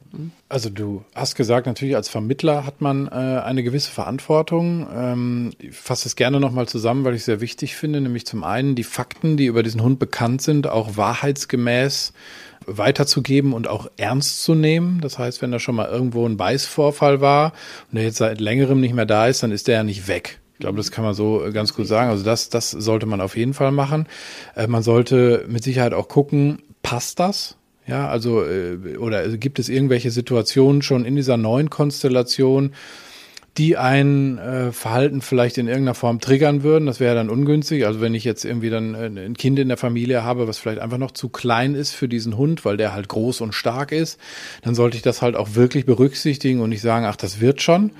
Also 0.48 0.70
du 0.70 1.04
hast 1.14 1.36
gesagt, 1.36 1.66
natürlich 1.66 1.94
als 1.94 2.08
Vermittler 2.08 2.66
hat 2.66 2.80
man 2.80 3.06
äh, 3.06 3.10
eine 3.10 3.62
gewisse 3.62 3.90
Verantwortung. 3.90 4.88
Ähm, 4.92 5.50
ich 5.58 5.76
fasse 5.76 6.08
es 6.08 6.16
gerne 6.16 6.40
nochmal 6.40 6.66
zusammen, 6.66 7.04
weil 7.04 7.14
ich 7.14 7.20
es 7.20 7.26
sehr 7.26 7.40
wichtig 7.40 7.76
finde, 7.76 8.00
nämlich 8.00 8.26
zum 8.26 8.42
einen 8.42 8.74
die 8.74 8.84
Fakten, 8.84 9.36
die 9.36 9.46
über 9.46 9.62
diesen 9.62 9.82
Hund 9.82 9.98
bekannt 9.98 10.42
sind, 10.42 10.66
auch 10.66 10.96
wahrheitsgemäß 10.96 12.12
weiterzugeben 12.66 13.52
und 13.52 13.68
auch 13.68 13.90
ernst 13.96 14.42
zu 14.42 14.54
nehmen. 14.54 15.00
Das 15.00 15.18
heißt, 15.18 15.42
wenn 15.42 15.52
da 15.52 15.58
schon 15.58 15.76
mal 15.76 15.88
irgendwo 15.88 16.26
ein 16.26 16.36
Beißvorfall 16.36 17.20
war 17.20 17.52
und 17.90 17.96
der 17.96 18.04
jetzt 18.04 18.18
seit 18.18 18.40
längerem 18.40 18.80
nicht 18.80 18.94
mehr 18.94 19.06
da 19.06 19.26
ist, 19.28 19.42
dann 19.42 19.52
ist 19.52 19.68
der 19.68 19.76
ja 19.76 19.82
nicht 19.84 20.08
weg 20.08 20.40
Ich 20.54 20.60
glaube, 20.60 20.76
das 20.76 20.90
kann 20.90 21.04
man 21.04 21.14
so 21.14 21.48
ganz 21.52 21.74
gut 21.74 21.86
sagen. 21.86 22.10
Also 22.10 22.24
das, 22.24 22.48
das 22.48 22.70
sollte 22.70 23.06
man 23.06 23.20
auf 23.20 23.36
jeden 23.36 23.54
Fall 23.54 23.72
machen. 23.72 24.06
Äh, 24.56 24.66
man 24.66 24.82
sollte 24.82 25.44
mit 25.48 25.62
Sicherheit 25.62 25.94
auch 25.94 26.08
gucken, 26.08 26.62
passt 26.82 27.20
das? 27.20 27.56
Ja, 27.90 28.08
also 28.08 28.44
äh, 28.44 28.96
oder 28.98 29.26
gibt 29.36 29.58
es 29.58 29.68
irgendwelche 29.68 30.12
Situationen 30.12 30.80
schon 30.80 31.04
in 31.04 31.16
dieser 31.16 31.36
neuen 31.36 31.70
Konstellation, 31.70 32.72
die 33.58 33.76
ein 33.76 34.38
äh, 34.38 34.70
Verhalten 34.70 35.20
vielleicht 35.20 35.58
in 35.58 35.66
irgendeiner 35.66 35.96
Form 35.96 36.20
triggern 36.20 36.62
würden. 36.62 36.86
Das 36.86 37.00
wäre 37.00 37.16
dann 37.16 37.28
ungünstig. 37.28 37.84
Also 37.84 38.00
wenn 38.00 38.14
ich 38.14 38.22
jetzt 38.22 38.44
irgendwie 38.44 38.70
dann 38.70 38.94
äh, 38.94 39.06
ein 39.06 39.36
Kind 39.36 39.58
in 39.58 39.66
der 39.66 39.76
Familie 39.76 40.22
habe, 40.22 40.46
was 40.46 40.58
vielleicht 40.58 40.78
einfach 40.78 40.98
noch 40.98 41.10
zu 41.10 41.30
klein 41.30 41.74
ist 41.74 41.90
für 41.90 42.06
diesen 42.06 42.36
Hund, 42.36 42.64
weil 42.64 42.76
der 42.76 42.94
halt 42.94 43.08
groß 43.08 43.40
und 43.40 43.56
stark 43.56 43.90
ist, 43.90 44.20
dann 44.62 44.76
sollte 44.76 44.96
ich 44.96 45.02
das 45.02 45.20
halt 45.20 45.34
auch 45.34 45.56
wirklich 45.56 45.84
berücksichtigen 45.84 46.60
und 46.60 46.70
nicht 46.70 46.82
sagen, 46.82 47.06
ach, 47.06 47.16
das 47.16 47.40
wird 47.40 47.60
schon. 47.60 47.90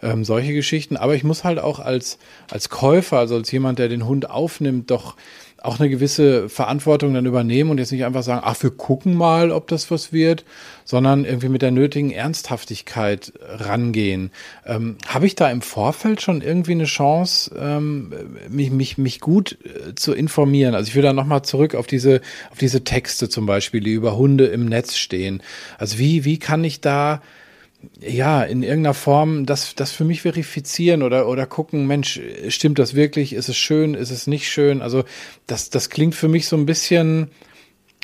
Ähm, 0.00 0.24
solche 0.24 0.54
Geschichten. 0.54 0.96
Aber 0.96 1.16
ich 1.16 1.24
muss 1.24 1.42
halt 1.42 1.58
auch 1.58 1.80
als, 1.80 2.18
als 2.48 2.68
Käufer, 2.68 3.18
also 3.18 3.34
als 3.34 3.50
jemand, 3.50 3.80
der 3.80 3.88
den 3.88 4.06
Hund 4.06 4.30
aufnimmt, 4.30 4.92
doch 4.92 5.16
auch 5.62 5.78
eine 5.78 5.90
gewisse 5.90 6.48
Verantwortung 6.48 7.14
dann 7.14 7.26
übernehmen 7.26 7.70
und 7.70 7.78
jetzt 7.78 7.92
nicht 7.92 8.04
einfach 8.04 8.22
sagen, 8.22 8.42
ach, 8.44 8.62
wir 8.62 8.70
gucken 8.70 9.14
mal, 9.14 9.50
ob 9.50 9.68
das 9.68 9.90
was 9.90 10.12
wird, 10.12 10.44
sondern 10.84 11.24
irgendwie 11.24 11.48
mit 11.48 11.62
der 11.62 11.70
nötigen 11.70 12.10
Ernsthaftigkeit 12.10 13.32
rangehen. 13.46 14.30
Ähm, 14.66 14.96
Habe 15.06 15.26
ich 15.26 15.34
da 15.34 15.50
im 15.50 15.62
Vorfeld 15.62 16.22
schon 16.22 16.40
irgendwie 16.40 16.72
eine 16.72 16.84
Chance, 16.84 17.54
ähm, 17.58 18.12
mich, 18.48 18.70
mich, 18.70 18.98
mich 18.98 19.20
gut 19.20 19.58
äh, 19.64 19.94
zu 19.94 20.14
informieren? 20.14 20.74
Also 20.74 20.88
ich 20.88 20.94
will 20.94 21.02
da 21.02 21.12
nochmal 21.12 21.42
zurück 21.42 21.74
auf 21.74 21.86
diese, 21.86 22.20
auf 22.50 22.58
diese 22.58 22.84
Texte 22.84 23.28
zum 23.28 23.46
Beispiel, 23.46 23.80
die 23.80 23.92
über 23.92 24.16
Hunde 24.16 24.46
im 24.46 24.66
Netz 24.66 24.96
stehen. 24.96 25.42
Also 25.78 25.98
wie, 25.98 26.24
wie 26.24 26.38
kann 26.38 26.64
ich 26.64 26.80
da 26.80 27.20
ja, 28.00 28.42
in 28.42 28.62
irgendeiner 28.62 28.94
Form 28.94 29.46
das, 29.46 29.74
das 29.74 29.92
für 29.92 30.04
mich 30.04 30.22
verifizieren 30.22 31.02
oder, 31.02 31.28
oder 31.28 31.46
gucken, 31.46 31.86
Mensch, 31.86 32.20
stimmt 32.48 32.78
das 32.78 32.94
wirklich? 32.94 33.32
Ist 33.32 33.48
es 33.48 33.56
schön? 33.56 33.94
Ist 33.94 34.10
es 34.10 34.26
nicht 34.26 34.50
schön? 34.50 34.82
Also, 34.82 35.04
das, 35.46 35.70
das 35.70 35.90
klingt 35.90 36.14
für 36.14 36.28
mich 36.28 36.46
so 36.46 36.56
ein 36.56 36.66
bisschen, 36.66 37.30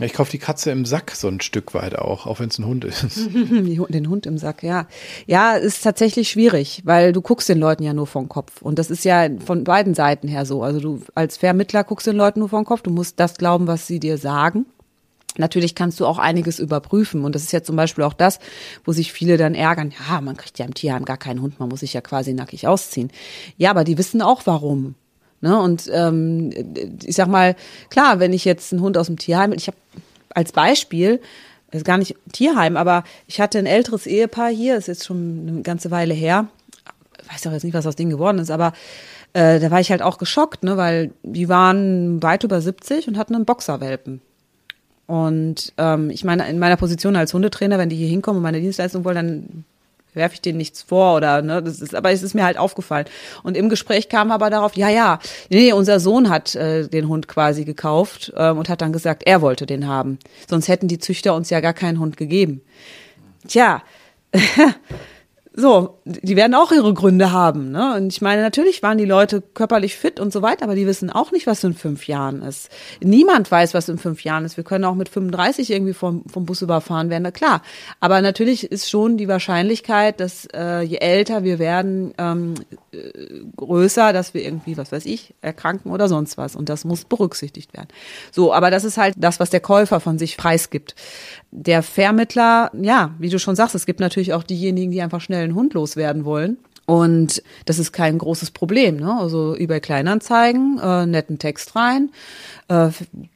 ich 0.00 0.12
kaufe 0.12 0.30
die 0.30 0.38
Katze 0.38 0.70
im 0.70 0.84
Sack 0.84 1.12
so 1.12 1.28
ein 1.28 1.40
Stück 1.40 1.72
weit 1.72 1.98
auch, 1.98 2.26
auch 2.26 2.40
wenn 2.40 2.48
es 2.48 2.58
ein 2.58 2.66
Hund 2.66 2.84
ist. 2.84 3.04
den 3.88 4.08
Hund 4.08 4.26
im 4.26 4.38
Sack, 4.38 4.62
ja. 4.62 4.86
Ja, 5.26 5.54
ist 5.54 5.82
tatsächlich 5.82 6.28
schwierig, 6.28 6.82
weil 6.84 7.12
du 7.12 7.22
guckst 7.22 7.48
den 7.48 7.58
Leuten 7.58 7.82
ja 7.82 7.94
nur 7.94 8.06
vom 8.06 8.28
Kopf. 8.28 8.62
Und 8.62 8.78
das 8.78 8.90
ist 8.90 9.04
ja 9.04 9.28
von 9.44 9.64
beiden 9.64 9.94
Seiten 9.94 10.28
her 10.28 10.44
so. 10.44 10.62
Also 10.62 10.80
du 10.80 11.00
als 11.14 11.38
Vermittler 11.38 11.84
guckst 11.84 12.06
den 12.06 12.16
Leuten 12.16 12.40
nur 12.40 12.48
vom 12.48 12.64
Kopf. 12.64 12.82
Du 12.82 12.90
musst 12.90 13.20
das 13.20 13.36
glauben, 13.36 13.66
was 13.66 13.86
sie 13.86 14.00
dir 14.00 14.18
sagen. 14.18 14.66
Natürlich 15.38 15.74
kannst 15.74 16.00
du 16.00 16.06
auch 16.06 16.18
einiges 16.18 16.58
überprüfen. 16.58 17.24
Und 17.24 17.34
das 17.34 17.42
ist 17.42 17.52
ja 17.52 17.62
zum 17.62 17.76
Beispiel 17.76 18.04
auch 18.04 18.14
das, 18.14 18.38
wo 18.84 18.92
sich 18.92 19.12
viele 19.12 19.36
dann 19.36 19.54
ärgern. 19.54 19.92
Ja, 20.08 20.20
man 20.20 20.36
kriegt 20.36 20.58
ja 20.58 20.64
im 20.64 20.74
Tierheim 20.74 21.04
gar 21.04 21.18
keinen 21.18 21.42
Hund, 21.42 21.60
man 21.60 21.68
muss 21.68 21.80
sich 21.80 21.92
ja 21.92 22.00
quasi 22.00 22.32
nackig 22.32 22.66
ausziehen. 22.66 23.10
Ja, 23.56 23.70
aber 23.70 23.84
die 23.84 23.98
wissen 23.98 24.22
auch 24.22 24.42
warum. 24.44 24.94
Ne? 25.40 25.60
Und 25.60 25.90
ähm, 25.92 26.50
ich 27.04 27.16
sag 27.16 27.28
mal, 27.28 27.56
klar, 27.90 28.20
wenn 28.20 28.32
ich 28.32 28.44
jetzt 28.44 28.72
einen 28.72 28.82
Hund 28.82 28.96
aus 28.96 29.06
dem 29.06 29.18
Tierheim, 29.18 29.52
ich 29.52 29.66
habe 29.66 29.76
als 30.30 30.52
Beispiel, 30.52 31.20
ist 31.72 31.84
gar 31.84 31.98
nicht 31.98 32.16
Tierheim, 32.32 32.76
aber 32.76 33.04
ich 33.26 33.40
hatte 33.40 33.58
ein 33.58 33.66
älteres 33.66 34.06
Ehepaar 34.06 34.50
hier, 34.50 34.76
ist 34.76 34.88
jetzt 34.88 35.04
schon 35.04 35.46
eine 35.48 35.62
ganze 35.62 35.90
Weile 35.90 36.14
her. 36.14 36.48
Ich 37.22 37.32
weiß 37.32 37.46
auch 37.46 37.52
jetzt 37.52 37.64
nicht, 37.64 37.74
was 37.74 37.86
aus 37.86 37.96
denen 37.96 38.10
geworden 38.10 38.38
ist, 38.38 38.50
aber 38.50 38.72
äh, 39.32 39.60
da 39.60 39.70
war 39.70 39.80
ich 39.80 39.90
halt 39.90 40.02
auch 40.02 40.18
geschockt, 40.18 40.62
ne, 40.62 40.76
weil 40.76 41.12
die 41.22 41.48
waren 41.48 42.22
weit 42.22 42.44
über 42.44 42.60
70 42.60 43.08
und 43.08 43.18
hatten 43.18 43.34
einen 43.34 43.44
Boxerwelpen. 43.44 44.20
Und 45.06 45.72
ähm, 45.78 46.10
ich 46.10 46.24
meine, 46.24 46.48
in 46.48 46.58
meiner 46.58 46.76
Position 46.76 47.16
als 47.16 47.32
Hundetrainer, 47.32 47.78
wenn 47.78 47.88
die 47.88 47.96
hier 47.96 48.08
hinkommen 48.08 48.38
und 48.38 48.42
meine 48.42 48.60
Dienstleistung 48.60 49.04
wollen, 49.04 49.16
dann 49.16 49.64
werfe 50.16 50.34
ich 50.34 50.40
denen 50.40 50.56
nichts 50.56 50.82
vor 50.82 51.14
oder 51.16 51.42
ne, 51.42 51.62
das 51.62 51.80
ist, 51.80 51.94
aber 51.94 52.10
es 52.10 52.22
ist 52.22 52.34
mir 52.34 52.44
halt 52.44 52.56
aufgefallen. 52.56 53.06
Und 53.42 53.56
im 53.56 53.68
Gespräch 53.68 54.08
kam 54.08 54.32
aber 54.32 54.50
darauf, 54.50 54.74
ja, 54.76 54.88
ja, 54.88 55.20
nee, 55.50 55.72
unser 55.72 56.00
Sohn 56.00 56.30
hat 56.30 56.56
äh, 56.56 56.88
den 56.88 57.06
Hund 57.06 57.28
quasi 57.28 57.64
gekauft 57.64 58.32
ähm, 58.36 58.58
und 58.58 58.68
hat 58.68 58.80
dann 58.80 58.92
gesagt, 58.92 59.24
er 59.26 59.42
wollte 59.42 59.66
den 59.66 59.86
haben. 59.86 60.18
Sonst 60.48 60.68
hätten 60.68 60.88
die 60.88 60.98
Züchter 60.98 61.34
uns 61.34 61.50
ja 61.50 61.60
gar 61.60 61.74
keinen 61.74 62.00
Hund 62.00 62.16
gegeben. 62.16 62.62
Tja, 63.46 63.82
So, 65.58 66.00
die 66.04 66.36
werden 66.36 66.54
auch 66.54 66.70
ihre 66.70 66.92
Gründe 66.92 67.32
haben. 67.32 67.70
Ne? 67.70 67.94
Und 67.96 68.12
ich 68.12 68.20
meine, 68.20 68.42
natürlich 68.42 68.82
waren 68.82 68.98
die 68.98 69.06
Leute 69.06 69.40
körperlich 69.40 69.96
fit 69.96 70.20
und 70.20 70.30
so 70.30 70.42
weiter, 70.42 70.64
aber 70.64 70.74
die 70.74 70.86
wissen 70.86 71.08
auch 71.08 71.32
nicht, 71.32 71.46
was 71.46 71.64
in 71.64 71.72
fünf 71.72 72.06
Jahren 72.06 72.42
ist. 72.42 72.68
Niemand 73.00 73.50
weiß, 73.50 73.72
was 73.72 73.88
in 73.88 73.96
fünf 73.96 74.22
Jahren 74.22 74.44
ist. 74.44 74.58
Wir 74.58 74.64
können 74.64 74.84
auch 74.84 74.94
mit 74.94 75.08
35 75.08 75.70
irgendwie 75.70 75.94
vom, 75.94 76.24
vom 76.26 76.44
Bus 76.44 76.60
überfahren 76.60 77.08
werden, 77.08 77.22
na 77.22 77.30
klar. 77.30 77.62
Aber 78.00 78.20
natürlich 78.20 78.70
ist 78.70 78.90
schon 78.90 79.16
die 79.16 79.28
Wahrscheinlichkeit, 79.28 80.20
dass 80.20 80.46
äh, 80.54 80.82
je 80.82 80.98
älter 80.98 81.42
wir 81.42 81.58
werden, 81.58 82.12
ähm, 82.18 82.54
äh, 82.92 82.98
größer, 83.56 84.12
dass 84.12 84.34
wir 84.34 84.44
irgendwie, 84.44 84.76
was 84.76 84.92
weiß 84.92 85.06
ich, 85.06 85.34
erkranken 85.40 85.90
oder 85.90 86.08
sonst 86.08 86.36
was. 86.36 86.54
Und 86.54 86.68
das 86.68 86.84
muss 86.84 87.06
berücksichtigt 87.06 87.72
werden. 87.72 87.88
So, 88.30 88.52
aber 88.52 88.70
das 88.70 88.84
ist 88.84 88.98
halt 88.98 89.14
das, 89.16 89.40
was 89.40 89.48
der 89.48 89.60
Käufer 89.60 90.00
von 90.00 90.18
sich 90.18 90.36
preisgibt 90.36 90.94
der 91.58 91.82
Vermittler, 91.82 92.70
ja, 92.78 93.14
wie 93.18 93.30
du 93.30 93.38
schon 93.38 93.56
sagst, 93.56 93.74
es 93.74 93.86
gibt 93.86 93.98
natürlich 93.98 94.34
auch 94.34 94.42
diejenigen, 94.42 94.90
die 94.90 95.00
einfach 95.00 95.22
schnell 95.22 95.45
einen 95.46 95.56
Hund 95.56 95.74
loswerden 95.74 96.24
wollen. 96.24 96.58
Und 96.86 97.42
das 97.64 97.80
ist 97.80 97.92
kein 97.92 98.16
großes 98.16 98.52
Problem. 98.52 98.98
Ne? 98.98 99.12
Also 99.12 99.56
über 99.56 99.80
Kleinanzeigen, 99.80 100.78
äh, 100.78 101.04
netten 101.04 101.40
Text 101.40 101.74
rein. 101.74 102.10
Äh, 102.68 102.90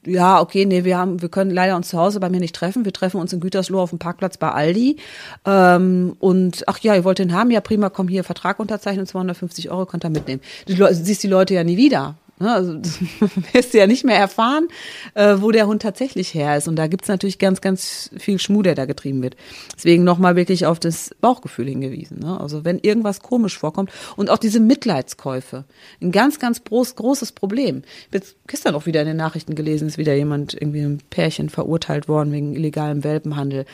ja, 0.07 0.40
okay, 0.40 0.66
nee, 0.66 0.85
wir 0.85 0.96
haben, 0.96 1.20
wir 1.20 1.29
können 1.29 1.51
leider 1.51 1.75
uns 1.75 1.88
zu 1.88 1.99
Hause 1.99 2.20
bei 2.20 2.31
mir 2.31 2.38
nicht 2.38 2.55
treffen. 2.55 2.85
Wir 2.85 2.92
treffen 2.92 3.20
uns 3.20 3.33
in 3.33 3.40
Gütersloh 3.40 3.81
auf 3.81 3.90
dem 3.90 3.99
Parkplatz 3.99 4.37
bei 4.37 4.53
Aldi. 4.53 4.99
Ähm, 5.44 6.14
und 6.20 6.62
ach 6.68 6.79
ja, 6.79 6.94
ihr 6.94 7.03
wollt 7.03 7.18
den 7.18 7.33
haben? 7.33 7.51
Ja, 7.51 7.61
prima, 7.61 7.90
komm 7.90 8.07
hier, 8.07 8.23
Vertrag 8.23 8.61
unterzeichnen, 8.61 9.07
250 9.07 9.68
Euro 9.70 9.85
könnt 9.85 10.05
ihr 10.05 10.11
mitnehmen. 10.11 10.42
Du 10.66 10.94
siehst 10.94 11.23
die 11.25 11.29
Leute 11.29 11.55
ja 11.55 11.64
nie 11.64 11.77
wieder. 11.77 12.14
Ne, 12.40 12.50
also 12.50 12.72
wirst 13.53 13.74
du 13.74 13.79
ja 13.79 13.87
nicht 13.87 14.03
mehr 14.03 14.16
erfahren, 14.16 14.68
äh, 15.12 15.37
wo 15.40 15.50
der 15.50 15.66
Hund 15.66 15.83
tatsächlich 15.83 16.33
her 16.33 16.57
ist. 16.57 16.68
Und 16.68 16.76
da 16.76 16.87
gibt's 16.87 17.09
natürlich 17.09 17.38
ganz, 17.38 17.61
ganz 17.61 18.11
viel 18.16 18.38
Schmuh, 18.38 18.62
der 18.62 18.74
da 18.74 18.87
getrieben 18.87 19.22
wird. 19.22 19.37
Deswegen 19.76 20.05
nochmal 20.05 20.37
wirklich 20.37 20.64
auf 20.64 20.81
das 20.81 21.14
Bauchgefühl 21.20 21.68
hingewiesen. 21.68 22.20
Ne? 22.20 22.40
Also 22.40 22.64
wenn 22.64 22.79
irgendwas 22.79 23.20
komisch 23.20 23.59
vorkommt 23.59 23.90
und 24.16 24.31
auch 24.31 24.38
diese 24.38 24.59
Mitleidskäufe, 24.59 25.64
ein 26.00 26.12
ganz, 26.12 26.38
ganz 26.38 26.64
groß, 26.64 26.96
großes 26.96 27.33
Problem. 27.33 27.83
Ich 28.11 28.20
habe 28.20 28.26
gestern 28.46 28.74
auch 28.74 28.87
wieder 28.87 29.03
in 29.03 29.09
den 29.09 29.18
Nachrichten 29.18 29.55
gelesen, 29.55 29.87
ist 29.87 29.98
wieder 29.98 30.14
jemand, 30.14 30.55
irgendwie 30.55 30.81
ein 30.81 31.03
Pärchen 31.11 31.50
verurteilt 31.50 32.09
worden 32.09 32.33
wegen 32.33 32.55
illegalem 32.55 33.05
Welpenhandel 33.05 33.66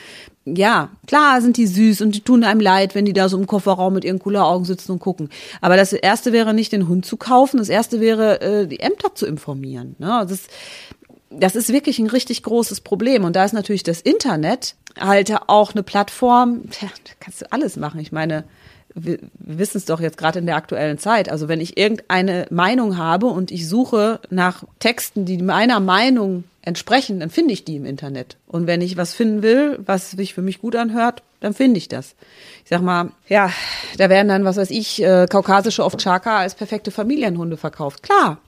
ja, 0.46 0.90
klar 1.08 1.40
sind 1.42 1.56
die 1.56 1.66
süß 1.66 2.00
und 2.02 2.14
die 2.14 2.20
tun 2.20 2.44
einem 2.44 2.60
leid, 2.60 2.94
wenn 2.94 3.04
die 3.04 3.12
da 3.12 3.28
so 3.28 3.36
im 3.36 3.48
Kofferraum 3.48 3.94
mit 3.94 4.04
ihren 4.04 4.20
Kulleraugen 4.20 4.64
sitzen 4.64 4.92
und 4.92 5.00
gucken. 5.00 5.28
Aber 5.60 5.76
das 5.76 5.92
erste 5.92 6.32
wäre 6.32 6.54
nicht 6.54 6.70
den 6.70 6.88
Hund 6.88 7.04
zu 7.04 7.16
kaufen, 7.16 7.58
das 7.58 7.68
erste 7.68 8.00
wäre 8.00 8.40
äh, 8.40 8.66
die 8.68 8.78
Ämter 8.78 9.14
zu 9.14 9.26
informieren. 9.26 9.96
Ne? 9.98 10.24
Das, 10.28 10.46
das 11.30 11.56
ist 11.56 11.72
wirklich 11.72 11.98
ein 11.98 12.06
richtig 12.06 12.44
großes 12.44 12.80
Problem. 12.80 13.24
Und 13.24 13.34
da 13.34 13.44
ist 13.44 13.54
natürlich 13.54 13.82
das 13.82 14.00
Internet 14.00 14.76
halt 14.98 15.34
auch 15.48 15.72
eine 15.72 15.82
Plattform, 15.82 16.62
da 16.80 16.86
kannst 17.18 17.42
du 17.42 17.52
alles 17.52 17.76
machen. 17.76 17.98
Ich 17.98 18.12
meine, 18.12 18.44
wir 18.98 19.18
wissen 19.34 19.76
es 19.76 19.84
doch 19.84 20.00
jetzt 20.00 20.16
gerade 20.16 20.38
in 20.38 20.46
der 20.46 20.56
aktuellen 20.56 20.98
Zeit. 20.98 21.28
Also 21.28 21.48
wenn 21.48 21.60
ich 21.60 21.76
irgendeine 21.76 22.46
Meinung 22.50 22.96
habe 22.96 23.26
und 23.26 23.50
ich 23.50 23.68
suche 23.68 24.20
nach 24.30 24.64
Texten, 24.78 25.26
die 25.26 25.36
meiner 25.38 25.80
Meinung 25.80 26.44
entsprechen, 26.62 27.20
dann 27.20 27.30
finde 27.30 27.52
ich 27.52 27.64
die 27.64 27.76
im 27.76 27.84
Internet. 27.84 28.38
Und 28.46 28.66
wenn 28.66 28.80
ich 28.80 28.96
was 28.96 29.12
finden 29.12 29.42
will, 29.42 29.78
was 29.84 30.12
sich 30.12 30.34
für 30.34 30.42
mich 30.42 30.60
gut 30.60 30.74
anhört, 30.74 31.22
dann 31.40 31.52
finde 31.52 31.78
ich 31.78 31.88
das. 31.88 32.14
Ich 32.64 32.70
sag 32.70 32.80
mal, 32.80 33.10
ja, 33.28 33.50
da 33.98 34.08
werden 34.08 34.28
dann, 34.28 34.44
was 34.44 34.56
weiß 34.56 34.70
ich, 34.70 35.02
äh, 35.02 35.26
kaukasische 35.30 35.84
Ovtschaka 35.84 36.38
als 36.38 36.54
perfekte 36.54 36.90
Familienhunde 36.90 37.58
verkauft. 37.58 38.02
Klar, 38.02 38.38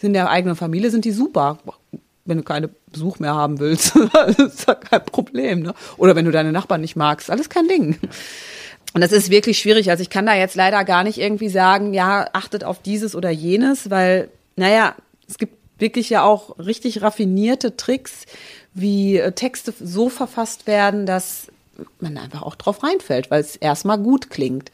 in 0.00 0.12
der 0.12 0.28
eigenen 0.28 0.54
Familie 0.54 0.90
sind 0.90 1.06
die 1.06 1.12
super. 1.12 1.58
Wenn 2.26 2.38
du 2.38 2.42
keine 2.42 2.68
Besuch 2.92 3.18
mehr 3.18 3.34
haben 3.34 3.58
willst, 3.58 3.96
ist 4.38 4.68
ja 4.68 4.74
kein 4.74 5.04
Problem. 5.04 5.62
Ne? 5.62 5.74
Oder 5.96 6.14
wenn 6.14 6.26
du 6.26 6.30
deine 6.30 6.52
Nachbarn 6.52 6.82
nicht 6.82 6.94
magst, 6.94 7.30
alles 7.30 7.48
kein 7.48 7.68
Ding. 7.68 7.98
Und 8.94 9.00
das 9.00 9.12
ist 9.12 9.28
wirklich 9.28 9.58
schwierig. 9.58 9.90
Also 9.90 10.02
ich 10.02 10.08
kann 10.08 10.24
da 10.24 10.34
jetzt 10.34 10.54
leider 10.54 10.84
gar 10.84 11.02
nicht 11.02 11.18
irgendwie 11.18 11.48
sagen, 11.48 11.92
ja, 11.92 12.28
achtet 12.32 12.62
auf 12.64 12.80
dieses 12.80 13.14
oder 13.16 13.30
jenes, 13.30 13.90
weil, 13.90 14.30
naja, 14.56 14.94
es 15.28 15.36
gibt 15.36 15.56
wirklich 15.78 16.10
ja 16.10 16.22
auch 16.22 16.58
richtig 16.58 17.02
raffinierte 17.02 17.76
Tricks, 17.76 18.24
wie 18.72 19.18
äh, 19.18 19.32
Texte 19.32 19.74
so 19.78 20.08
verfasst 20.08 20.68
werden, 20.68 21.06
dass 21.06 21.48
man 21.98 22.16
einfach 22.16 22.42
auch 22.42 22.54
drauf 22.54 22.84
reinfällt, 22.84 23.32
weil 23.32 23.40
es 23.40 23.56
erstmal 23.56 23.98
gut 23.98 24.30
klingt. 24.30 24.70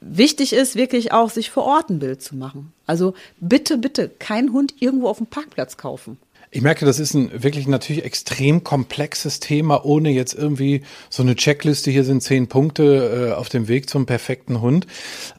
Wichtig 0.00 0.52
ist 0.52 0.76
wirklich 0.76 1.12
auch, 1.12 1.30
sich 1.30 1.50
vor 1.50 1.64
Ort 1.64 1.90
ein 1.90 1.98
Bild 1.98 2.22
zu 2.22 2.36
machen. 2.36 2.72
Also 2.86 3.14
bitte, 3.40 3.76
bitte 3.76 4.08
keinen 4.08 4.52
Hund 4.52 4.74
irgendwo 4.78 5.08
auf 5.08 5.18
dem 5.18 5.26
Parkplatz 5.26 5.76
kaufen. 5.76 6.18
Ich 6.50 6.62
merke, 6.62 6.86
das 6.86 7.00
ist 7.00 7.14
ein 7.14 7.42
wirklich 7.42 7.66
natürlich 7.66 8.04
extrem 8.04 8.62
komplexes 8.62 9.40
Thema, 9.40 9.84
ohne 9.84 10.10
jetzt 10.10 10.34
irgendwie 10.34 10.82
so 11.10 11.22
eine 11.22 11.34
Checkliste, 11.34 11.90
hier 11.90 12.04
sind 12.04 12.22
zehn 12.22 12.46
Punkte 12.46 13.30
äh, 13.30 13.34
auf 13.34 13.48
dem 13.48 13.68
Weg 13.68 13.90
zum 13.90 14.06
perfekten 14.06 14.60
Hund. 14.60 14.86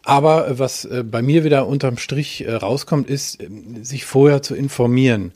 Aber 0.04 0.48
äh, 0.48 0.60
was 0.60 0.86
äh, 0.86 1.04
bei 1.04 1.22
mir 1.22 1.43
wieder 1.43 1.67
unterm 1.67 1.98
Strich 1.98 2.46
äh, 2.46 2.54
rauskommt, 2.54 3.10
ist, 3.10 3.41
äh, 3.41 3.48
sich 3.82 4.06
vorher 4.06 4.41
zu 4.41 4.54
informieren. 4.54 5.32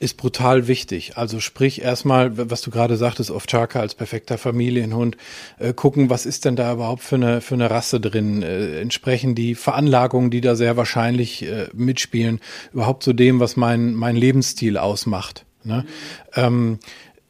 Ist 0.00 0.16
brutal 0.16 0.66
wichtig. 0.66 1.18
Also 1.18 1.40
sprich 1.40 1.82
erstmal, 1.82 2.50
was 2.50 2.62
du 2.62 2.70
gerade 2.70 2.96
sagtest, 2.96 3.30
Ovchaka 3.30 3.80
als 3.80 3.94
perfekter 3.94 4.38
Familienhund, 4.38 5.18
äh, 5.58 5.74
gucken, 5.74 6.08
was 6.08 6.24
ist 6.24 6.46
denn 6.46 6.56
da 6.56 6.72
überhaupt 6.72 7.02
für 7.02 7.16
eine, 7.16 7.42
für 7.42 7.54
eine 7.54 7.70
Rasse 7.70 8.00
drin? 8.00 8.42
Äh, 8.42 8.80
entsprechen 8.80 9.34
die 9.34 9.54
Veranlagungen, 9.54 10.30
die 10.30 10.40
da 10.40 10.56
sehr 10.56 10.78
wahrscheinlich 10.78 11.42
äh, 11.42 11.68
mitspielen, 11.74 12.40
überhaupt 12.72 13.02
zu 13.02 13.12
dem, 13.12 13.40
was 13.40 13.56
mein, 13.56 13.94
mein 13.94 14.16
Lebensstil 14.16 14.78
ausmacht. 14.78 15.44
Ne? 15.64 15.84
Mhm. 15.84 16.42
Ähm, 16.42 16.78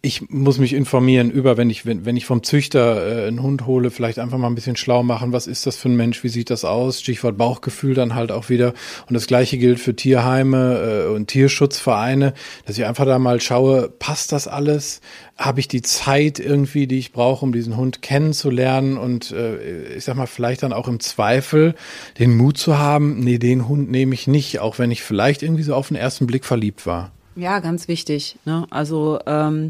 ich 0.02 0.30
muss 0.30 0.58
mich 0.58 0.72
informieren 0.72 1.30
über, 1.30 1.58
wenn 1.58 1.68
ich, 1.68 1.84
wenn, 1.84 2.06
wenn 2.06 2.16
ich 2.16 2.24
vom 2.24 2.42
Züchter 2.42 3.24
äh, 3.24 3.28
einen 3.28 3.42
Hund 3.42 3.66
hole, 3.66 3.90
vielleicht 3.90 4.18
einfach 4.18 4.38
mal 4.38 4.46
ein 4.46 4.54
bisschen 4.54 4.76
schlau 4.76 5.02
machen, 5.02 5.32
was 5.32 5.46
ist 5.46 5.66
das 5.66 5.76
für 5.76 5.90
ein 5.90 5.96
Mensch, 5.96 6.24
wie 6.24 6.30
sieht 6.30 6.48
das 6.48 6.64
aus? 6.64 7.00
Stichwort 7.00 7.36
Bauchgefühl 7.36 7.94
dann 7.94 8.14
halt 8.14 8.32
auch 8.32 8.48
wieder. 8.48 8.72
Und 9.08 9.14
das 9.14 9.26
gleiche 9.26 9.58
gilt 9.58 9.78
für 9.78 9.94
Tierheime 9.94 11.04
äh, 11.08 11.14
und 11.14 11.26
Tierschutzvereine, 11.26 12.32
dass 12.64 12.78
ich 12.78 12.86
einfach 12.86 13.04
da 13.04 13.18
mal 13.18 13.42
schaue, 13.42 13.90
passt 13.90 14.32
das 14.32 14.48
alles? 14.48 15.02
Habe 15.36 15.60
ich 15.60 15.68
die 15.68 15.82
Zeit 15.82 16.38
irgendwie, 16.38 16.86
die 16.86 16.98
ich 16.98 17.12
brauche, 17.12 17.44
um 17.44 17.52
diesen 17.52 17.76
Hund 17.76 18.00
kennenzulernen 18.00 18.96
und 18.96 19.32
äh, 19.32 19.96
ich 19.96 20.04
sag 20.04 20.16
mal, 20.16 20.26
vielleicht 20.26 20.62
dann 20.62 20.72
auch 20.72 20.88
im 20.88 21.00
Zweifel 21.00 21.74
den 22.18 22.36
Mut 22.36 22.56
zu 22.56 22.78
haben, 22.78 23.20
nee, 23.20 23.38
den 23.38 23.68
Hund 23.68 23.90
nehme 23.90 24.14
ich 24.14 24.26
nicht, 24.26 24.60
auch 24.60 24.78
wenn 24.78 24.90
ich 24.90 25.02
vielleicht 25.02 25.42
irgendwie 25.42 25.62
so 25.62 25.74
auf 25.74 25.88
den 25.88 25.98
ersten 25.98 26.26
Blick 26.26 26.46
verliebt 26.46 26.86
war. 26.86 27.12
Ja, 27.36 27.60
ganz 27.60 27.88
wichtig. 27.88 28.36
Ne? 28.44 28.66
Also 28.70 29.18
ähm, 29.26 29.68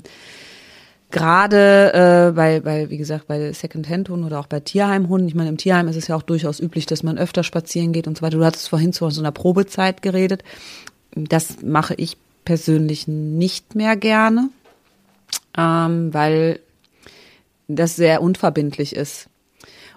gerade 1.11 1.93
äh, 2.29 2.33
bei, 2.33 2.61
bei, 2.61 2.91
wie 2.91 2.97
gesagt, 2.97 3.27
bei 3.27 3.53
Second-Hand-Hunden 3.53 4.25
oder 4.25 4.41
auch 4.41 4.47
bei 4.47 4.61
Tierheimhunden. 4.61 5.29
Ich 5.29 5.35
meine, 5.35 5.49
im 5.49 5.57
Tierheim 5.57 5.89
ist 5.89 5.97
es 5.97 6.09
ja 6.09 6.17
auch 6.17 6.23
durchaus 6.23 6.61
üblich, 6.61 6.87
dass 6.87 7.03
man 7.03 7.19
öfter 7.19 7.45
spazieren 7.45 7.93
geht 7.93 8.07
und 8.07 8.19
so 8.19 8.23
weiter. 8.23 8.39
Du 8.39 8.45
hattest 8.45 8.69
vorhin 8.69 8.93
zu 8.93 9.09
so 9.11 9.21
einer 9.21 9.33
Probezeit 9.33 10.03
geredet. 10.03 10.43
Das 11.15 11.63
mache 11.63 11.95
ich 11.95 12.17
persönlich 12.45 13.09
nicht 13.09 13.75
mehr 13.75 13.97
gerne, 13.97 14.49
ähm, 15.57 16.15
weil 16.15 16.61
das 17.69 17.97
sehr 17.97 18.23
unverbindlich 18.23 18.97
ist. 18.97 19.29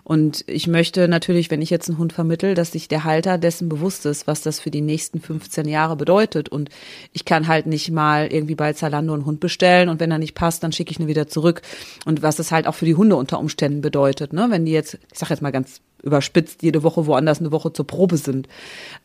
Und 0.04 0.44
ich 0.48 0.68
möchte 0.68 1.08
natürlich, 1.08 1.50
wenn 1.50 1.62
ich 1.62 1.70
jetzt 1.70 1.90
einen 1.90 1.98
Hund 1.98 2.14
vermittel, 2.14 2.56
dass 2.56 2.74
sich 2.74 2.88
der 2.88 3.04
Halter 3.04 3.38
dessen 3.38 3.70
bewusst 3.70 4.06
ist, 4.06 4.28
was 4.28 4.42
das 4.42 4.60
für 4.60 4.72
die 4.72 4.82
nächsten 4.82 5.22
15 5.22 5.68
Jahre 5.68 5.96
bedeutet. 5.96 6.50
Und 6.50 6.70
ich 7.14 7.26
kann 7.26 7.48
halt 7.48 7.68
nicht 7.68 7.90
mal 7.92 8.28
irgendwie 8.28 8.56
bei 8.56 8.74
Zalando 8.74 9.14
einen 9.14 9.26
Hund 9.26 9.40
bestellen 9.40 9.90
und 9.90 10.00
wenn 10.00 10.12
er 10.12 10.18
nicht 10.18 10.36
passt, 10.36 10.64
dann 10.64 10.74
schicke 10.74 10.92
ich 10.92 11.00
ihn 11.00 11.08
wieder 11.08 11.28
zurück. 11.28 11.62
Und 12.06 12.22
was 12.22 12.36
das 12.36 12.52
halt 12.52 12.68
auch 12.68 12.76
für 12.76 12.86
die 12.86 12.96
Hunde 12.96 13.16
unter 13.16 13.40
Umständen 13.40 13.82
bedeutet, 13.82 14.34
ne? 14.34 14.48
Wenn 14.50 14.66
die 14.66 14.74
jetzt, 14.74 14.96
ich 15.12 15.20
sag 15.20 15.30
jetzt 15.30 15.42
mal 15.42 15.52
ganz 15.52 15.82
überspitzt 16.04 16.62
jede 16.62 16.84
Woche 16.84 17.06
woanders 17.06 17.40
eine 17.40 17.52
Woche 17.52 17.72
zur 17.72 17.88
Probe 17.88 18.18
sind. 18.18 18.48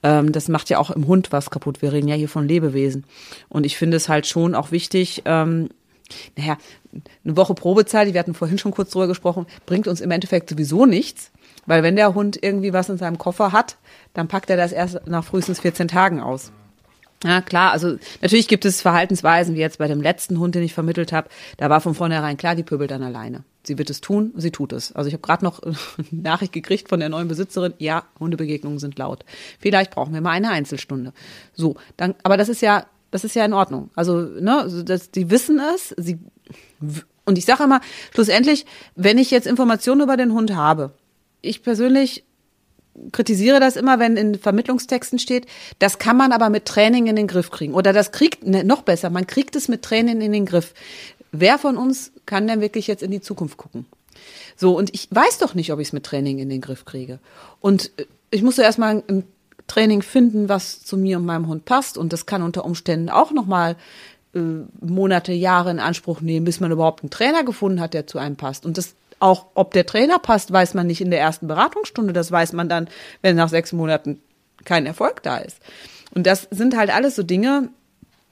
Ähm, 0.02 0.32
das 0.32 0.48
macht 0.48 0.68
ja 0.68 0.78
auch 0.78 0.90
im 0.90 1.06
Hund 1.06 1.30
was 1.30 1.48
kaputt. 1.50 1.80
Wir 1.80 1.92
reden 1.92 2.08
ja 2.08 2.16
hier 2.16 2.28
von 2.28 2.46
Lebewesen. 2.46 3.04
Und 3.48 3.64
ich 3.64 3.78
finde 3.78 3.96
es 3.96 4.08
halt 4.08 4.26
schon 4.26 4.54
auch 4.56 4.72
wichtig, 4.72 5.22
ähm, 5.24 5.68
naja, 6.36 6.56
eine 6.92 7.36
Woche 7.36 7.54
Probezeit, 7.54 8.12
wir 8.12 8.20
hatten 8.20 8.34
vorhin 8.34 8.58
schon 8.58 8.72
kurz 8.72 8.90
drüber 8.90 9.06
gesprochen, 9.06 9.46
bringt 9.66 9.88
uns 9.88 10.00
im 10.00 10.10
Endeffekt 10.10 10.50
sowieso 10.50 10.86
nichts, 10.86 11.30
weil 11.66 11.82
wenn 11.82 11.96
der 11.96 12.14
Hund 12.14 12.38
irgendwie 12.42 12.72
was 12.72 12.88
in 12.88 12.98
seinem 12.98 13.18
Koffer 13.18 13.52
hat, 13.52 13.76
dann 14.14 14.28
packt 14.28 14.50
er 14.50 14.56
das 14.56 14.72
erst 14.72 15.06
nach 15.06 15.24
frühestens 15.24 15.60
14 15.60 15.88
Tagen 15.88 16.20
aus. 16.20 16.52
Ja, 17.24 17.40
klar, 17.40 17.72
also 17.72 17.96
natürlich 18.22 18.46
gibt 18.46 18.64
es 18.64 18.80
Verhaltensweisen, 18.80 19.56
wie 19.56 19.60
jetzt 19.60 19.78
bei 19.78 19.88
dem 19.88 20.00
letzten 20.00 20.38
Hund, 20.38 20.54
den 20.54 20.62
ich 20.62 20.72
vermittelt 20.72 21.12
habe, 21.12 21.28
da 21.56 21.68
war 21.68 21.80
von 21.80 21.94
vornherein 21.94 22.36
klar, 22.36 22.54
die 22.54 22.62
pöbelt 22.62 22.92
dann 22.92 23.02
alleine. 23.02 23.42
Sie 23.64 23.76
wird 23.76 23.90
es 23.90 24.00
tun, 24.00 24.32
sie 24.36 24.52
tut 24.52 24.72
es. 24.72 24.92
Also 24.92 25.08
ich 25.08 25.14
habe 25.14 25.22
gerade 25.22 25.44
noch 25.44 25.60
eine 25.62 25.74
Nachricht 26.12 26.52
gekriegt 26.52 26.88
von 26.88 27.00
der 27.00 27.08
neuen 27.08 27.26
Besitzerin, 27.26 27.74
ja, 27.78 28.04
Hundebegegnungen 28.20 28.78
sind 28.78 28.98
laut. 28.98 29.24
Vielleicht 29.58 29.90
brauchen 29.90 30.14
wir 30.14 30.20
mal 30.20 30.30
eine 30.30 30.50
Einzelstunde. 30.50 31.12
So, 31.54 31.74
dann, 31.96 32.14
aber 32.22 32.36
das 32.36 32.48
ist 32.48 32.62
ja 32.62 32.86
das 33.10 33.24
ist 33.24 33.34
ja 33.34 33.44
in 33.44 33.52
Ordnung. 33.52 33.90
Also, 33.94 34.20
ne, 34.20 34.58
also 34.58 34.82
die 34.82 35.30
wissen 35.30 35.60
es, 35.74 35.94
sie 35.96 36.18
und 37.24 37.36
ich 37.36 37.44
sage 37.44 37.64
immer, 37.64 37.80
schlussendlich, 38.14 38.64
wenn 38.96 39.18
ich 39.18 39.30
jetzt 39.30 39.46
Informationen 39.46 40.00
über 40.00 40.16
den 40.16 40.32
Hund 40.32 40.54
habe, 40.54 40.92
ich 41.42 41.62
persönlich 41.62 42.24
kritisiere 43.12 43.60
das 43.60 43.76
immer, 43.76 43.98
wenn 43.98 44.16
in 44.16 44.38
Vermittlungstexten 44.38 45.18
steht, 45.18 45.46
das 45.78 45.98
kann 45.98 46.16
man 46.16 46.32
aber 46.32 46.48
mit 46.50 46.64
Training 46.64 47.06
in 47.06 47.16
den 47.16 47.26
Griff 47.26 47.50
kriegen. 47.50 47.74
Oder 47.74 47.92
das 47.92 48.12
kriegt, 48.12 48.46
ne, 48.46 48.64
noch 48.64 48.82
besser, 48.82 49.10
man 49.10 49.26
kriegt 49.26 49.56
es 49.56 49.68
mit 49.68 49.82
Training 49.82 50.20
in 50.20 50.32
den 50.32 50.46
Griff. 50.46 50.74
Wer 51.30 51.58
von 51.58 51.76
uns 51.76 52.12
kann 52.26 52.48
denn 52.48 52.60
wirklich 52.60 52.86
jetzt 52.86 53.02
in 53.02 53.10
die 53.10 53.20
Zukunft 53.20 53.56
gucken? 53.58 53.86
So, 54.56 54.76
und 54.76 54.92
ich 54.94 55.08
weiß 55.10 55.38
doch 55.38 55.54
nicht, 55.54 55.72
ob 55.72 55.78
ich 55.78 55.88
es 55.88 55.92
mit 55.92 56.04
Training 56.04 56.38
in 56.38 56.48
den 56.48 56.60
Griff 56.60 56.84
kriege. 56.84 57.20
Und 57.60 57.92
äh, 57.98 58.06
ich 58.30 58.42
muss 58.42 58.56
so 58.56 58.62
erstmal 58.62 59.02
ein 59.06 59.24
Training 59.68 60.02
finden, 60.02 60.48
was 60.48 60.82
zu 60.82 60.96
mir 60.96 61.18
und 61.18 61.26
meinem 61.26 61.46
Hund 61.46 61.64
passt. 61.64 61.96
Und 61.96 62.12
das 62.12 62.26
kann 62.26 62.42
unter 62.42 62.64
Umständen 62.64 63.08
auch 63.08 63.30
nochmal 63.30 63.76
äh, 64.34 64.40
Monate, 64.80 65.32
Jahre 65.32 65.70
in 65.70 65.78
Anspruch 65.78 66.20
nehmen, 66.20 66.44
bis 66.44 66.58
man 66.58 66.72
überhaupt 66.72 67.02
einen 67.02 67.10
Trainer 67.10 67.44
gefunden 67.44 67.80
hat, 67.80 67.94
der 67.94 68.06
zu 68.06 68.18
einem 68.18 68.36
passt. 68.36 68.66
Und 68.66 68.76
das 68.76 68.94
auch, 69.20 69.46
ob 69.54 69.72
der 69.72 69.86
Trainer 69.86 70.18
passt, 70.18 70.52
weiß 70.52 70.74
man 70.74 70.86
nicht 70.86 71.00
in 71.00 71.10
der 71.10 71.20
ersten 71.20 71.48
Beratungsstunde. 71.48 72.12
Das 72.12 72.30
weiß 72.30 72.52
man 72.52 72.68
dann, 72.68 72.88
wenn 73.22 73.36
nach 73.36 73.48
sechs 73.48 73.72
Monaten 73.72 74.20
kein 74.64 74.86
Erfolg 74.86 75.22
da 75.22 75.38
ist. 75.38 75.58
Und 76.14 76.26
das 76.26 76.48
sind 76.50 76.76
halt 76.76 76.94
alles 76.94 77.16
so 77.16 77.22
Dinge, 77.22 77.68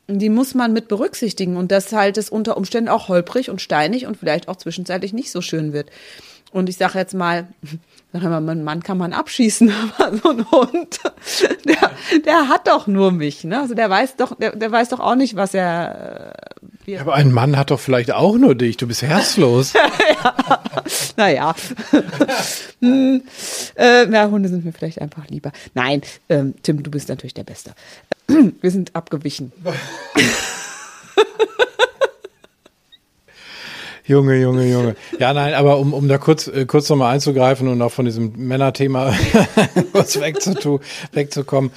die 0.08 0.28
muss 0.28 0.54
man 0.54 0.72
mit 0.72 0.88
berücksichtigen 0.88 1.56
und 1.56 1.72
dass 1.72 1.92
halt 1.92 2.16
es 2.16 2.30
unter 2.30 2.56
Umständen 2.56 2.88
auch 2.88 3.08
holprig 3.08 3.50
und 3.50 3.60
steinig 3.60 4.06
und 4.06 4.16
vielleicht 4.16 4.48
auch 4.48 4.56
zwischenzeitlich 4.56 5.12
nicht 5.12 5.32
so 5.32 5.40
schön 5.40 5.72
wird. 5.72 5.90
Und 6.52 6.68
ich 6.68 6.76
sage 6.76 6.98
jetzt 6.98 7.14
mal, 7.14 7.48
sag 8.12 8.22
mal, 8.22 8.40
mein 8.40 8.64
Mann 8.64 8.82
kann 8.82 8.98
man 8.98 9.12
abschießen, 9.12 9.72
aber 9.98 10.16
so 10.16 10.30
ein 10.30 10.50
Hund, 10.50 11.00
der, 11.64 11.90
der 12.24 12.48
hat 12.48 12.68
doch 12.68 12.86
nur 12.86 13.12
mich, 13.12 13.44
ne? 13.44 13.60
Also 13.60 13.74
der 13.74 13.90
weiß 13.90 14.16
doch, 14.16 14.36
der, 14.36 14.56
der 14.56 14.72
weiß 14.72 14.90
doch 14.90 15.00
auch 15.00 15.16
nicht, 15.16 15.36
was 15.36 15.54
er. 15.54 16.34
Äh, 16.86 16.98
aber 16.98 17.14
ein 17.14 17.32
Mann 17.32 17.56
hat 17.56 17.72
doch 17.72 17.80
vielleicht 17.80 18.12
auch 18.12 18.36
nur 18.36 18.54
dich. 18.54 18.76
Du 18.76 18.86
bist 18.86 19.02
herzlos. 19.02 19.72
ja. 19.72 20.34
Naja. 21.16 21.54
hm, 22.80 23.22
äh, 23.74 24.06
na, 24.06 24.30
Hunde 24.30 24.48
sind 24.48 24.64
mir 24.64 24.72
vielleicht 24.72 25.00
einfach 25.00 25.26
lieber. 25.28 25.50
Nein, 25.74 26.02
ähm, 26.28 26.54
Tim, 26.62 26.84
du 26.84 26.90
bist 26.90 27.08
natürlich 27.08 27.34
der 27.34 27.42
Beste. 27.42 27.72
Wir 28.28 28.70
sind 28.70 28.94
abgewichen. 28.94 29.52
Junge, 34.06 34.36
Junge, 34.36 34.70
Junge. 34.70 34.96
Ja, 35.18 35.32
nein, 35.32 35.54
aber 35.54 35.78
um, 35.78 35.92
um 35.92 36.06
da 36.06 36.18
kurz, 36.18 36.46
äh, 36.46 36.64
kurz 36.64 36.88
nochmal 36.88 37.14
einzugreifen 37.14 37.66
und 37.66 37.82
auch 37.82 37.90
von 37.90 38.04
diesem 38.04 38.32
Männerthema 38.36 39.12
kurz 39.92 40.20
wegzutu, 40.20 40.78
wegzukommen. 41.12 41.72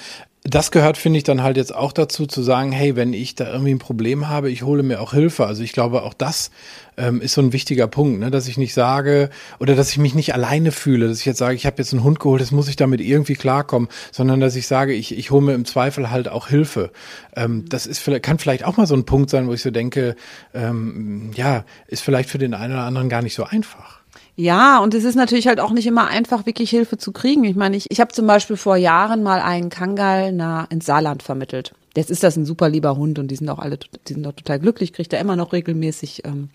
Das 0.49 0.71
gehört, 0.71 0.97
finde 0.97 1.17
ich, 1.17 1.23
dann 1.23 1.43
halt 1.43 1.57
jetzt 1.57 1.75
auch 1.75 1.91
dazu, 1.91 2.25
zu 2.25 2.41
sagen, 2.41 2.71
hey, 2.71 2.95
wenn 2.95 3.13
ich 3.13 3.35
da 3.35 3.51
irgendwie 3.51 3.71
ein 3.71 3.79
Problem 3.79 4.29
habe, 4.29 4.49
ich 4.49 4.63
hole 4.63 4.81
mir 4.81 4.99
auch 4.99 5.13
Hilfe. 5.13 5.45
Also 5.45 5.62
ich 5.62 5.73
glaube, 5.73 6.01
auch 6.01 6.15
das 6.15 6.49
ähm, 6.97 7.21
ist 7.21 7.33
so 7.33 7.41
ein 7.41 7.53
wichtiger 7.53 7.88
Punkt, 7.88 8.19
ne? 8.19 8.31
dass 8.31 8.47
ich 8.47 8.57
nicht 8.57 8.73
sage 8.73 9.29
oder 9.59 9.75
dass 9.75 9.91
ich 9.91 9.99
mich 9.99 10.15
nicht 10.15 10.33
alleine 10.33 10.71
fühle, 10.71 11.07
dass 11.07 11.19
ich 11.19 11.25
jetzt 11.25 11.38
sage, 11.38 11.55
ich 11.55 11.67
habe 11.67 11.77
jetzt 11.77 11.93
einen 11.93 12.03
Hund 12.03 12.19
geholt, 12.19 12.41
jetzt 12.41 12.51
muss 12.51 12.67
ich 12.67 12.75
damit 12.75 12.99
irgendwie 12.99 13.35
klarkommen, 13.35 13.89
sondern 14.12 14.39
dass 14.39 14.55
ich 14.55 14.65
sage, 14.65 14.93
ich, 14.93 15.15
ich 15.15 15.29
hole 15.29 15.43
mir 15.43 15.53
im 15.53 15.65
Zweifel 15.65 16.09
halt 16.09 16.29
auch 16.29 16.47
Hilfe. 16.47 16.91
Ähm, 17.35 17.65
das 17.69 17.85
ist 17.85 17.99
vielleicht, 17.99 18.23
kann 18.23 18.39
vielleicht 18.39 18.65
auch 18.65 18.77
mal 18.77 18.88
so 18.88 18.95
ein 18.95 19.05
Punkt 19.05 19.29
sein, 19.29 19.47
wo 19.47 19.53
ich 19.53 19.62
so 19.62 19.71
denke, 19.71 20.15
ähm, 20.53 21.31
ja, 21.35 21.63
ist 21.88 22.01
vielleicht 22.01 22.29
für 22.29 22.39
den 22.39 22.55
einen 22.55 22.73
oder 22.73 22.83
anderen 22.83 23.09
gar 23.09 23.21
nicht 23.21 23.35
so 23.35 23.43
einfach. 23.43 23.98
Ja, 24.36 24.80
und 24.80 24.93
es 24.93 25.04
ist 25.04 25.15
natürlich 25.15 25.48
halt 25.48 25.60
auch 25.60 25.72
nicht 25.72 25.88
immer 25.88 26.08
einfach, 26.08 26.45
wirklich 26.45 26.69
Hilfe 26.69 26.98
zu 26.98 27.12
kriegen. 27.12 27.43
Ich 27.43 27.56
meine, 27.56 27.76
ich, 27.76 27.88
ich 27.89 28.00
habe 28.00 28.12
zum 28.13 28.26
Beispiel 28.28 28.58
vor 28.58 28.78
Jahren 28.78 29.24
mal 29.24 29.41
einen 29.41 29.69
Kangal 29.69 30.32
na, 30.32 30.65
ins 30.69 30.86
Saarland 30.86 31.24
vermittelt. 31.24 31.74
Jetzt 31.95 32.12
ist 32.12 32.24
das 32.24 32.38
ein 32.38 32.45
super 32.45 32.69
lieber 32.69 32.95
Hund 32.95 33.19
und 33.19 33.30
die 33.30 33.36
sind 33.36 33.50
auch 33.50 33.60
alle, 33.60 33.78
die 34.08 34.13
sind 34.13 34.26
auch 34.26 34.34
total 34.34 34.60
glücklich, 34.60 34.93
kriegt 34.93 35.12
er 35.12 35.19
immer 35.19 35.36
noch 35.36 35.54
regelmäßig. 35.54 36.24
Ähm, 36.26 36.50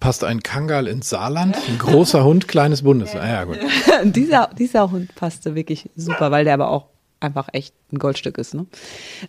Passt 0.00 0.24
ein 0.24 0.42
Kangal 0.42 0.88
ins 0.88 1.10
Saarland? 1.10 1.56
Ein 1.68 1.78
großer 1.78 2.24
Hund, 2.24 2.48
kleines 2.48 2.82
Bundes. 2.82 3.14
Ah, 3.14 3.28
ja, 3.28 3.44
gut. 3.44 3.58
dieser, 4.04 4.50
dieser 4.58 4.90
Hund 4.90 5.14
passte 5.14 5.54
wirklich 5.54 5.90
super, 5.94 6.32
weil 6.32 6.44
der 6.44 6.54
aber 6.54 6.70
auch 6.70 6.86
einfach 7.22 7.48
echt 7.52 7.74
ein 7.92 7.98
Goldstück 7.98 8.38
ist. 8.38 8.54
Ne? 8.54 8.66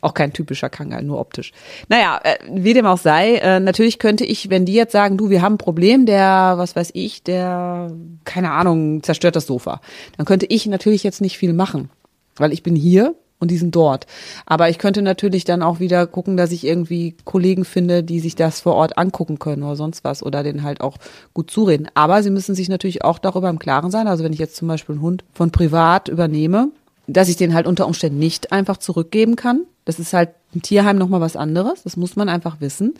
Auch 0.01 0.13
kein 0.13 0.34
typischer 0.34 0.69
Kangal, 0.69 1.03
nur 1.03 1.19
optisch. 1.19 1.51
Naja, 1.89 2.19
äh, 2.23 2.38
wie 2.51 2.73
dem 2.73 2.86
auch 2.86 2.97
sei, 2.97 3.36
äh, 3.36 3.60
natürlich 3.60 3.99
könnte 3.99 4.25
ich, 4.25 4.49
wenn 4.49 4.65
die 4.65 4.73
jetzt 4.73 4.91
sagen, 4.91 5.17
du, 5.17 5.29
wir 5.29 5.41
haben 5.41 5.56
ein 5.56 5.58
Problem, 5.60 6.06
der, 6.06 6.53
was 6.58 6.75
weiß 6.75 6.91
ich, 6.93 7.23
der, 7.23 7.91
keine 8.25 8.51
Ahnung, 8.51 9.03
zerstört 9.03 9.36
das 9.36 9.47
Sofa, 9.47 9.82
dann 10.17 10.25
könnte 10.25 10.45
ich 10.47 10.65
natürlich 10.65 11.03
jetzt 11.03 11.21
nicht 11.21 11.38
viel 11.38 11.53
machen, 11.53 11.89
weil 12.36 12.53
ich 12.53 12.63
bin 12.63 12.75
hier 12.75 13.15
und 13.43 13.51
die 13.51 13.58
sind 13.58 13.75
dort. 13.75 14.08
Aber 14.45 14.69
ich 14.69 14.79
könnte 14.79 15.01
natürlich 15.01 15.43
dann 15.43 15.62
auch 15.62 15.82
wieder 15.82 16.08
gucken, 16.08 16.38
dass 16.38 16.53
ich 16.53 16.65
irgendwie 16.65 17.17
Kollegen 17.25 17.65
finde, 17.65 18.01
die 18.01 18.21
sich 18.21 18.36
das 18.36 18.62
vor 18.62 18.73
Ort 18.75 18.97
angucken 18.97 19.38
können 19.38 19.63
oder 19.63 19.75
sonst 19.75 20.06
was 20.06 20.23
oder 20.23 20.43
den 20.43 20.63
halt 20.63 20.79
auch 20.79 20.97
gut 21.34 21.51
zureden. 21.51 21.89
Aber 21.93 22.23
sie 22.23 22.29
müssen 22.29 22.56
sich 22.56 22.69
natürlich 22.69 23.03
auch 23.03 23.19
darüber 23.19 23.49
im 23.49 23.60
Klaren 23.60 23.91
sein. 23.91 24.08
Also 24.08 24.23
wenn 24.23 24.32
ich 24.32 24.39
jetzt 24.39 24.56
zum 24.56 24.69
Beispiel 24.69 24.95
einen 24.95 25.01
Hund 25.01 25.25
von 25.34 25.51
privat 25.51 26.08
übernehme, 26.08 26.69
dass 27.07 27.29
ich 27.29 27.37
den 27.37 27.53
halt 27.53 27.67
unter 27.67 27.87
Umständen 27.87 28.19
nicht 28.19 28.51
einfach 28.51 28.77
zurückgeben 28.77 29.35
kann. 29.35 29.65
Das 29.85 29.99
ist 29.99 30.13
halt 30.13 30.29
im 30.53 30.61
Tierheim 30.61 30.97
nochmal 30.97 31.21
was 31.21 31.35
anderes. 31.35 31.83
Das 31.83 31.97
muss 31.97 32.15
man 32.15 32.29
einfach 32.29 32.61
wissen. 32.61 32.93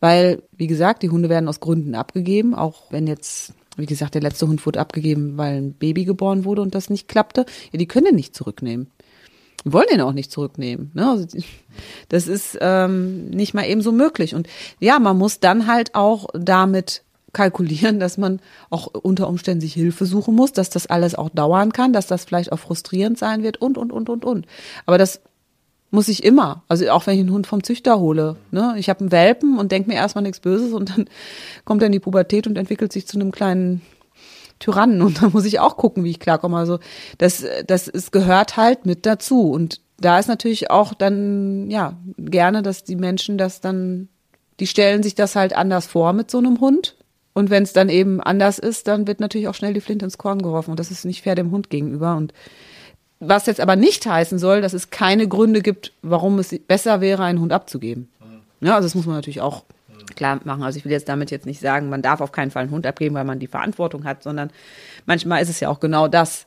Weil, 0.00 0.42
wie 0.56 0.66
gesagt, 0.66 1.02
die 1.02 1.10
Hunde 1.10 1.28
werden 1.28 1.48
aus 1.48 1.60
Gründen 1.60 1.94
abgegeben, 1.94 2.54
auch 2.54 2.90
wenn 2.90 3.06
jetzt 3.06 3.54
wie 3.76 3.86
gesagt, 3.86 4.14
der 4.14 4.22
letzte 4.22 4.48
Hund 4.48 4.64
wurde 4.64 4.80
abgegeben, 4.80 5.36
weil 5.36 5.58
ein 5.58 5.72
Baby 5.74 6.04
geboren 6.04 6.44
wurde 6.44 6.62
und 6.62 6.74
das 6.74 6.90
nicht 6.90 7.08
klappte. 7.08 7.44
Ja, 7.72 7.78
die 7.78 7.86
können 7.86 8.06
den 8.06 8.14
nicht 8.14 8.34
zurücknehmen. 8.34 8.90
Wir 9.64 9.72
wollen 9.72 9.88
den 9.90 10.00
auch 10.00 10.12
nicht 10.12 10.30
zurücknehmen. 10.30 10.92
Ne? 10.94 11.10
Also 11.10 11.26
das 12.08 12.28
ist 12.28 12.56
ähm, 12.60 13.28
nicht 13.30 13.52
mal 13.52 13.66
eben 13.66 13.82
so 13.82 13.92
möglich. 13.92 14.34
Und 14.34 14.48
ja, 14.78 14.98
man 14.98 15.18
muss 15.18 15.40
dann 15.40 15.66
halt 15.66 15.94
auch 15.94 16.28
damit 16.34 17.02
kalkulieren, 17.36 18.00
dass 18.00 18.16
man 18.16 18.40
auch 18.70 18.86
unter 18.86 19.28
Umständen 19.28 19.60
sich 19.60 19.74
Hilfe 19.74 20.06
suchen 20.06 20.34
muss, 20.34 20.52
dass 20.52 20.70
das 20.70 20.86
alles 20.86 21.14
auch 21.14 21.28
dauern 21.28 21.72
kann, 21.72 21.92
dass 21.92 22.06
das 22.06 22.24
vielleicht 22.24 22.50
auch 22.50 22.58
frustrierend 22.58 23.18
sein 23.18 23.42
wird 23.42 23.58
und, 23.58 23.76
und, 23.76 23.92
und, 23.92 24.08
und, 24.08 24.24
und. 24.24 24.46
Aber 24.86 24.96
das 24.96 25.20
muss 25.90 26.08
ich 26.08 26.24
immer. 26.24 26.62
Also 26.66 26.88
auch 26.90 27.06
wenn 27.06 27.14
ich 27.14 27.20
einen 27.20 27.32
Hund 27.32 27.46
vom 27.46 27.62
Züchter 27.62 28.00
hole. 28.00 28.36
Ne? 28.50 28.74
Ich 28.78 28.88
habe 28.88 29.00
einen 29.00 29.12
Welpen 29.12 29.58
und 29.58 29.70
denke 29.70 29.90
mir 29.90 29.96
erstmal 29.96 30.22
nichts 30.22 30.40
Böses 30.40 30.72
und 30.72 30.90
dann 30.90 31.08
kommt 31.64 31.82
er 31.82 31.86
in 31.86 31.92
die 31.92 32.00
Pubertät 32.00 32.46
und 32.46 32.56
entwickelt 32.56 32.92
sich 32.92 33.06
zu 33.06 33.18
einem 33.18 33.32
kleinen 33.32 33.82
Tyrannen 34.58 35.02
und 35.02 35.20
da 35.22 35.28
muss 35.28 35.44
ich 35.44 35.60
auch 35.60 35.76
gucken, 35.76 36.02
wie 36.04 36.10
ich 36.10 36.20
klarkomme. 36.20 36.56
Also 36.56 36.78
das, 37.18 37.44
das 37.66 37.86
ist, 37.86 38.12
gehört 38.12 38.56
halt 38.56 38.86
mit 38.86 39.04
dazu. 39.04 39.50
Und 39.50 39.82
da 39.98 40.18
ist 40.18 40.28
natürlich 40.28 40.70
auch 40.70 40.94
dann, 40.94 41.70
ja, 41.70 41.98
gerne, 42.16 42.62
dass 42.62 42.82
die 42.82 42.96
Menschen 42.96 43.36
das 43.36 43.60
dann, 43.60 44.08
die 44.58 44.66
stellen 44.66 45.02
sich 45.02 45.14
das 45.14 45.36
halt 45.36 45.54
anders 45.54 45.86
vor 45.86 46.14
mit 46.14 46.30
so 46.30 46.38
einem 46.38 46.60
Hund. 46.60 46.95
Und 47.36 47.50
wenn 47.50 47.64
es 47.64 47.74
dann 47.74 47.90
eben 47.90 48.22
anders 48.22 48.58
ist, 48.58 48.88
dann 48.88 49.06
wird 49.06 49.20
natürlich 49.20 49.46
auch 49.46 49.54
schnell 49.54 49.74
die 49.74 49.82
Flinte 49.82 50.06
ins 50.06 50.16
Korn 50.16 50.40
geworfen. 50.40 50.70
Und 50.70 50.80
das 50.80 50.90
ist 50.90 51.04
nicht 51.04 51.20
fair 51.20 51.34
dem 51.34 51.50
Hund 51.50 51.68
gegenüber. 51.68 52.16
Und 52.16 52.32
was 53.20 53.44
jetzt 53.44 53.60
aber 53.60 53.76
nicht 53.76 54.06
heißen 54.06 54.38
soll, 54.38 54.62
dass 54.62 54.72
es 54.72 54.88
keine 54.88 55.28
Gründe 55.28 55.60
gibt, 55.60 55.92
warum 56.00 56.38
es 56.38 56.58
besser 56.66 57.02
wäre, 57.02 57.24
einen 57.24 57.42
Hund 57.42 57.52
abzugeben. 57.52 58.08
Ja, 58.62 58.76
also 58.76 58.86
das 58.86 58.94
muss 58.94 59.04
man 59.04 59.16
natürlich 59.16 59.42
auch 59.42 59.64
klar 60.14 60.40
machen. 60.44 60.62
Also 60.62 60.78
ich 60.78 60.86
will 60.86 60.92
jetzt 60.92 61.10
damit 61.10 61.30
jetzt 61.30 61.44
nicht 61.44 61.60
sagen, 61.60 61.90
man 61.90 62.00
darf 62.00 62.22
auf 62.22 62.32
keinen 62.32 62.50
Fall 62.50 62.62
einen 62.62 62.70
Hund 62.70 62.86
abgeben, 62.86 63.14
weil 63.14 63.24
man 63.24 63.38
die 63.38 63.48
Verantwortung 63.48 64.04
hat, 64.04 64.22
sondern 64.22 64.48
manchmal 65.04 65.42
ist 65.42 65.50
es 65.50 65.60
ja 65.60 65.68
auch 65.68 65.78
genau 65.78 66.08
das. 66.08 66.46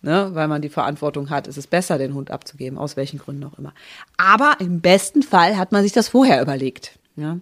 Ne, 0.00 0.30
weil 0.32 0.48
man 0.48 0.62
die 0.62 0.70
Verantwortung 0.70 1.28
hat, 1.28 1.48
ist 1.48 1.58
es 1.58 1.66
besser, 1.66 1.98
den 1.98 2.14
Hund 2.14 2.30
abzugeben, 2.30 2.78
aus 2.78 2.96
welchen 2.96 3.18
Gründen 3.18 3.44
auch 3.44 3.58
immer. 3.58 3.74
Aber 4.16 4.54
im 4.58 4.80
besten 4.80 5.22
Fall 5.22 5.58
hat 5.58 5.72
man 5.72 5.82
sich 5.82 5.92
das 5.92 6.08
vorher 6.08 6.40
überlegt. 6.40 6.98
Ja, 7.16 7.36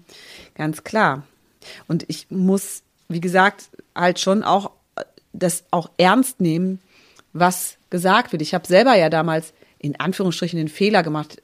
ganz 0.57 0.83
klar. 0.83 1.23
Und 1.87 2.05
ich 2.09 2.27
muss, 2.31 2.83
wie 3.09 3.21
gesagt, 3.21 3.71
halt 3.95 4.21
schon 4.21 4.43
auch 4.43 4.71
das 5.33 5.65
auch 5.71 5.91
ernst 5.99 6.41
nehmen, 6.41 6.81
was 7.33 7.77
gesagt 7.91 8.33
wird. 8.33 8.43
Ich 8.43 8.55
habe 8.55 8.67
selber 8.67 8.95
ja 8.97 9.11
damals 9.11 9.53
in 9.79 9.99
Anführungsstrichen 9.99 10.59
den 10.59 10.69
Fehler 10.69 11.03
gemacht 11.03 11.41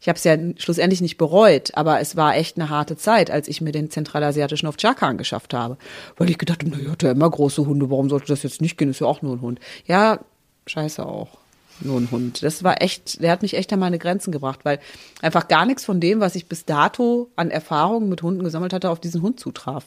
ich 0.00 0.08
habe 0.08 0.16
es 0.16 0.24
ja 0.24 0.36
schlussendlich 0.58 1.00
nicht 1.00 1.16
bereut, 1.16 1.72
aber 1.74 2.00
es 2.00 2.16
war 2.16 2.36
echt 2.36 2.56
eine 2.56 2.68
harte 2.68 2.96
Zeit, 2.96 3.30
als 3.30 3.48
ich 3.48 3.60
mir 3.60 3.72
den 3.72 3.90
zentralasiatischen 3.90 4.68
Ovtchaka 4.68 5.08
angeschafft 5.08 5.54
habe. 5.54 5.76
Weil 6.16 6.30
ich 6.30 6.38
gedacht 6.38 6.62
habe, 6.62 6.70
naja, 6.70 6.92
hat 6.92 7.02
ja 7.02 7.12
immer 7.12 7.28
große 7.28 7.66
Hunde, 7.66 7.90
warum 7.90 8.08
sollte 8.08 8.28
das 8.28 8.42
jetzt 8.42 8.60
nicht 8.60 8.78
gehen? 8.78 8.90
Ist 8.90 9.00
ja 9.00 9.06
auch 9.06 9.22
nur 9.22 9.36
ein 9.36 9.40
Hund. 9.40 9.60
Ja, 9.86 10.20
scheiße 10.66 11.04
auch. 11.04 11.38
Nur 11.80 12.00
ein 12.00 12.10
Hund. 12.10 12.42
Das 12.42 12.64
war 12.64 12.82
echt, 12.82 13.22
der 13.22 13.30
hat 13.30 13.42
mich 13.42 13.54
echt 13.54 13.72
an 13.72 13.78
meine 13.78 13.98
Grenzen 13.98 14.32
gebracht, 14.32 14.60
weil 14.64 14.80
einfach 15.22 15.46
gar 15.48 15.64
nichts 15.64 15.84
von 15.84 16.00
dem, 16.00 16.20
was 16.20 16.34
ich 16.34 16.46
bis 16.46 16.64
dato 16.64 17.30
an 17.36 17.50
Erfahrungen 17.50 18.08
mit 18.08 18.22
Hunden 18.22 18.42
gesammelt 18.42 18.72
hatte, 18.72 18.90
auf 18.90 19.00
diesen 19.00 19.22
Hund 19.22 19.38
zutraf. 19.38 19.86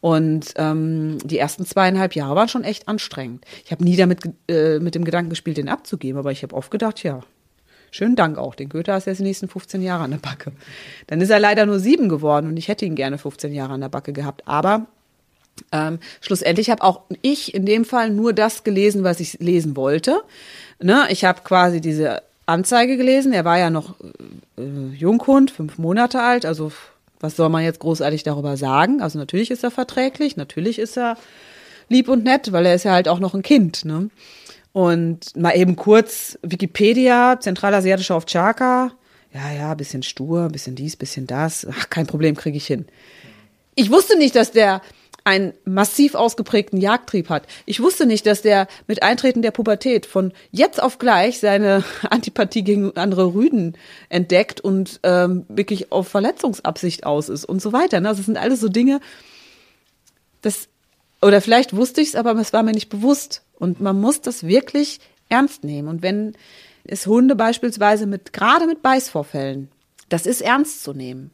Und 0.00 0.54
ähm, 0.56 1.18
die 1.24 1.38
ersten 1.38 1.66
zweieinhalb 1.66 2.14
Jahre 2.14 2.36
waren 2.36 2.48
schon 2.48 2.64
echt 2.64 2.88
anstrengend. 2.88 3.44
Ich 3.64 3.72
habe 3.72 3.82
nie 3.82 3.96
damit 3.96 4.20
äh, 4.48 4.78
mit 4.78 4.94
dem 4.94 5.04
Gedanken 5.04 5.30
gespielt, 5.30 5.56
den 5.56 5.68
abzugeben, 5.68 6.18
aber 6.18 6.30
ich 6.30 6.42
habe 6.42 6.54
oft 6.54 6.70
gedacht, 6.70 7.02
ja, 7.02 7.20
Schönen 7.92 8.16
Dank 8.16 8.36
auch. 8.36 8.54
Den 8.54 8.68
Goethe 8.68 8.92
hast 8.92 9.06
du 9.06 9.10
jetzt 9.10 9.20
die 9.20 9.24
nächsten 9.24 9.48
15 9.48 9.80
Jahre 9.80 10.04
an 10.04 10.10
der 10.10 10.18
Backe. 10.18 10.52
Dann 11.06 11.20
ist 11.20 11.30
er 11.30 11.38
leider 11.38 11.64
nur 11.64 11.78
sieben 11.78 12.10
geworden 12.10 12.48
und 12.48 12.56
ich 12.58 12.68
hätte 12.68 12.84
ihn 12.84 12.94
gerne 12.94 13.16
15 13.16 13.54
Jahre 13.54 13.72
an 13.72 13.80
der 13.80 13.88
Backe 13.88 14.12
gehabt. 14.12 14.46
Aber 14.46 14.86
ähm, 15.72 15.98
schlussendlich 16.20 16.70
habe 16.70 16.82
auch 16.82 17.02
ich 17.22 17.54
in 17.54 17.66
dem 17.66 17.84
Fall 17.84 18.10
nur 18.10 18.32
das 18.32 18.64
gelesen, 18.64 19.04
was 19.04 19.20
ich 19.20 19.38
lesen 19.40 19.76
wollte. 19.76 20.22
Ne? 20.80 21.06
Ich 21.10 21.24
habe 21.24 21.40
quasi 21.42 21.80
diese 21.80 22.22
Anzeige 22.46 22.96
gelesen. 22.96 23.32
Er 23.32 23.44
war 23.44 23.58
ja 23.58 23.70
noch 23.70 23.96
äh, 24.58 24.62
Junghund, 24.94 25.50
fünf 25.50 25.78
Monate 25.78 26.22
alt. 26.22 26.46
Also 26.46 26.72
was 27.20 27.36
soll 27.36 27.48
man 27.48 27.64
jetzt 27.64 27.80
großartig 27.80 28.22
darüber 28.22 28.56
sagen? 28.56 29.00
Also 29.00 29.18
natürlich 29.18 29.50
ist 29.50 29.64
er 29.64 29.70
verträglich, 29.70 30.36
natürlich 30.36 30.78
ist 30.78 30.96
er 30.96 31.16
lieb 31.88 32.08
und 32.08 32.24
nett, 32.24 32.52
weil 32.52 32.66
er 32.66 32.74
ist 32.74 32.84
ja 32.84 32.92
halt 32.92 33.08
auch 33.08 33.18
noch 33.18 33.34
ein 33.34 33.42
Kind. 33.42 33.84
Ne? 33.84 34.10
Und 34.72 35.34
mal 35.36 35.56
eben 35.56 35.76
kurz 35.76 36.38
Wikipedia, 36.42 37.38
zentralasiatischer 37.40 38.16
Ovtchaka. 38.16 38.92
Ja, 39.32 39.52
ja, 39.52 39.74
bisschen 39.74 40.02
stur, 40.02 40.48
bisschen 40.48 40.76
dies, 40.76 40.96
bisschen 40.96 41.26
das. 41.26 41.66
Ach, 41.70 41.90
kein 41.90 42.06
Problem, 42.06 42.36
kriege 42.36 42.56
ich 42.56 42.66
hin. 42.66 42.86
Ich 43.74 43.90
wusste 43.90 44.16
nicht, 44.16 44.34
dass 44.34 44.52
der 44.52 44.80
einen 45.26 45.54
massiv 45.64 46.14
ausgeprägten 46.14 46.80
Jagdtrieb 46.80 47.28
hat. 47.30 47.46
Ich 47.66 47.80
wusste 47.80 48.06
nicht, 48.06 48.26
dass 48.26 48.42
der 48.42 48.68
mit 48.86 49.02
Eintreten 49.02 49.42
der 49.42 49.50
Pubertät 49.50 50.06
von 50.06 50.32
jetzt 50.52 50.80
auf 50.80 50.98
gleich 50.98 51.40
seine 51.40 51.82
Antipathie 52.10 52.62
gegen 52.62 52.96
andere 52.96 53.34
Rüden 53.34 53.76
entdeckt 54.08 54.60
und 54.60 55.00
ähm, 55.02 55.44
wirklich 55.48 55.90
auf 55.90 56.06
Verletzungsabsicht 56.06 57.04
aus 57.04 57.28
ist 57.28 57.44
und 57.44 57.60
so 57.60 57.72
weiter. 57.72 58.00
Ne? 58.00 58.08
Also 58.08 58.20
das 58.20 58.26
sind 58.26 58.38
alles 58.38 58.60
so 58.60 58.68
Dinge, 58.68 59.00
das 60.42 60.68
oder 61.20 61.40
vielleicht 61.40 61.74
wusste 61.74 62.02
ich 62.02 62.08
es, 62.08 62.14
aber 62.14 62.32
es 62.36 62.52
war 62.52 62.62
mir 62.62 62.72
nicht 62.72 62.88
bewusst. 62.88 63.42
Und 63.58 63.80
man 63.80 64.00
muss 64.00 64.20
das 64.20 64.46
wirklich 64.46 65.00
ernst 65.28 65.64
nehmen. 65.64 65.88
Und 65.88 66.02
wenn 66.02 66.34
es 66.84 67.06
Hunde 67.06 67.34
beispielsweise 67.34 68.06
mit, 68.06 68.32
gerade 68.32 68.66
mit 68.66 68.80
Beißvorfällen, 68.82 69.70
das 70.08 70.26
ist 70.26 70.40
ernst 70.40 70.84
zu 70.84 70.92
nehmen. 70.92 71.32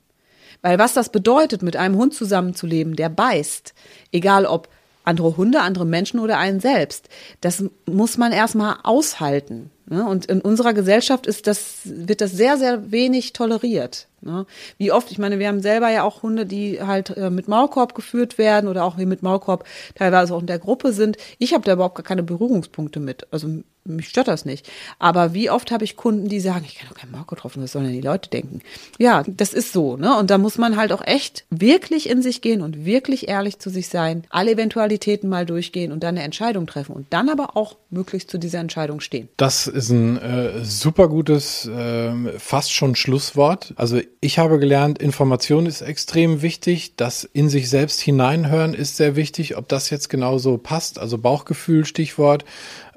Weil 0.63 0.79
was 0.79 0.95
das 0.95 1.11
bedeutet, 1.11 1.63
mit 1.63 1.77
einem 1.77 1.97
Hund 1.97 2.15
zusammenzuleben, 2.15 2.97
der 2.97 3.09
beißt, 3.09 3.75
egal 4.13 4.47
ob 4.47 4.69
andere 5.05 5.37
Hunde, 5.37 5.61
andere 5.61 5.85
Menschen 5.85 6.21
oder 6.21 6.39
einen 6.39 6.61
selbst, 6.61 7.09
das 7.41 7.65
muss 7.87 8.19
man 8.19 8.33
erstmal 8.33 8.77
aushalten. 8.85 9.71
Ne? 9.87 10.07
Und 10.07 10.27
in 10.27 10.41
unserer 10.41 10.73
Gesellschaft 10.73 11.27
ist 11.27 11.47
das, 11.47 11.81
wird 11.85 12.21
das 12.21 12.33
sehr, 12.33 12.57
sehr 12.57 12.93
wenig 12.93 13.33
toleriert. 13.33 14.07
Ne? 14.21 14.47
Wie 14.79 14.93
oft, 14.93 15.11
ich 15.11 15.19
meine, 15.19 15.41
wir 15.41 15.49
haben 15.49 15.61
selber 15.61 15.91
ja 15.91 16.05
auch 16.05 16.23
Hunde, 16.23 16.47
die 16.47 16.81
halt 16.81 17.17
äh, 17.17 17.31
mit 17.31 17.49
Maulkorb 17.49 17.95
geführt 17.95 18.39
werden 18.39 18.69
oder 18.69 18.85
auch 18.85 18.97
wie 18.97 19.07
mit 19.07 19.23
Maulkorb 19.23 19.65
teilweise 19.97 20.35
auch 20.35 20.41
in 20.41 20.47
der 20.47 20.61
Gruppe 20.61 20.93
sind. 20.93 21.17
Ich 21.39 21.53
habe 21.53 21.65
da 21.65 21.73
überhaupt 21.73 21.97
gar 21.97 22.05
keine 22.05 22.23
Berührungspunkte 22.23 23.01
mit. 23.01 23.27
Also 23.33 23.49
mich 23.85 24.09
stört 24.09 24.28
das 24.28 24.45
nicht. 24.45 24.70
Aber 24.99 25.35
wie 25.35 25.51
oft 25.51 25.70
habe 25.70 25.85
ich 25.85 25.97
Kunden, 25.97 26.28
die 26.28 26.41
sagen, 26.41 26.64
ich 26.66 26.76
kann 26.76 26.89
doch 26.89 26.97
keinen 26.97 27.12
Marco 27.12 27.35
getroffen, 27.35 27.62
was 27.62 27.72
sollen 27.72 27.87
denn 27.87 27.95
die 27.95 28.01
Leute 28.01 28.30
denken? 28.30 28.61
Ja, 28.99 29.24
das 29.26 29.53
ist 29.53 29.72
so, 29.72 29.97
ne? 29.97 30.16
Und 30.16 30.30
da 30.30 30.39
muss 30.39 30.59
man 30.59 30.76
halt 30.76 30.93
auch 30.93 31.05
echt 31.05 31.45
wirklich 31.51 32.09
in 32.09 32.22
sich 32.22 32.41
gehen 32.41 32.62
und 32.62 32.85
wirklich 32.85 33.28
ehrlich 33.28 33.59
zu 33.59 33.70
sich 33.70 33.89
sein, 33.89 34.24
alle 34.30 34.53
Eventualitäten 34.53 35.28
mal 35.28 35.47
durchgehen 35.47 35.93
und 35.93 36.03
dann 36.03 36.16
eine 36.16 36.24
Entscheidung 36.24 36.66
treffen 36.66 36.95
und 36.95 37.07
dann 37.11 37.28
aber 37.28 37.57
auch 37.57 37.76
möglichst 37.91 38.30
zu 38.30 38.39
dieser 38.39 38.61
Entscheidung 38.61 39.01
stehen. 39.01 39.28
Das 39.37 39.66
ist 39.66 39.91
ein 39.91 40.16
äh, 40.18 40.64
super 40.64 41.09
gutes, 41.09 41.66
äh, 41.66 42.39
fast 42.39 42.72
schon 42.72 42.95
Schlusswort. 42.95 43.74
Also 43.76 44.01
ich 44.20 44.39
habe 44.39 44.59
gelernt, 44.59 45.01
Information 45.01 45.66
ist 45.66 45.83
extrem 45.83 46.43
wichtig, 46.43 46.97
das 46.97 47.24
in 47.24 47.49
sich 47.49 47.68
selbst 47.68 48.01
hineinhören 48.01 48.74
ist 48.74 48.97
sehr 48.97 49.16
wichtig, 49.16 49.57
ob 49.57 49.68
das 49.68 49.91
jetzt 49.91 50.09
genauso 50.09 50.59
passt, 50.59 50.99
also 50.99 51.18
Bauchgefühl, 51.18 51.85
Stichwort. 51.85 52.45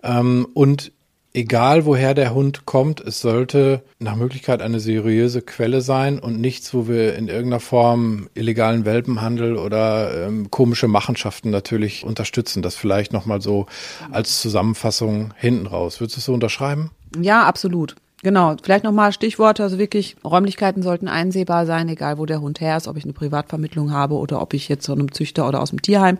Ähm, 0.06 0.48
und 0.54 0.92
egal 1.34 1.86
woher 1.86 2.14
der 2.14 2.34
Hund 2.34 2.66
kommt, 2.66 3.02
es 3.02 3.20
sollte 3.20 3.84
nach 4.00 4.16
Möglichkeit 4.16 4.62
eine 4.62 4.80
seriöse 4.80 5.42
Quelle 5.42 5.82
sein 5.82 6.20
und 6.20 6.40
nichts, 6.40 6.74
wo 6.74 6.88
wir 6.88 7.16
in 7.16 7.28
irgendeiner 7.28 7.60
Form 7.60 8.30
illegalen 8.34 8.86
Welpenhandel 8.86 9.58
oder 9.58 10.28
ähm, 10.28 10.50
komische 10.50 10.88
Machenschaften 10.88 11.50
natürlich 11.50 12.06
unterstützen. 12.06 12.62
Das 12.62 12.76
vielleicht 12.76 13.12
nochmal 13.12 13.42
so 13.42 13.66
als 14.12 14.42
Zusammenfassung 14.42 15.34
hinten 15.36 15.68
raus. 15.68 16.00
Würdest 16.00 16.18
du 16.18 16.20
es 16.20 16.26
so 16.26 16.34
unterschreiben? 16.34 16.92
Ja, 17.20 17.44
absolut. 17.44 17.96
Genau, 18.24 18.56
vielleicht 18.64 18.84
nochmal 18.84 19.12
Stichworte, 19.12 19.62
also 19.62 19.78
wirklich, 19.78 20.16
Räumlichkeiten 20.24 20.82
sollten 20.82 21.08
einsehbar 21.08 21.68
sein, 21.68 21.88
egal 21.90 22.18
wo 22.18 22.26
der 22.26 22.42
Hund 22.42 22.60
her 22.60 22.76
ist, 22.76 22.88
ob 22.88 22.98
ich 22.98 23.04
eine 23.04 23.14
Privatvermittlung 23.14 23.92
habe 23.92 24.16
oder 24.16 24.42
ob 24.42 24.56
ich 24.56 24.68
jetzt 24.68 24.88
von 24.88 24.98
einem 24.98 25.12
Züchter 25.12 25.48
oder 25.48 25.62
aus 25.62 25.70
dem 25.70 25.82
Tierheim. 25.82 26.18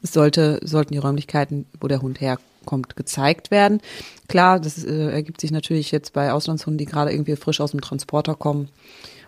Es 0.00 0.12
sollte, 0.12 0.60
sollten 0.62 0.92
die 0.92 0.98
Räumlichkeiten, 0.98 1.66
wo 1.80 1.88
der 1.88 2.02
Hund 2.02 2.20
herkommt, 2.20 2.49
kommt, 2.70 2.94
gezeigt 2.94 3.50
werden. 3.50 3.80
Klar, 4.28 4.60
das 4.60 4.84
äh, 4.84 5.10
ergibt 5.10 5.40
sich 5.40 5.50
natürlich 5.50 5.90
jetzt 5.90 6.12
bei 6.12 6.32
Auslandshunden, 6.32 6.78
die 6.78 6.84
gerade 6.84 7.12
irgendwie 7.12 7.34
frisch 7.34 7.60
aus 7.60 7.72
dem 7.72 7.80
Transporter 7.80 8.36
kommen, 8.36 8.68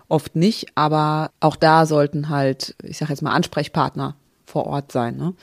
oft 0.09 0.36
nicht. 0.36 0.68
Aber 0.76 1.32
auch 1.40 1.57
da 1.57 1.86
sollten 1.86 2.28
halt, 2.28 2.76
ich 2.84 2.99
sage 2.99 3.12
jetzt 3.12 3.22
mal, 3.22 3.32
Ansprechpartner 3.32 4.14
vor 4.47 4.66
Ort 4.66 4.93
sein. 4.93 5.16
Ne? 5.16 5.34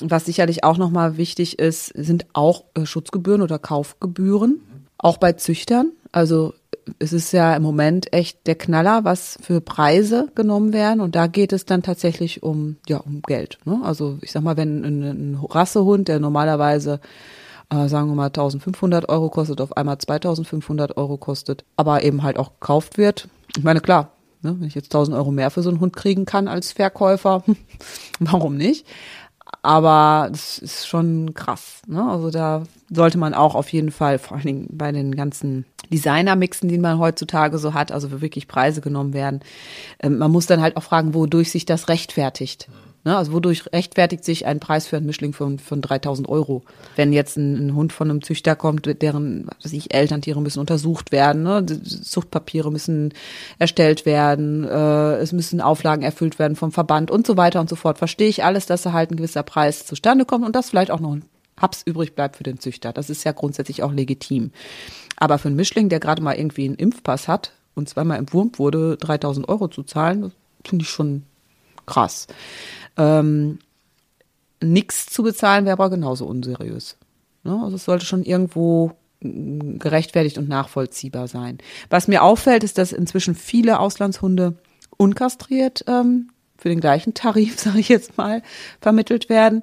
Was 0.00 0.26
sicherlich 0.26 0.62
auch 0.62 0.76
nochmal 0.76 1.16
wichtig 1.16 1.58
ist, 1.58 1.86
sind 1.86 2.26
auch 2.34 2.64
äh, 2.74 2.84
Schutzgebühren 2.84 3.40
oder 3.40 3.58
Kaufgebühren, 3.58 4.60
auch 4.98 5.16
bei 5.16 5.32
Züchtern. 5.32 5.92
Also 6.12 6.54
es 6.98 7.12
ist 7.12 7.32
ja 7.32 7.54
im 7.54 7.62
Moment 7.62 8.12
echt 8.12 8.46
der 8.46 8.54
Knaller, 8.54 9.04
was 9.04 9.38
für 9.42 9.60
Preise 9.60 10.28
genommen 10.34 10.72
werden. 10.72 11.00
Und 11.00 11.14
da 11.14 11.26
geht 11.26 11.52
es 11.52 11.66
dann 11.66 11.82
tatsächlich 11.82 12.42
um, 12.42 12.76
ja, 12.88 12.98
um 12.98 13.22
Geld. 13.22 13.58
Ne? 13.64 13.80
Also 13.82 14.18
ich 14.22 14.32
sag 14.32 14.42
mal, 14.42 14.56
wenn 14.56 14.84
ein, 14.84 15.38
Rassehund, 15.50 16.08
der 16.08 16.20
normalerweise 16.20 17.00
äh, 17.70 17.88
sagen 17.88 18.08
wir 18.08 18.14
mal 18.14 18.26
1500 18.26 19.08
Euro 19.08 19.28
kostet, 19.28 19.60
auf 19.60 19.76
einmal 19.76 19.98
2500 19.98 20.96
Euro 20.96 21.18
kostet, 21.18 21.64
aber 21.76 22.02
eben 22.02 22.22
halt 22.22 22.38
auch 22.38 22.52
gekauft 22.58 22.96
wird. 22.96 23.28
Ich 23.56 23.64
meine, 23.64 23.80
klar, 23.80 24.12
ne, 24.42 24.56
wenn 24.58 24.66
ich 24.66 24.74
jetzt 24.74 24.94
1000 24.94 25.16
Euro 25.16 25.30
mehr 25.30 25.50
für 25.50 25.62
so 25.62 25.70
einen 25.70 25.80
Hund 25.80 25.94
kriegen 25.94 26.24
kann 26.24 26.48
als 26.48 26.72
Verkäufer, 26.72 27.44
warum 28.18 28.56
nicht? 28.56 28.86
Aber 29.68 30.30
das 30.30 30.56
ist 30.56 30.88
schon 30.88 31.34
krass. 31.34 31.82
Ne? 31.86 32.02
Also 32.02 32.30
da 32.30 32.62
sollte 32.88 33.18
man 33.18 33.34
auch 33.34 33.54
auf 33.54 33.70
jeden 33.70 33.90
Fall, 33.90 34.18
vor 34.18 34.38
allen 34.38 34.46
Dingen 34.46 34.68
bei 34.70 34.92
den 34.92 35.14
ganzen 35.14 35.66
Designer-Mixen, 35.92 36.70
die 36.70 36.78
man 36.78 36.98
heutzutage 36.98 37.58
so 37.58 37.74
hat, 37.74 37.92
also 37.92 38.10
wo 38.10 38.22
wirklich 38.22 38.48
Preise 38.48 38.80
genommen 38.80 39.12
werden, 39.12 39.40
ähm, 40.00 40.16
man 40.16 40.30
muss 40.30 40.46
dann 40.46 40.62
halt 40.62 40.78
auch 40.78 40.82
fragen, 40.84 41.12
wodurch 41.12 41.50
sich 41.50 41.66
das 41.66 41.90
rechtfertigt. 41.90 42.70
Ne? 43.04 43.16
Also 43.16 43.32
wodurch 43.32 43.72
rechtfertigt 43.72 44.24
sich 44.24 44.46
ein 44.46 44.60
Preis 44.60 44.86
für 44.86 44.96
einen 44.96 45.06
Mischling 45.06 45.32
von, 45.32 45.58
von 45.58 45.80
3000 45.80 46.28
Euro? 46.28 46.62
Wenn 46.96 47.12
jetzt 47.12 47.36
ein, 47.36 47.68
ein, 47.68 47.74
Hund 47.74 47.92
von 47.92 48.10
einem 48.10 48.22
Züchter 48.22 48.56
kommt, 48.56 48.86
deren, 49.02 49.48
was 49.62 49.72
ich, 49.72 49.94
Elterntiere 49.94 50.40
müssen 50.40 50.60
untersucht 50.60 51.12
werden, 51.12 51.42
ne? 51.42 51.64
Zuchtpapiere 51.64 52.70
müssen 52.70 53.14
erstellt 53.58 54.06
werden, 54.06 54.64
äh, 54.64 55.16
es 55.16 55.32
müssen 55.32 55.60
Auflagen 55.60 56.02
erfüllt 56.02 56.38
werden 56.38 56.56
vom 56.56 56.72
Verband 56.72 57.10
und 57.10 57.26
so 57.26 57.36
weiter 57.36 57.60
und 57.60 57.68
so 57.68 57.76
fort. 57.76 57.98
Verstehe 57.98 58.28
ich 58.28 58.44
alles, 58.44 58.66
dass 58.66 58.82
da 58.82 58.92
halt 58.92 59.10
ein 59.10 59.16
gewisser 59.16 59.42
Preis 59.42 59.86
zustande 59.86 60.24
kommt 60.24 60.44
und 60.44 60.54
dass 60.54 60.70
vielleicht 60.70 60.90
auch 60.90 61.00
noch 61.00 61.12
ein 61.12 61.24
Haps 61.60 61.82
übrig 61.84 62.14
bleibt 62.14 62.36
für 62.36 62.44
den 62.44 62.60
Züchter. 62.60 62.92
Das 62.92 63.10
ist 63.10 63.24
ja 63.24 63.32
grundsätzlich 63.32 63.82
auch 63.82 63.92
legitim. 63.92 64.52
Aber 65.16 65.38
für 65.38 65.48
einen 65.48 65.56
Mischling, 65.56 65.88
der 65.88 66.00
gerade 66.00 66.22
mal 66.22 66.34
irgendwie 66.34 66.66
einen 66.66 66.76
Impfpass 66.76 67.28
hat 67.28 67.52
und 67.74 67.88
zweimal 67.88 68.18
entwurmt 68.18 68.58
wurde, 68.58 68.96
3000 68.98 69.48
Euro 69.48 69.68
zu 69.68 69.82
zahlen, 69.82 70.32
finde 70.64 70.84
ich 70.84 70.88
schon 70.88 71.24
krass. 71.88 72.28
Ähm, 72.96 73.58
Nichts 74.60 75.06
zu 75.06 75.22
bezahlen 75.22 75.64
wäre 75.64 75.74
aber 75.74 75.90
genauso 75.90 76.26
unseriös. 76.26 76.96
Ne? 77.44 77.60
Also 77.62 77.76
es 77.76 77.84
sollte 77.84 78.04
schon 78.04 78.24
irgendwo 78.24 78.92
mm, 79.20 79.78
gerechtfertigt 79.78 80.38
und 80.38 80.48
nachvollziehbar 80.48 81.28
sein. 81.28 81.58
Was 81.90 82.08
mir 82.08 82.22
auffällt, 82.22 82.64
ist, 82.64 82.78
dass 82.78 82.92
inzwischen 82.92 83.34
viele 83.34 83.78
Auslandshunde 83.78 84.54
unkastriert 84.96 85.84
ähm, 85.86 86.30
für 86.56 86.68
den 86.68 86.80
gleichen 86.80 87.14
Tarif, 87.14 87.58
sage 87.60 87.78
ich 87.78 87.88
jetzt 87.88 88.18
mal, 88.18 88.42
vermittelt 88.80 89.28
werden. 89.28 89.62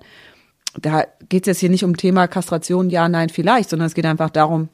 Da 0.80 1.06
geht 1.30 1.44
es 1.44 1.48
jetzt 1.48 1.60
hier 1.60 1.70
nicht 1.70 1.84
um 1.84 1.98
Thema 1.98 2.28
Kastration, 2.28 2.90
ja, 2.90 3.10
nein, 3.10 3.30
vielleicht, 3.30 3.70
sondern 3.70 3.88
es 3.88 3.96
geht 3.96 4.06
einfach 4.06 4.30
darum, 4.30 4.70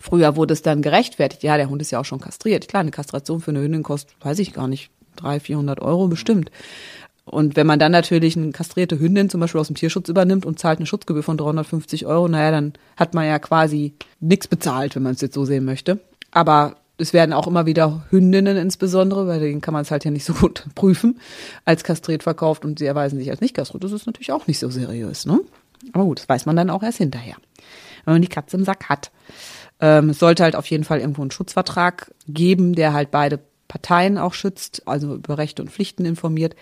früher 0.00 0.36
wurde 0.36 0.54
es 0.54 0.62
dann 0.62 0.82
gerechtfertigt, 0.82 1.42
ja, 1.42 1.56
der 1.56 1.70
Hund 1.70 1.82
ist 1.82 1.90
ja 1.90 2.00
auch 2.00 2.04
schon 2.04 2.20
kastriert. 2.20 2.68
Klar, 2.68 2.80
eine 2.80 2.90
Kastration 2.90 3.40
für 3.40 3.50
eine 3.52 3.60
Hündin 3.60 3.84
kostet, 3.84 4.16
weiß 4.24 4.40
ich 4.40 4.52
gar 4.52 4.66
nicht, 4.66 4.90
300, 5.20 5.42
400 5.42 5.80
Euro 5.80 6.08
bestimmt. 6.08 6.50
Und 7.24 7.54
wenn 7.54 7.66
man 7.66 7.78
dann 7.78 7.92
natürlich 7.92 8.36
eine 8.36 8.50
kastrierte 8.50 8.98
Hündin 8.98 9.30
zum 9.30 9.40
Beispiel 9.40 9.60
aus 9.60 9.68
dem 9.68 9.76
Tierschutz 9.76 10.08
übernimmt 10.08 10.44
und 10.44 10.58
zahlt 10.58 10.78
eine 10.78 10.86
Schutzgebühr 10.86 11.22
von 11.22 11.36
350 11.36 12.06
Euro, 12.06 12.26
naja, 12.26 12.50
dann 12.50 12.72
hat 12.96 13.14
man 13.14 13.26
ja 13.26 13.38
quasi 13.38 13.94
nichts 14.18 14.48
bezahlt, 14.48 14.96
wenn 14.96 15.04
man 15.04 15.12
es 15.12 15.20
jetzt 15.20 15.34
so 15.34 15.44
sehen 15.44 15.64
möchte. 15.64 16.00
Aber 16.32 16.76
es 16.98 17.12
werden 17.12 17.32
auch 17.32 17.46
immer 17.46 17.66
wieder 17.66 18.04
Hündinnen 18.10 18.56
insbesondere, 18.56 19.26
weil 19.26 19.40
denen 19.40 19.60
kann 19.60 19.72
man 19.72 19.82
es 19.82 19.90
halt 19.90 20.04
ja 20.04 20.10
nicht 20.10 20.24
so 20.24 20.34
gut 20.34 20.66
prüfen, 20.74 21.20
als 21.64 21.84
kastriert 21.84 22.22
verkauft 22.22 22.64
und 22.64 22.78
sie 22.78 22.86
erweisen 22.86 23.18
sich 23.18 23.30
als 23.30 23.40
nicht 23.40 23.54
kastriert. 23.54 23.84
Das 23.84 23.92
ist 23.92 24.06
natürlich 24.06 24.32
auch 24.32 24.46
nicht 24.46 24.58
so 24.58 24.68
seriös, 24.68 25.26
ne? 25.26 25.40
Aber 25.92 26.04
gut, 26.04 26.18
das 26.18 26.28
weiß 26.28 26.46
man 26.46 26.56
dann 26.56 26.68
auch 26.68 26.82
erst 26.82 26.98
hinterher, 26.98 27.36
wenn 28.04 28.14
man 28.14 28.22
die 28.22 28.28
Katze 28.28 28.56
im 28.56 28.64
Sack 28.64 28.88
hat. 28.88 29.10
Ähm, 29.80 30.10
es 30.10 30.18
sollte 30.18 30.42
halt 30.42 30.56
auf 30.56 30.66
jeden 30.66 30.84
Fall 30.84 31.00
irgendwo 31.00 31.22
einen 31.22 31.30
Schutzvertrag 31.30 32.12
geben, 32.28 32.74
der 32.74 32.92
halt 32.92 33.10
beide 33.10 33.40
Parteien 33.70 34.18
auch 34.18 34.34
schützt, 34.34 34.82
also 34.86 35.14
über 35.14 35.38
Rechte 35.38 35.62
und 35.62 35.70
Pflichten 35.70 36.04
informiert. 36.04 36.56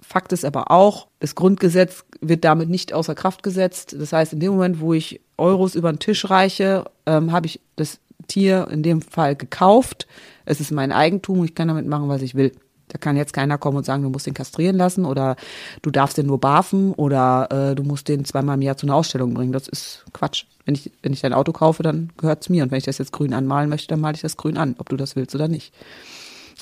Fakt 0.00 0.32
ist 0.32 0.44
aber 0.44 0.72
auch, 0.72 1.06
das 1.20 1.36
Grundgesetz 1.36 2.04
wird 2.20 2.44
damit 2.44 2.68
nicht 2.68 2.92
außer 2.92 3.14
Kraft 3.14 3.44
gesetzt. 3.44 3.94
Das 3.96 4.12
heißt, 4.12 4.32
in 4.32 4.40
dem 4.40 4.52
Moment, 4.52 4.80
wo 4.80 4.92
ich 4.92 5.20
Euros 5.36 5.76
über 5.76 5.92
den 5.92 6.00
Tisch 6.00 6.28
reiche, 6.28 6.84
ähm, 7.06 7.30
habe 7.30 7.46
ich 7.46 7.60
das 7.76 8.00
Tier 8.26 8.66
in 8.72 8.82
dem 8.82 9.02
Fall 9.02 9.36
gekauft. 9.36 10.08
Es 10.46 10.58
ist 10.58 10.72
mein 10.72 10.90
Eigentum 10.90 11.40
und 11.40 11.44
ich 11.44 11.54
kann 11.54 11.68
damit 11.68 11.86
machen, 11.86 12.08
was 12.08 12.22
ich 12.22 12.34
will. 12.34 12.52
Da 12.88 12.98
kann 12.98 13.16
jetzt 13.16 13.32
keiner 13.32 13.56
kommen 13.56 13.76
und 13.76 13.84
sagen, 13.84 14.02
du 14.02 14.10
musst 14.10 14.26
den 14.26 14.34
kastrieren 14.34 14.76
lassen 14.76 15.04
oder 15.04 15.36
du 15.82 15.92
darfst 15.92 16.18
den 16.18 16.26
nur 16.26 16.40
barfen 16.40 16.92
oder 16.94 17.48
äh, 17.52 17.74
du 17.76 17.84
musst 17.84 18.08
den 18.08 18.24
zweimal 18.24 18.56
im 18.56 18.62
Jahr 18.62 18.76
zu 18.76 18.86
einer 18.86 18.96
Ausstellung 18.96 19.32
bringen. 19.32 19.52
Das 19.52 19.68
ist 19.68 20.04
Quatsch. 20.12 20.46
Wenn 20.64 20.74
ich, 20.74 20.90
wenn 21.02 21.12
ich 21.12 21.20
dein 21.20 21.34
Auto 21.34 21.52
kaufe, 21.52 21.84
dann 21.84 22.10
gehört 22.16 22.42
es 22.42 22.48
mir. 22.48 22.64
Und 22.64 22.72
wenn 22.72 22.78
ich 22.78 22.84
das 22.84 22.98
jetzt 22.98 23.12
grün 23.12 23.32
anmalen 23.32 23.68
möchte, 23.68 23.88
dann 23.88 24.00
male 24.00 24.16
ich 24.16 24.22
das 24.22 24.36
grün 24.36 24.56
an, 24.56 24.74
ob 24.78 24.88
du 24.88 24.96
das 24.96 25.14
willst 25.14 25.36
oder 25.36 25.46
nicht. 25.46 25.72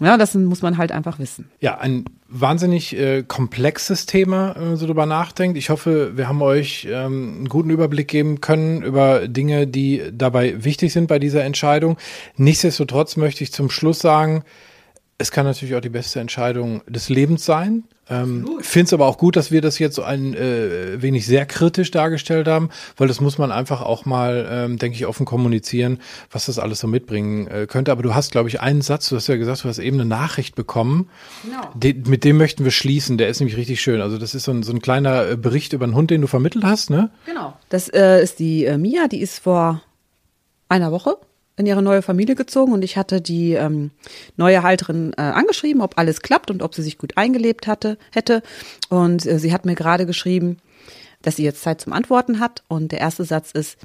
Ja, 0.01 0.19
das 0.19 0.35
muss 0.35 0.63
man 0.63 0.77
halt 0.77 0.93
einfach 0.93 1.19
wissen. 1.19 1.49
Ja, 1.61 1.79
ein 1.79 2.05
wahnsinnig 2.29 2.97
äh, 2.97 3.23
komplexes 3.23 4.05
Thema, 4.05 4.55
wenn 4.57 4.69
man 4.69 4.77
so 4.77 4.87
drüber 4.87 5.07
nachdenkt. 5.07 5.57
Ich 5.57 5.71
hoffe, 5.71 6.17
wir 6.17 6.29
haben 6.29 6.43
euch 6.43 6.87
ähm, 6.91 7.35
einen 7.37 7.49
guten 7.49 7.71
Überblick 7.71 8.09
geben 8.09 8.41
können 8.41 8.83
über 8.83 9.27
Dinge, 9.29 9.67
die 9.67 10.03
dabei 10.13 10.65
wichtig 10.65 10.93
sind 10.93 11.07
bei 11.07 11.19
dieser 11.19 11.45
Entscheidung. 11.45 11.97
Nichtsdestotrotz 12.37 13.17
möchte 13.17 13.43
ich 13.43 13.53
zum 13.53 13.71
Schluss 13.71 14.01
sagen, 14.01 14.45
es 15.19 15.31
kann 15.31 15.47
natürlich 15.47 15.75
auch 15.75 15.81
die 15.81 15.89
beste 15.89 16.21
Entscheidung 16.21 16.83
des 16.87 17.09
Lebens 17.09 17.45
sein. 17.45 17.85
Ähm, 18.09 18.47
Finde 18.61 18.87
es 18.87 18.93
aber 18.93 19.07
auch 19.07 19.19
gut, 19.19 19.35
dass 19.35 19.51
wir 19.51 19.61
das 19.61 19.79
jetzt 19.79 19.97
so 19.97 20.03
ein 20.03 20.35
äh, 20.35 21.01
wenig 21.03 21.27
sehr 21.27 21.47
kritisch 21.47 21.91
dargestellt 21.91 22.47
haben, 22.47 22.69
weil 22.97 23.09
das 23.09 23.21
muss 23.21 23.39
man 23.39 23.51
einfach 23.51 23.83
auch 23.83 24.05
mal, 24.05 24.47
ähm, 24.49 24.79
denke 24.79 24.97
ich, 24.97 25.07
offen 25.07 25.27
kommunizieren, 25.27 25.99
was 26.31 26.47
das 26.47 26.59
alles 26.59 26.81
so 26.81 26.87
mitbringen 26.87 27.49
äh, 27.49 27.67
könnte. 27.67 27.91
Aber 27.91 28.03
du 28.03 28.15
hast, 28.15 28.31
glaube 28.31 28.49
ich, 28.49 28.61
einen 28.61 28.83
Satz, 28.83 29.09
du 29.09 29.17
hast 29.17 29.27
ja 29.27 29.37
gesagt, 29.37 29.65
du 29.65 29.69
hast 29.69 29.79
eben 29.79 29.97
eine 29.97 30.09
Nachricht 30.09 30.55
bekommen. 30.55 31.09
Genau. 31.43 31.71
De 31.75 31.95
mit 32.07 32.23
dem 32.23 32.37
möchten 32.37 32.63
wir 32.63 32.71
schließen, 32.71 33.19
der 33.19 33.29
ist 33.29 33.41
nämlich 33.41 33.57
richtig 33.57 33.81
schön. 33.81 34.01
Also 34.01 34.19
das 34.19 34.35
ist 34.35 34.45
so 34.45 34.53
ein, 34.53 34.63
so 34.63 34.73
ein 34.73 34.81
kleiner 34.81 35.31
äh, 35.31 35.37
Bericht 35.37 35.73
über 35.73 35.85
einen 35.85 35.95
Hund, 35.95 36.11
den 36.11 36.21
du 36.21 36.27
vermittelt 36.27 36.65
hast, 36.65 36.91
ne? 36.91 37.11
Genau. 37.25 37.55
Das 37.71 37.89
äh, 37.89 38.23
ist 38.23 38.39
die 38.39 38.67
äh, 38.67 38.77
Mia, 38.79 39.09
die 39.09 39.21
ist 39.21 39.41
vor 39.41 39.83
einer 40.69 40.93
Woche 40.93 41.17
in 41.57 41.67
ihre 41.67 41.83
neue 41.83 42.03
Familie 42.03 42.35
gezogen 42.35 42.73
und 42.73 42.83
ich 42.83 42.97
hatte 42.97 43.21
die 43.21 43.53
ähm, 43.53 43.91
neue 44.37 44.63
Halterin 44.63 45.13
äh, 45.17 45.23
angeschrieben, 45.23 45.81
ob 45.81 45.99
alles 45.99 46.21
klappt 46.21 46.51
und 46.51 46.63
ob 46.63 46.75
sie 46.75 46.83
sich 46.83 46.99
gut 46.99 47.17
eingelebt 47.17 47.67
hatte, 47.67 47.97
hätte. 48.13 48.43
Und 48.91 49.25
äh, 49.25 49.39
sie 49.39 49.53
hat 49.53 49.65
mir 49.65 49.75
gerade 49.75 50.05
geschrieben, 50.07 50.59
dass 51.23 51.37
sie 51.37 51.45
jetzt 51.45 51.63
Zeit 51.63 51.81
zum 51.81 51.93
Antworten 51.93 52.41
hat. 52.41 52.63
Und 52.69 52.93
der 52.93 53.01
erste 53.01 53.25
Satz 53.25 53.53
ist, 53.53 53.79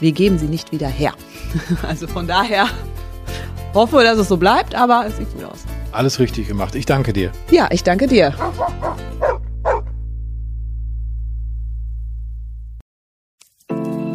wir 0.00 0.12
geben 0.12 0.38
sie 0.38 0.46
nicht 0.46 0.72
wieder 0.72 0.88
her. 0.88 1.14
also 1.86 2.06
von 2.06 2.26
daher 2.26 2.66
hoffe, 3.74 4.02
dass 4.02 4.18
es 4.18 4.28
so 4.28 4.38
bleibt, 4.38 4.74
aber 4.74 5.04
es 5.06 5.16
sieht 5.18 5.32
gut 5.34 5.44
aus. 5.44 5.64
Alles 5.92 6.18
richtig 6.18 6.48
gemacht. 6.48 6.74
Ich 6.74 6.86
danke 6.86 7.12
dir. 7.12 7.30
Ja, 7.50 7.68
ich 7.70 7.82
danke 7.82 8.06
dir. 8.06 8.34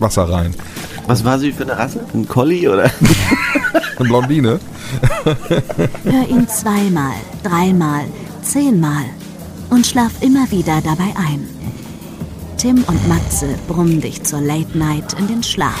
Wasser 0.00 0.28
rein. 0.28 0.54
Was 1.06 1.24
war 1.24 1.38
sie 1.38 1.52
für 1.52 1.64
eine 1.64 1.78
Rasse? 1.78 2.00
Ein 2.14 2.26
Collie 2.26 2.68
oder? 2.68 2.84
Eine 3.98 4.08
Blondine. 4.08 4.60
Hör 6.04 6.28
ihn 6.28 6.48
zweimal, 6.48 7.14
dreimal, 7.42 8.04
zehnmal 8.42 9.04
und 9.68 9.86
schlaf 9.86 10.12
immer 10.20 10.50
wieder 10.50 10.80
dabei 10.80 11.12
ein. 11.16 11.46
Tim 12.56 12.82
und 12.84 13.08
Matze 13.08 13.54
brummen 13.68 14.00
dich 14.00 14.22
zur 14.22 14.40
Late 14.40 14.76
Night 14.76 15.14
in 15.18 15.26
den 15.28 15.42
Schlaf. 15.42 15.80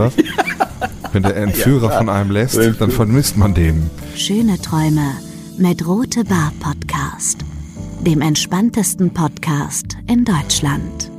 Wenn 1.11 1.23
der 1.23 1.35
Entführer 1.35 1.91
ja, 1.91 1.97
von 1.97 2.09
einem 2.09 2.31
lässt, 2.31 2.57
dann 2.79 2.89
vermisst 2.91 3.37
man 3.37 3.53
den. 3.53 3.89
Schöne 4.15 4.59
Träume 4.61 5.11
mit 5.57 5.85
Rote 5.85 6.23
Bar 6.23 6.53
Podcast, 6.59 7.39
dem 7.99 8.21
entspanntesten 8.21 9.13
Podcast 9.13 9.97
in 10.07 10.23
Deutschland. 10.23 11.10